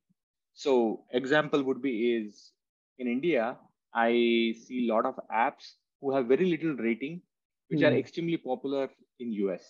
So 0.54 1.04
example 1.12 1.64
would 1.64 1.82
be 1.82 2.14
is 2.14 2.52
in 2.98 3.08
India, 3.08 3.58
I 3.94 4.56
see 4.66 4.88
a 4.88 4.94
lot 4.94 5.06
of 5.06 5.20
apps 5.32 5.74
who 6.02 6.16
have 6.16 6.26
very 6.28 6.46
little 6.46 6.76
rating, 6.76 7.22
which 7.70 7.80
mm. 7.80 7.88
are 7.88 7.92
hmm. 7.92 7.98
extremely 7.98 8.38
popular 8.38 8.90
in 9.20 9.32
US. 9.34 9.64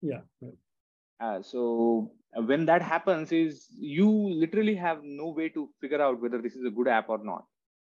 Yeah. 0.00 0.20
Uh, 1.20 1.42
so 1.42 2.10
uh, 2.36 2.42
when 2.42 2.66
that 2.66 2.82
happens, 2.82 3.32
is 3.32 3.68
you 3.70 4.10
literally 4.10 4.74
have 4.74 4.98
no 5.02 5.28
way 5.28 5.48
to 5.50 5.68
figure 5.80 6.02
out 6.02 6.20
whether 6.20 6.40
this 6.40 6.54
is 6.54 6.64
a 6.64 6.70
good 6.70 6.88
app 6.88 7.08
or 7.08 7.22
not. 7.22 7.44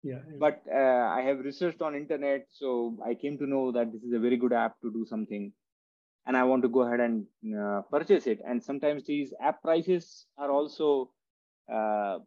Yeah. 0.02 0.20
But 0.38 0.62
uh, 0.72 1.08
I 1.18 1.22
have 1.22 1.40
researched 1.40 1.82
on 1.82 1.96
internet, 1.96 2.46
so 2.50 2.96
I 3.04 3.14
came 3.14 3.38
to 3.38 3.46
know 3.46 3.72
that 3.72 3.92
this 3.92 4.02
is 4.02 4.12
a 4.12 4.18
very 4.18 4.36
good 4.36 4.52
app 4.52 4.80
to 4.82 4.92
do 4.92 5.04
something 5.08 5.52
and 6.26 6.36
I 6.36 6.42
want 6.42 6.62
to 6.62 6.68
go 6.68 6.82
ahead 6.82 7.00
and 7.00 7.24
uh, 7.56 7.82
purchase 7.90 8.26
it. 8.26 8.40
And 8.46 8.62
sometimes 8.62 9.04
these 9.04 9.32
app 9.40 9.62
prices 9.62 10.26
are 10.36 10.50
also 10.50 11.10
uh, 11.72 12.18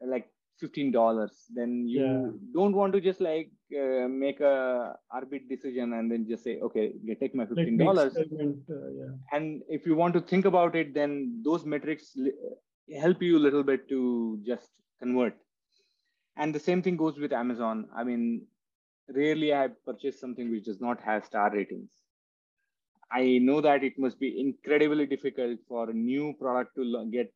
like 0.00 0.30
fifteen 0.58 0.92
dollars. 0.92 1.46
Then 1.54 1.86
you 1.86 2.04
yeah. 2.04 2.30
don't 2.54 2.74
want 2.74 2.92
to 2.94 3.00
just 3.00 3.20
like 3.20 3.50
uh, 3.72 4.08
make 4.08 4.40
a 4.40 4.96
arbit 5.14 5.48
decision 5.48 5.92
and 5.94 6.10
then 6.10 6.26
just 6.28 6.44
say, 6.44 6.58
okay, 6.60 6.92
take 7.20 7.34
my 7.34 7.46
fifteen 7.46 7.76
dollars. 7.76 8.16
Uh, 8.16 8.22
yeah. 8.22 9.12
And 9.32 9.62
if 9.68 9.86
you 9.86 9.94
want 9.94 10.14
to 10.14 10.20
think 10.20 10.44
about 10.44 10.74
it, 10.74 10.94
then 10.94 11.42
those 11.44 11.64
metrics 11.64 12.16
help 13.00 13.22
you 13.22 13.36
a 13.36 13.44
little 13.46 13.62
bit 13.62 13.88
to 13.88 14.40
just 14.46 14.70
convert. 15.00 15.36
And 16.36 16.54
the 16.54 16.60
same 16.60 16.82
thing 16.82 16.96
goes 16.96 17.18
with 17.18 17.32
Amazon. 17.32 17.88
I 17.94 18.04
mean, 18.04 18.46
rarely 19.08 19.52
I 19.54 19.68
purchase 19.84 20.20
something 20.20 20.50
which 20.50 20.64
does 20.64 20.80
not 20.80 21.00
have 21.00 21.24
star 21.24 21.52
ratings 21.52 21.90
I 23.10 23.38
know 23.38 23.60
that 23.60 23.82
it 23.84 23.98
must 23.98 24.20
be 24.20 24.38
incredibly 24.40 25.06
difficult 25.06 25.58
for 25.66 25.88
a 25.88 25.94
new 25.94 26.34
product 26.38 26.74
to 26.76 27.10
get 27.10 27.32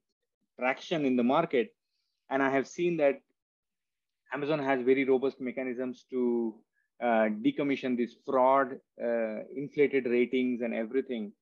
traction 0.59 1.05
in 1.05 1.17
the 1.17 1.23
market. 1.23 1.75
And 2.31 2.43
I 2.43 2.51
have 2.51 2.67
seen 2.67 2.97
that 2.99 3.21
Amazon 4.33 4.59
has 4.59 4.83
very 4.83 5.05
robust 5.05 5.41
mechanisms 5.41 6.05
to 6.11 6.55
uh, 7.03 7.29
decommission 7.45 7.97
these 7.97 8.17
fraud, 8.25 8.79
uh, 9.03 9.39
inflated 9.55 10.07
ratings, 10.07 10.61
and 10.63 10.75
everything. 10.75 11.33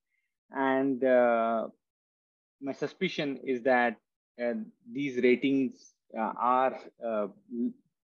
And 0.50 1.04
uh, 1.04 1.68
my 2.60 2.72
suspicion 2.72 3.38
is 3.44 3.62
that 3.62 3.96
uh, 4.42 4.54
these 4.90 5.22
ratings 5.22 5.92
are 6.16 6.76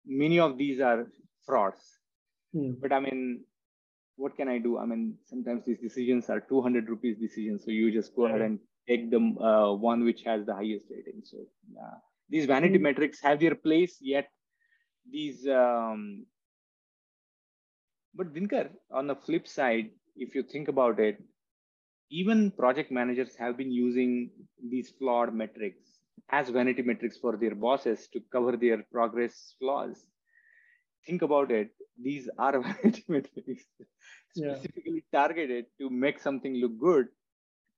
many 0.06 0.40
of 0.40 0.58
these 0.58 0.82
are 0.82 1.08
frauds. 1.46 2.00
Hmm. 2.54 2.72
But 2.82 2.92
I 2.92 3.00
mean, 3.00 3.44
what 4.16 4.36
can 4.38 4.48
I 4.48 4.58
do? 4.60 4.78
I 4.78 4.86
mean, 4.86 5.16
sometimes 5.26 5.66
these 5.66 5.80
decisions 5.80 6.30
are 6.30 6.40
200 6.40 6.90
rupees 6.90 7.18
decisions. 7.18 7.64
So 7.66 7.72
you 7.72 7.92
just 7.92 8.16
go 8.16 8.26
ahead 8.26 8.42
and 8.42 8.60
take 8.88 9.10
the 9.10 9.18
uh, 9.18 9.74
one 9.74 10.04
which 10.04 10.24
has 10.24 10.46
the 10.46 10.54
highest 10.54 10.86
rating. 10.90 11.22
So 11.24 11.38
uh, 11.82 11.98
these 12.30 12.46
vanity 12.46 12.76
mm-hmm. 12.76 12.84
metrics 12.84 13.22
have 13.22 13.40
their 13.40 13.56
place, 13.56 13.98
yet 14.02 14.30
these. 15.10 15.48
Um... 15.48 16.26
But 18.16 18.34
Dinker, 18.34 18.70
on 18.92 19.08
the 19.08 19.16
flip 19.16 19.48
side, 19.48 19.90
if 20.16 20.36
you 20.36 20.44
think 20.44 20.68
about 20.68 21.00
it, 21.00 21.22
even 22.12 22.52
project 22.52 22.92
managers 22.92 23.36
have 23.40 23.58
been 23.58 23.72
using 23.72 24.30
these 24.70 24.94
flawed 25.00 25.34
metrics 25.34 25.82
as 26.30 26.50
vanity 26.50 26.84
metrics 26.84 27.18
for 27.18 27.36
their 27.38 27.56
bosses 27.56 28.08
to 28.14 28.22
cover 28.32 28.56
their 28.56 28.84
progress 28.92 29.56
flaws. 29.60 30.06
Think 31.08 31.24
about 31.24 31.50
it 31.50 31.72
these 32.02 32.30
are 32.38 32.60
vanity 32.62 33.04
metrics 33.08 33.64
specifically 34.36 35.04
yeah. 35.12 35.20
targeted 35.20 35.66
to 35.80 35.90
make 35.90 36.20
something 36.20 36.56
look 36.56 36.78
good 36.80 37.08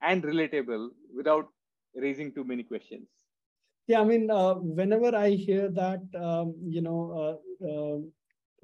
and 0.01 0.23
relatable 0.23 0.89
without 1.15 1.47
raising 1.95 2.33
too 2.33 2.43
many 2.43 2.63
questions 2.63 3.07
yeah 3.87 4.01
i 4.01 4.03
mean 4.03 4.29
uh, 4.31 4.53
whenever 4.53 5.15
i 5.15 5.29
hear 5.29 5.69
that 5.69 6.01
um, 6.27 6.55
you 6.75 6.81
know 6.81 7.01
uh, 7.23 7.67
uh, 7.71 7.97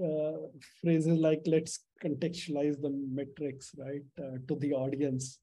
uh 0.07 0.37
phrases 0.81 1.17
like 1.19 1.41
let's 1.45 1.85
contextualize 2.03 2.81
the 2.81 2.91
metrics 3.19 3.71
right 3.77 4.07
uh, 4.19 4.37
to 4.47 4.55
the 4.55 4.73
audience 4.73 5.39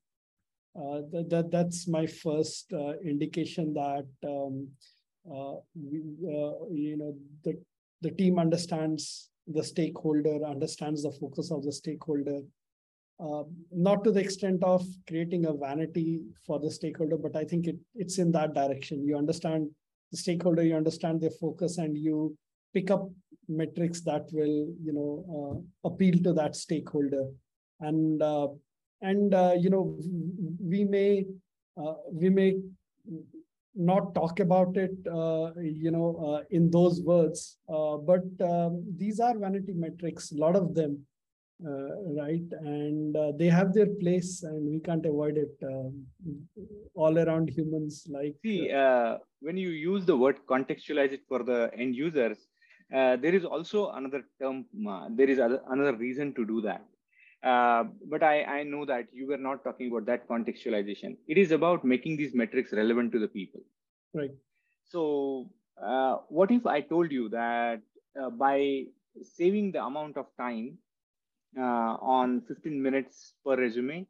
uh, 0.76 1.01
that, 1.12 1.26
that 1.31 1.51
that's 1.51 1.89
my 1.89 2.07
first 2.07 2.72
indication 3.05 3.72
that 3.74 4.07
um, 4.26 4.68
we, 5.74 5.99
you 6.87 6.97
know 6.97 7.14
the 7.45 7.55
the 8.01 8.11
team 8.12 8.39
understands 8.39 9.31
the 9.47 9.64
stakeholder, 9.64 10.45
understands 10.45 11.03
the 11.03 11.12
focus 11.12 11.51
of 11.51 11.64
the 11.64 11.72
stakeholder. 11.72 12.41
Uh, 13.21 13.43
not 13.73 14.05
to 14.05 14.12
the 14.12 14.21
extent 14.21 14.62
of 14.62 14.87
creating 15.09 15.47
a 15.47 15.53
vanity 15.53 16.23
for 16.47 16.61
the 16.61 16.71
stakeholder, 16.71 17.16
but 17.16 17.35
I 17.35 17.45
think 17.45 17.66
it, 17.66 17.77
it's 17.97 18.19
in 18.19 18.31
that 18.33 18.55
direction. 18.55 19.05
You 19.05 19.19
understand 19.19 19.69
the 20.12 20.16
stakeholder, 20.16 20.62
you 20.62 20.77
understand 20.77 21.21
their 21.21 21.31
focus, 21.31 21.79
and 21.79 21.99
you 21.99 22.37
pick 22.73 22.93
up 22.93 23.11
metrics 23.49 24.03
that 24.03 24.27
will, 24.33 24.73
you 24.81 24.93
know, 24.93 25.64
uh, 25.85 25.89
appeal 25.89 26.23
to 26.23 26.33
that 26.35 26.55
stakeholder. 26.55 27.27
And 27.81 28.23
uh, 28.23 28.49
and 29.03 29.35
uh, 29.35 29.55
you 29.59 29.71
know, 29.71 29.99
we 30.61 30.85
may 30.85 31.25
uh, 31.77 31.95
we 32.12 32.31
may 32.31 32.61
not 33.75 34.14
talk 34.14 34.41
about 34.41 34.77
it, 34.77 34.97
you 35.61 35.91
know, 35.91 36.45
in 36.51 36.71
those 36.71 37.01
words. 37.03 37.59
But 37.66 38.27
um, 38.41 38.85
these 38.97 39.19
are 39.21 39.39
vanity 39.39 39.73
metrics, 39.73 40.33
a 40.33 40.37
lot 40.37 40.57
of 40.57 40.75
them, 40.75 41.07
right? 41.61 42.49
And 42.61 43.17
uh, 43.17 43.33
they 43.37 43.49
have 43.49 43.73
their 43.73 43.87
place, 43.87 44.43
and 44.43 44.71
we 44.71 44.81
can't 44.81 45.05
avoid 45.05 45.37
it. 45.37 45.55
Um, 45.63 46.07
all 46.95 47.19
around 47.19 47.51
humans, 47.51 48.07
like 48.11 48.37
see, 48.43 48.71
uh, 48.71 49.19
when 49.41 49.57
you 49.57 49.71
use 49.71 50.05
the 50.05 50.17
word 50.17 50.39
contextualize 50.49 51.13
it 51.13 51.23
for 51.29 51.43
the 51.43 51.71
end 51.77 51.95
users, 51.95 52.39
uh, 52.95 53.17
there 53.17 53.35
is 53.35 53.45
also 53.45 53.91
another 53.91 54.25
term. 54.41 54.67
Uh, 54.89 55.09
there 55.11 55.29
is 55.29 55.39
other, 55.39 55.63
another 55.71 55.97
reason 55.97 56.35
to 56.35 56.47
do 56.47 56.61
that. 56.63 56.85
Uh, 57.43 57.85
but 58.07 58.23
I, 58.23 58.43
I 58.43 58.63
know 58.65 58.85
that 58.85 59.07
you 59.13 59.29
were 59.29 59.37
not 59.37 59.63
talking 59.63 59.89
about 59.89 60.07
that 60.07 60.29
contextualization. 60.29 61.17
It 61.29 61.39
is 61.39 61.53
about 61.53 61.85
making 61.85 62.17
these 62.17 62.35
metrics 62.35 62.73
relevant 62.73 63.13
to 63.13 63.21
the 63.21 63.29
people. 63.29 63.61
Right. 64.13 64.33
So, 64.85 65.51
uh, 65.81 66.17
what 66.29 66.51
if 66.51 66.67
I 66.67 66.81
told 66.81 67.13
you 67.13 67.29
that 67.29 67.81
uh, 68.21 68.31
by 68.31 68.85
saving 69.23 69.73
the 69.73 69.85
amount 69.85 70.17
of 70.17 70.27
time 70.37 70.79
uh, 70.79 70.88
on 71.57 72.42
15 72.42 72.82
minutes 72.82 73.34
per 73.44 73.57
resume, 73.57 74.07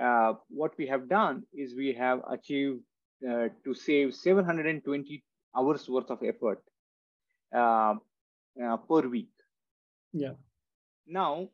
uh, 0.00 0.34
what 0.48 0.72
we 0.78 0.86
have 0.86 1.08
done 1.08 1.42
is 1.52 1.74
we 1.74 1.92
have 1.92 2.20
achieved 2.28 2.80
uh, 3.28 3.48
to 3.64 3.74
save 3.74 4.14
720 4.14 5.22
hours 5.56 5.88
worth 5.88 6.10
of 6.10 6.22
effort 6.22 6.62
uh, 7.54 7.94
per 8.88 9.08
week. 9.08 9.30
Yeah. 10.12 10.32
Now, 11.06 11.48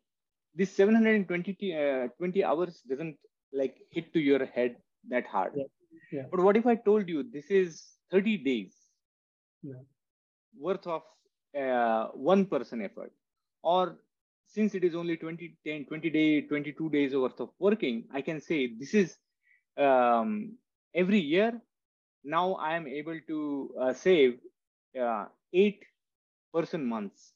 this 0.55 0.75
720 0.75 1.75
uh, 1.75 2.09
20 2.19 2.45
hours 2.45 2.83
doesn't 2.89 3.17
like 3.53 3.77
hit 3.91 4.13
to 4.13 4.21
your 4.21 4.45
head 4.47 4.77
that 5.09 5.27
hard. 5.27 5.53
Yeah. 5.55 5.65
Yeah. 6.13 6.23
But 6.31 6.41
what 6.41 6.57
if 6.57 6.67
I 6.67 6.75
told 6.75 7.09
you 7.09 7.23
this 7.23 7.51
is 7.51 7.85
30 8.11 8.39
days 8.39 8.75
yeah. 9.63 9.83
worth 10.59 10.87
of 10.87 11.03
uh, 11.59 12.09
one 12.15 12.47
person 12.47 12.83
effort? 12.83 13.13
Or 13.63 13.99
since 14.49 14.75
it 14.75 14.85
is 14.85 14.97
only 14.97 15.17
20, 15.19 15.59
10, 15.67 15.87
20 15.87 16.11
day, 16.11 16.43
22 16.43 16.91
days 16.91 17.15
worth 17.17 17.41
of 17.41 17.51
working, 17.61 18.09
I 18.13 18.23
can 18.23 18.41
say 18.41 18.75
this 18.79 18.95
is 18.95 19.19
um, 19.79 20.59
every 20.95 21.21
year. 21.21 21.63
Now 22.25 22.55
I 22.55 22.77
am 22.77 22.89
able 22.89 23.21
to 23.29 23.75
uh, 23.81 23.95
save 23.95 24.41
uh, 25.01 25.27
eight 25.55 25.85
person 26.55 26.87
months 26.87 27.35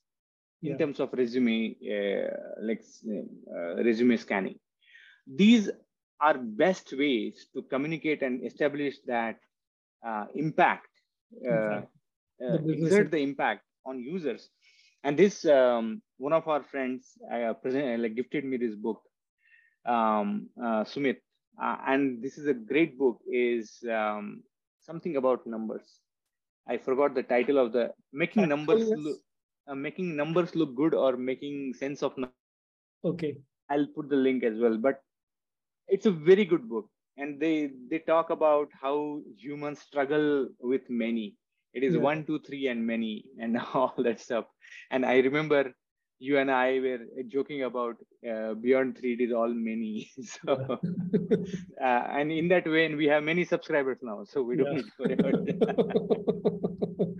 in 0.64 0.76
Yeah. 0.76 0.78
terms 0.78 1.00
of 1.00 1.12
resume, 1.14 1.76
uh, 1.96 2.30
like 2.62 2.82
uh, 3.08 3.82
resume 3.84 4.16
scanning. 4.16 4.60
These 5.26 5.70
are 6.20 6.38
best 6.38 6.92
ways 6.92 7.48
to 7.54 7.62
communicate 7.64 8.22
and 8.22 8.44
establish 8.46 8.96
that 9.06 9.40
uh, 10.06 10.26
impact, 10.34 10.88
uh, 11.48 11.52
uh, 11.52 11.82
The 12.46 12.62
exert 12.68 13.10
the 13.10 13.18
impact 13.18 13.64
on 13.86 14.00
users. 14.00 14.50
And 15.04 15.16
this, 15.18 15.44
um, 15.44 16.02
one 16.18 16.32
of 16.32 16.46
our 16.48 16.62
friends 16.62 17.18
uh, 17.32 17.54
present, 17.54 18.00
like 18.02 18.14
gifted 18.14 18.44
me 18.44 18.56
this 18.56 18.74
book, 18.74 19.00
um, 19.86 20.48
uh, 20.60 20.84
Sumit, 20.84 21.18
uh, 21.62 21.76
and 21.86 22.22
this 22.22 22.38
is 22.38 22.46
a 22.46 22.54
great 22.54 22.98
book. 22.98 23.20
Is 23.30 23.82
um, 23.90 24.42
something 24.80 25.16
about 25.16 25.46
numbers. 25.46 26.00
I 26.68 26.76
forgot 26.78 27.14
the 27.14 27.22
title 27.22 27.58
of 27.58 27.72
the 27.72 27.92
making 28.12 28.48
numbers 28.48 28.92
look, 28.94 29.18
uh, 29.68 29.74
making 29.74 30.16
numbers 30.16 30.54
look 30.54 30.74
good 30.76 30.94
or 30.94 31.16
making 31.16 31.74
sense 31.74 32.02
of. 32.02 32.16
numbers. 32.16 32.34
Okay. 33.04 33.40
I'll 33.70 33.86
put 33.86 34.08
the 34.08 34.16
link 34.16 34.44
as 34.44 34.58
well, 34.58 34.76
but 34.76 35.02
it's 35.88 36.06
a 36.06 36.10
very 36.10 36.44
good 36.44 36.68
book, 36.68 36.88
and 37.16 37.40
they 37.40 37.70
they 37.90 37.98
talk 37.98 38.30
about 38.30 38.68
how 38.80 39.20
humans 39.36 39.80
struggle 39.80 40.48
with 40.60 40.88
many. 40.88 41.36
It 41.74 41.82
is 41.82 41.94
Yeah. 41.94 42.00
one, 42.00 42.24
two, 42.24 42.38
three, 42.40 42.66
and 42.68 42.86
many, 42.86 43.24
and 43.38 43.56
all 43.74 43.94
that 43.98 44.20
stuff. 44.20 44.46
And 44.90 45.04
I 45.06 45.18
remember 45.20 45.74
you 46.18 46.38
and 46.38 46.50
I 46.50 46.78
were 46.78 46.98
joking 47.28 47.64
about 47.64 47.96
uh, 48.30 48.54
beyond 48.54 48.96
three. 48.98 49.14
It 49.14 49.20
is 49.24 49.32
all 49.32 49.48
many. 49.48 50.10
so, 50.22 50.52
uh, 51.80 52.02
and 52.18 52.30
in 52.30 52.48
that 52.48 52.66
way, 52.66 52.84
and 52.86 52.96
we 52.96 53.06
have 53.06 53.24
many 53.24 53.44
subscribers 53.44 53.98
now, 54.02 54.24
so 54.24 54.42
we 54.42 54.56
don't 54.56 54.66
Yeah. 54.68 54.74
need 54.74 54.84
to 54.84 54.92
worry 54.98 55.14
about 55.14 55.44
that. 55.46 57.16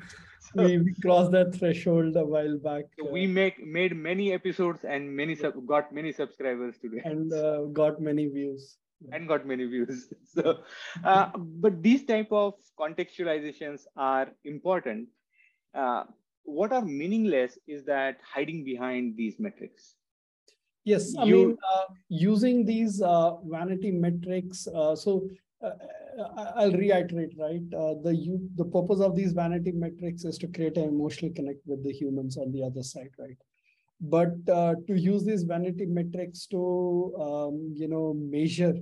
So- 0.54 0.64
we, 0.64 0.78
we 0.78 0.94
crossed 1.00 1.30
that 1.32 1.54
threshold 1.54 2.16
a 2.16 2.24
while 2.24 2.58
back. 2.58 2.84
So 2.98 3.08
uh, 3.08 3.10
we 3.10 3.26
make 3.26 3.64
made 3.64 3.96
many 3.96 4.32
episodes 4.34 4.84
and 4.84 5.10
many 5.16 5.34
sub, 5.34 5.54
got 5.66 5.92
many 5.94 6.12
subscribers 6.12 6.76
today 6.78 7.00
and 7.04 7.32
uh, 7.32 7.62
got 7.72 8.00
many 8.00 8.26
views. 8.28 8.76
And 9.10 9.28
got 9.28 9.46
many 9.46 9.64
views 9.66 10.12
so 10.34 10.62
uh, 11.04 11.26
but 11.36 11.82
these 11.82 12.04
type 12.04 12.30
of 12.30 12.54
contextualizations 12.78 13.82
are 13.96 14.28
important 14.44 15.08
uh, 15.74 16.04
what 16.44 16.72
are 16.72 16.84
meaningless 16.84 17.58
is 17.66 17.84
that 17.84 18.18
hiding 18.34 18.64
behind 18.64 19.16
these 19.16 19.38
metrics 19.38 19.96
Yes, 20.84 21.14
I 21.16 21.24
You- 21.26 21.36
mean, 21.48 21.56
uh, 21.72 21.84
using 22.08 22.64
these 22.64 23.00
uh, 23.02 23.36
vanity 23.42 23.90
metrics. 23.92 24.66
Uh, 24.66 24.96
so 24.96 25.28
uh, 25.62 25.70
I'll 26.56 26.72
reiterate, 26.72 27.34
right? 27.38 27.62
Uh, 27.72 27.94
the 28.02 28.14
you, 28.14 28.48
the 28.56 28.64
purpose 28.64 29.00
of 29.00 29.14
these 29.14 29.32
vanity 29.32 29.72
metrics 29.72 30.24
is 30.24 30.38
to 30.38 30.48
create 30.48 30.76
an 30.76 30.88
emotional 30.88 31.32
connect 31.32 31.64
with 31.66 31.84
the 31.84 31.92
humans 31.92 32.36
on 32.36 32.50
the 32.52 32.64
other 32.64 32.82
side, 32.82 33.10
right? 33.18 33.36
But 34.02 34.34
uh, 34.52 34.74
to 34.88 34.94
use 34.98 35.24
these 35.24 35.44
vanity 35.44 35.86
metrics 35.86 36.46
to, 36.46 37.14
um, 37.20 37.72
you 37.74 37.86
know, 37.86 38.14
measure 38.14 38.74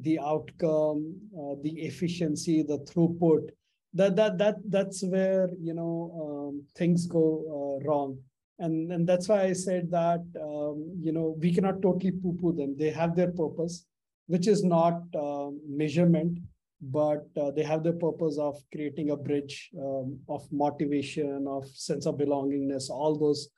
the 0.00 0.18
outcome, 0.20 1.16
uh, 1.36 1.54
the 1.62 1.72
efficiency, 1.80 2.62
the 2.62 2.78
throughput, 2.78 3.50
that 3.94 4.16
that 4.16 4.38
that 4.38 4.56
that's 4.68 5.02
where 5.04 5.48
you 5.60 5.74
know 5.74 5.94
um, 6.22 6.64
things 6.76 7.06
go 7.06 7.24
uh, 7.56 7.84
wrong. 7.84 8.18
And 8.60 8.92
and 8.92 9.06
that's 9.08 9.28
why 9.28 9.42
i 9.42 9.52
said 9.52 9.90
that 9.90 10.22
um, 10.40 10.96
you 11.00 11.12
know 11.12 11.36
we 11.40 11.52
cannot 11.52 11.82
totally 11.82 12.12
poo 12.12 12.36
poo 12.40 12.52
them. 12.52 12.76
They 12.78 12.90
have 12.90 13.16
their 13.16 13.32
purpose 13.32 13.86
which 14.26 14.48
is 14.48 14.64
not 14.64 15.02
um, 15.14 15.60
measurement 15.68 16.38
but 16.80 17.26
uh, 17.40 17.50
they 17.50 17.62
have 17.62 17.82
the 17.82 17.92
purpose 17.92 18.38
of 18.38 18.56
creating 18.72 19.10
a 19.10 19.16
bridge 19.16 19.70
um, 19.78 20.18
of 20.28 20.46
motivation 20.52 21.46
of 21.48 21.66
sense 21.68 22.06
of 22.06 22.16
belongingness 22.16 22.90
all 22.90 23.18
those 23.18 23.48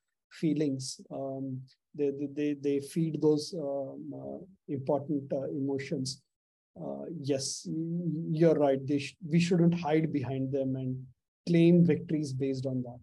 feelings 0.41 1.01
um, 1.11 1.61
they, 1.99 2.11
they 2.39 2.51
they 2.66 2.80
feed 2.80 3.20
those 3.22 3.55
um, 3.66 4.01
uh, 4.22 4.39
important 4.68 5.24
uh, 5.32 5.49
emotions. 5.62 6.22
Uh, 6.80 7.05
yes 7.22 7.66
you're 8.41 8.59
right. 8.66 8.82
They 8.87 8.99
sh- 8.99 9.16
we 9.32 9.41
shouldn't 9.41 9.74
hide 9.80 10.12
behind 10.12 10.53
them 10.53 10.76
and 10.76 10.91
claim 11.49 11.84
victories 11.87 12.32
based 12.32 12.66
on 12.66 12.82
that. 12.82 13.01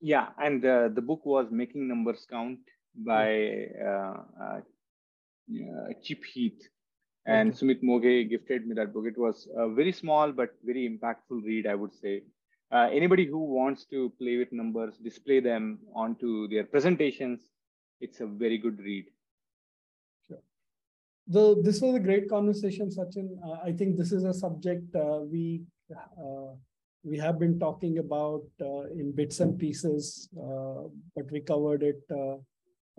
Yeah 0.00 0.28
and 0.38 0.64
uh, 0.64 0.88
the 0.88 1.00
book 1.02 1.24
was 1.24 1.46
making 1.50 1.88
numbers 1.88 2.26
count 2.30 2.58
by 2.94 3.66
uh, 3.84 4.16
uh, 4.44 4.60
uh, 5.50 5.88
chip 6.02 6.24
heath. 6.24 6.62
And 7.26 7.50
Okay. 7.50 7.58
sumit 7.58 7.82
moge 7.82 8.28
gifted 8.30 8.66
me 8.66 8.74
that 8.76 8.92
book. 8.94 9.06
It 9.06 9.18
was 9.18 9.48
a 9.56 9.68
very 9.68 9.92
small 9.92 10.32
but 10.32 10.50
very 10.64 10.82
impactful 10.88 11.42
read 11.50 11.66
i 11.66 11.74
would 11.74 11.94
say 12.02 12.22
uh, 12.72 12.88
anybody 12.92 13.26
who 13.26 13.38
wants 13.38 13.84
to 13.86 14.12
play 14.18 14.36
with 14.36 14.52
numbers 14.52 14.96
display 14.98 15.40
them 15.40 15.78
onto 15.94 16.48
their 16.48 16.64
presentations 16.64 17.40
it's 18.00 18.20
a 18.20 18.26
very 18.26 18.58
good 18.58 18.78
read. 18.80 19.06
Sure. 20.26 20.42
the 21.26 21.62
this 21.62 21.80
was 21.80 21.94
a 21.94 22.00
great 22.00 22.28
conversation 22.28 22.90
sachin. 22.90 23.28
Uh, 23.46 23.58
i 23.64 23.72
think 23.72 23.96
this 23.96 24.12
is 24.12 24.24
a 24.24 24.34
subject 24.34 24.94
uh, 24.96 25.20
we 25.32 25.62
uh, 25.96 26.52
we 27.04 27.16
have 27.16 27.38
been 27.38 27.58
talking 27.58 27.98
about 27.98 28.42
uh, 28.60 28.82
in 29.00 29.12
bits 29.12 29.40
and 29.40 29.58
pieces 29.58 30.28
uh, 30.42 30.82
but 31.14 31.30
we 31.30 31.40
covered 31.40 31.82
it 31.82 32.02
uh, 32.10 32.36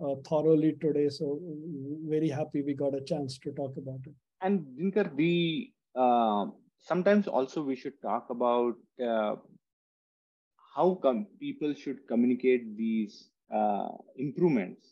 uh, 0.04 0.14
thoroughly 0.28 0.72
today 0.80 1.08
so 1.08 1.38
very 2.08 2.28
happy 2.28 2.62
we 2.62 2.74
got 2.74 2.94
a 2.94 3.02
chance 3.02 3.38
to 3.38 3.52
talk 3.52 3.74
about 3.76 4.00
it. 4.06 4.14
And 4.40 4.64
Dinker, 4.78 5.14
the 5.16 5.70
sometimes 6.80 7.26
also 7.28 7.62
we 7.62 7.76
should 7.76 8.00
talk 8.00 8.30
about 8.30 8.76
uh, 9.04 9.34
how 10.74 10.98
come 11.02 11.26
people 11.40 11.74
should 11.74 12.06
communicate 12.06 12.76
these 12.76 13.28
uh, 13.54 13.88
improvements? 14.16 14.84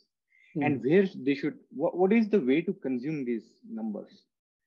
And 0.59 0.83
where 0.83 1.07
they 1.15 1.35
should 1.35 1.59
what, 1.71 1.97
what 1.97 2.13
is 2.15 2.31
the 2.31 2.41
way 2.41 2.63
to 2.63 2.73
consume 2.73 3.27
these 3.27 3.45
numbers? 3.69 4.23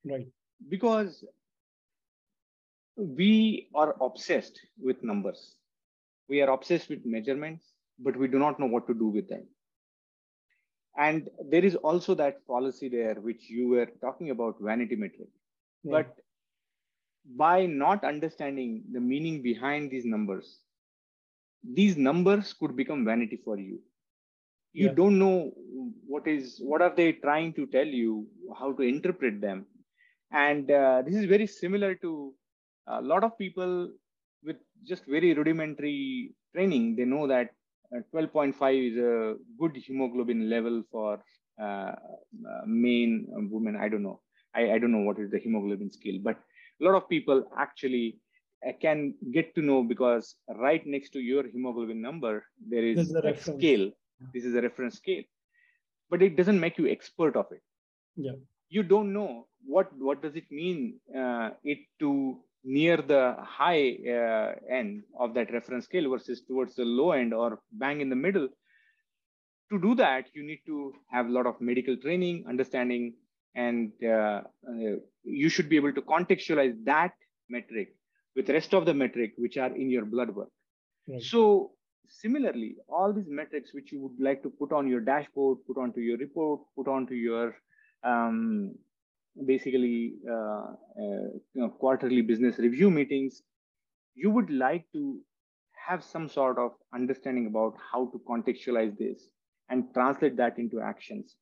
Right. 0.05 0.27
Because 0.69 1.23
we 2.95 3.69
are 3.73 3.95
obsessed 3.99 4.59
with 4.79 5.03
numbers. 5.03 5.55
We 6.27 6.43
are 6.43 6.51
obsessed 6.51 6.89
with 6.89 7.05
measurements 7.05 7.65
but 7.99 8.15
we 8.15 8.27
do 8.27 8.39
not 8.39 8.59
know 8.59 8.65
what 8.65 8.87
to 8.87 8.93
do 8.93 9.07
with 9.07 9.27
them. 9.29 9.45
And 10.97 11.29
there 11.49 11.63
is 11.63 11.75
also 11.75 12.15
that 12.15 12.45
policy 12.47 12.89
there 12.89 13.15
which 13.15 13.49
you 13.49 13.69
were 13.69 13.87
talking 14.01 14.31
about 14.31 14.55
vanity 14.59 14.95
metric. 14.95 15.29
Yeah. 15.83 15.91
but 15.91 16.15
by 17.37 17.65
not 17.65 18.03
understanding 18.03 18.83
the 18.91 18.99
meaning 18.99 19.41
behind 19.41 19.89
these 19.89 20.03
numbers 20.03 20.57
these 21.63 21.97
numbers 21.97 22.53
could 22.53 22.75
become 22.75 23.05
vanity 23.05 23.37
for 23.43 23.57
you. 23.57 23.79
You 24.73 24.89
Yeah. 24.89 24.95
don't 24.99 25.17
know 25.19 25.51
what 26.07 26.27
is 26.27 26.59
what 26.63 26.81
are 26.81 26.93
they 26.95 27.13
trying 27.13 27.53
to 27.53 27.65
tell 27.67 27.87
you 27.87 28.27
how 28.59 28.71
to 28.73 28.81
interpret 28.83 29.41
them. 29.41 29.65
And 30.31 30.69
uh, 30.71 31.01
this 31.03 31.15
is 31.15 31.25
very 31.25 31.47
similar 31.47 31.95
to 31.95 32.33
a 32.87 33.01
lot 33.01 33.23
of 33.23 33.37
people 33.37 33.89
with 34.43 34.57
just 34.85 35.05
very 35.05 35.33
rudimentary 35.33 36.33
training. 36.53 36.95
They 36.95 37.05
know 37.05 37.27
that 37.27 37.49
uh, 37.95 38.01
12.5 38.11 38.81
is 38.91 38.97
a 38.97 39.35
good 39.59 39.75
hemoglobin 39.77 40.49
level 40.49 40.83
for 40.91 41.23
uh, 41.61 41.63
uh, 42.49 42.63
men 42.65 43.27
uh, 43.35 43.41
women. 43.49 43.75
I 43.75 43.89
don't 43.89 44.03
know. 44.03 44.21
I, 44.55 44.73
I 44.73 44.77
don't 44.79 44.91
know 44.91 45.05
what 45.09 45.19
is 45.19 45.29
the 45.31 45.39
hemoglobin 45.39 45.91
scale 45.91 46.19
but 46.23 46.37
a 46.81 46.83
lot 46.85 46.95
of 46.95 47.09
people 47.09 47.43
actually 47.57 48.19
can 48.81 49.13
get 49.31 49.55
to 49.55 49.61
know 49.61 49.83
because 49.83 50.35
right 50.55 50.85
next 50.85 51.11
to 51.11 51.19
your 51.19 51.47
hemoglobin 51.47 52.01
number 52.01 52.45
there 52.67 52.83
is 52.83 53.13
a, 53.13 53.19
a 53.19 53.37
scale. 53.37 53.91
This 54.33 54.43
is 54.43 54.55
a 54.55 54.61
reference 54.61 54.95
scale. 54.95 55.23
But 56.09 56.21
it 56.21 56.35
doesn't 56.35 56.59
make 56.59 56.77
you 56.77 56.87
expert 56.89 57.35
of 57.35 57.45
it. 57.51 57.61
Yeah. 58.15 58.33
You 58.69 58.83
don't 58.83 59.13
know 59.13 59.47
what 59.65 59.91
what 59.97 60.21
does 60.21 60.35
it 60.35 60.51
mean 60.51 60.99
uh, 61.15 61.51
it 61.63 61.79
to 61.99 62.39
near 62.63 62.97
the 62.97 63.35
high 63.39 63.97
uh, 64.07 64.53
end 64.69 65.03
of 65.17 65.33
that 65.33 65.51
reference 65.53 65.85
scale 65.85 66.09
versus 66.09 66.41
towards 66.41 66.75
the 66.75 66.83
low 66.83 67.11
end 67.11 67.33
or 67.33 67.59
bang 67.71 68.01
in 68.01 68.09
the 68.09 68.15
middle. 68.15 68.49
To 69.71 69.79
do 69.79 69.95
that 69.95 70.25
you 70.33 70.43
need 70.43 70.61
to 70.65 70.93
have 71.11 71.27
a 71.27 71.31
lot 71.31 71.45
of 71.45 71.61
medical 71.61 71.95
training 71.95 72.45
understanding 72.49 73.13
and 73.55 73.91
uh, 74.03 74.41
uh 74.67 74.97
you 75.23 75.49
should 75.49 75.69
be 75.69 75.75
able 75.75 75.93
to 75.93 76.01
contextualize 76.01 76.75
that 76.85 77.13
metric 77.49 77.93
with 78.35 78.45
the 78.47 78.53
rest 78.53 78.73
of 78.73 78.85
the 78.85 78.93
metric 78.93 79.33
which 79.37 79.57
are 79.57 79.75
in 79.75 79.89
your 79.89 80.05
blood 80.05 80.29
work 80.35 80.49
right. 81.07 81.21
so 81.21 81.71
similarly 82.07 82.75
all 82.87 83.13
these 83.13 83.29
metrics 83.29 83.73
which 83.73 83.91
you 83.91 83.99
would 84.01 84.19
like 84.19 84.41
to 84.41 84.49
put 84.49 84.71
on 84.71 84.87
your 84.87 84.99
dashboard 84.99 85.57
put 85.67 85.77
onto 85.77 86.01
your 86.01 86.17
report 86.17 86.61
put 86.75 86.87
onto 86.87 87.13
your 87.13 87.55
um, 88.03 88.73
basically 89.45 90.15
uh, 90.29 90.33
uh, 90.33 91.29
you 91.53 91.61
know, 91.61 91.69
quarterly 91.69 92.21
business 92.21 92.57
review 92.57 92.89
meetings, 92.89 93.41
you 94.15 94.29
would 94.29 94.49
like 94.49 94.85
to 94.93 95.19
have 95.87 96.03
some 96.03 96.27
sort 96.27 96.57
of 96.57 96.71
understanding 96.93 97.47
about 97.47 97.73
how 97.91 98.07
to 98.07 98.21
contextualize 98.27 98.97
this 98.97 99.27
and 99.69 99.93
translate 99.93 100.35
that 100.37 100.57
into 100.57 100.81
actions. 100.81 101.35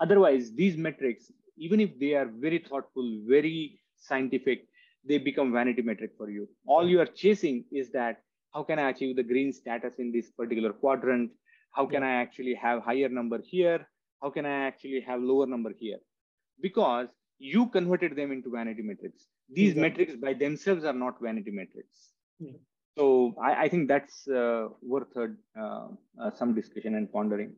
Otherwise, 0.00 0.52
these 0.52 0.76
metrics, 0.76 1.30
even 1.56 1.80
if 1.80 1.98
they 1.98 2.14
are 2.14 2.30
very 2.38 2.58
thoughtful, 2.58 3.20
very 3.26 3.80
scientific, 3.96 4.66
they 5.04 5.18
become 5.18 5.52
vanity 5.52 5.82
metric 5.82 6.12
for 6.16 6.30
you. 6.30 6.48
All 6.66 6.88
you 6.88 7.00
are 7.00 7.06
chasing 7.06 7.64
is 7.72 7.90
that 7.92 8.22
how 8.54 8.62
can 8.62 8.78
I 8.78 8.90
achieve 8.90 9.16
the 9.16 9.22
green 9.22 9.52
status 9.52 9.94
in 9.98 10.12
this 10.12 10.30
particular 10.30 10.72
quadrant? 10.72 11.30
How 11.72 11.86
can 11.86 12.02
I 12.02 12.12
actually 12.12 12.54
have 12.54 12.82
higher 12.82 13.08
number 13.08 13.40
here? 13.42 13.86
How 14.22 14.30
can 14.30 14.46
I 14.46 14.66
actually 14.66 15.00
have 15.00 15.20
lower 15.20 15.46
number 15.46 15.72
here? 15.78 15.98
because 16.62 17.08
you 17.38 17.66
converted 17.66 18.16
them 18.16 18.32
into 18.32 18.50
vanity 18.50 18.82
metrics. 18.82 19.26
These 19.52 19.72
exactly. 19.72 20.04
metrics 20.04 20.20
by 20.20 20.34
themselves 20.34 20.84
are 20.84 20.92
not 20.92 21.20
vanity 21.20 21.50
metrics. 21.50 22.12
Yeah. 22.38 22.52
So 22.96 23.34
I, 23.42 23.64
I, 23.64 23.68
think 23.68 23.88
that's 23.88 24.28
uh, 24.28 24.68
worth 24.82 25.16
uh, 25.16 25.28
uh, 25.58 26.30
some 26.34 26.54
discussion 26.54 26.94
and 26.94 27.10
pondering. 27.10 27.54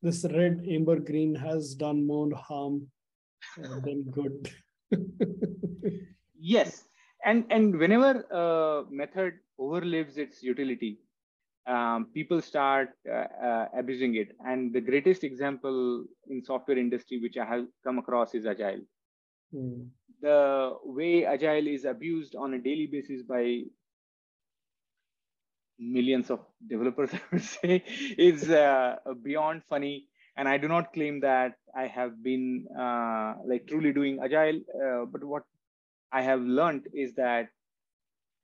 This 0.00 0.24
red 0.24 0.66
amber 0.68 0.98
green 0.98 1.34
has 1.34 1.74
done 1.74 2.06
more 2.06 2.30
harm 2.34 2.88
than 3.56 4.04
good. 4.10 4.50
yes, 6.42 6.84
and 7.24 7.44
and 7.50 7.78
whenever 7.78 8.10
a 8.30 8.84
method 8.90 9.34
overlives 9.60 10.18
its 10.18 10.42
utility, 10.42 10.98
um, 11.66 12.06
people 12.12 12.40
start 12.42 12.90
uh, 13.08 13.26
uh, 13.48 13.68
abusing 13.76 14.16
it. 14.16 14.36
And 14.44 14.72
the 14.72 14.80
greatest 14.80 15.24
example 15.24 16.04
in 16.28 16.44
software 16.44 16.78
industry 16.78 17.20
which 17.20 17.36
I 17.36 17.44
have 17.44 17.66
come 17.84 17.98
across 17.98 18.34
is 18.34 18.46
Agile. 18.46 18.82
Mm. 19.54 19.88
The 20.20 20.76
way 20.84 21.24
Agile 21.24 21.68
is 21.68 21.84
abused 21.84 22.34
on 22.36 22.54
a 22.54 22.58
daily 22.58 22.86
basis 22.86 23.22
by 23.22 23.62
millions 25.78 26.30
of 26.30 26.40
developers, 26.68 27.12
I 27.14 27.20
would 27.32 27.42
say, 27.42 27.84
is 28.18 28.50
uh, 28.50 28.96
beyond 29.22 29.62
funny. 29.68 30.06
And 30.36 30.48
I 30.48 30.56
do 30.56 30.66
not 30.66 30.94
claim 30.94 31.20
that 31.20 31.56
I 31.76 31.86
have 31.88 32.22
been 32.22 32.66
uh, 32.78 33.34
like 33.44 33.66
truly 33.66 33.92
doing 33.92 34.18
Agile, 34.24 34.60
uh, 34.82 35.04
but 35.04 35.22
what 35.22 35.42
I 36.12 36.22
have 36.22 36.40
learned 36.40 36.88
is 36.92 37.14
that 37.14 37.48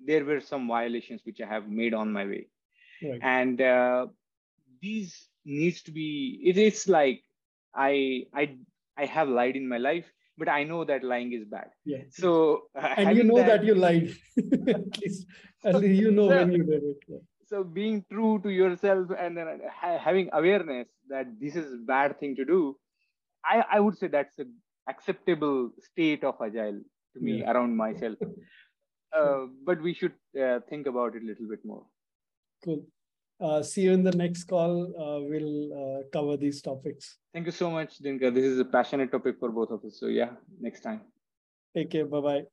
there 0.00 0.24
were 0.24 0.40
some 0.40 0.68
violations 0.68 1.22
which 1.24 1.40
I 1.40 1.46
have 1.46 1.68
made 1.68 1.94
on 1.94 2.12
my 2.12 2.24
way. 2.24 2.48
Right. 3.00 3.20
and 3.22 3.60
uh, 3.60 4.06
these 4.82 5.28
needs 5.44 5.82
to 5.82 5.92
be 5.92 6.40
it 6.44 6.56
is 6.58 6.88
like 6.88 7.22
i 7.74 8.24
i 8.34 8.56
i 8.96 9.04
have 9.04 9.28
lied 9.28 9.54
in 9.54 9.68
my 9.68 9.78
life 9.78 10.10
but 10.36 10.48
i 10.48 10.64
know 10.64 10.84
that 10.84 11.04
lying 11.04 11.32
is 11.32 11.44
bad. 11.44 11.70
Yeah. 11.84 12.02
So 12.10 12.64
uh, 12.76 12.94
and 12.96 13.16
you 13.16 13.24
know 13.24 13.36
that, 13.36 13.46
that 13.46 13.64
you 13.64 13.74
lied. 13.74 14.16
At 14.68 14.98
least 14.98 15.26
at 15.64 15.74
least 15.76 16.00
you 16.00 16.10
know 16.10 16.28
so, 16.28 16.36
when 16.36 16.52
you 16.52 16.64
did 16.64 16.82
it 16.82 16.96
yeah. 17.08 17.18
so 17.46 17.64
being 17.64 18.04
true 18.10 18.40
to 18.42 18.50
yourself 18.50 19.08
and 19.18 19.36
then 19.36 19.60
having 19.76 20.28
awareness 20.32 20.88
that 21.08 21.26
this 21.40 21.56
is 21.56 21.72
a 21.72 21.84
bad 21.84 22.18
thing 22.20 22.36
to 22.36 22.44
do 22.44 22.76
i 23.44 23.64
i 23.72 23.80
would 23.80 23.98
say 23.98 24.06
that's 24.06 24.38
an 24.38 24.52
acceptable 24.88 25.70
state 25.80 26.22
of 26.22 26.36
agile 26.40 26.80
me 27.20 27.40
yeah. 27.40 27.50
around 27.50 27.76
myself 27.76 28.16
uh, 29.18 29.46
but 29.64 29.80
we 29.82 29.94
should 29.94 30.14
uh, 30.44 30.58
think 30.68 30.86
about 30.86 31.14
it 31.16 31.22
a 31.22 31.26
little 31.26 31.48
bit 31.48 31.64
more 31.64 31.84
Cool. 32.64 32.84
Uh, 33.40 33.62
see 33.62 33.82
you 33.82 33.92
in 33.92 34.02
the 34.02 34.16
next 34.16 34.44
call. 34.44 34.82
Uh, 34.98 35.20
we'll 35.28 35.72
uh, 35.72 36.02
cover 36.12 36.36
these 36.36 36.60
topics. 36.60 37.18
Thank 37.32 37.46
you 37.46 37.52
so 37.52 37.70
much, 37.70 38.02
Dinker. 38.02 38.34
This 38.34 38.44
is 38.44 38.58
a 38.58 38.64
passionate 38.64 39.12
topic 39.12 39.36
for 39.38 39.50
both 39.50 39.70
of 39.70 39.84
us. 39.84 39.98
So, 40.00 40.06
yeah, 40.06 40.30
next 40.60 40.80
time. 40.80 41.02
Take 41.74 41.90
care. 41.90 42.06
Bye-bye. 42.06 42.40
Bye. 42.40 42.46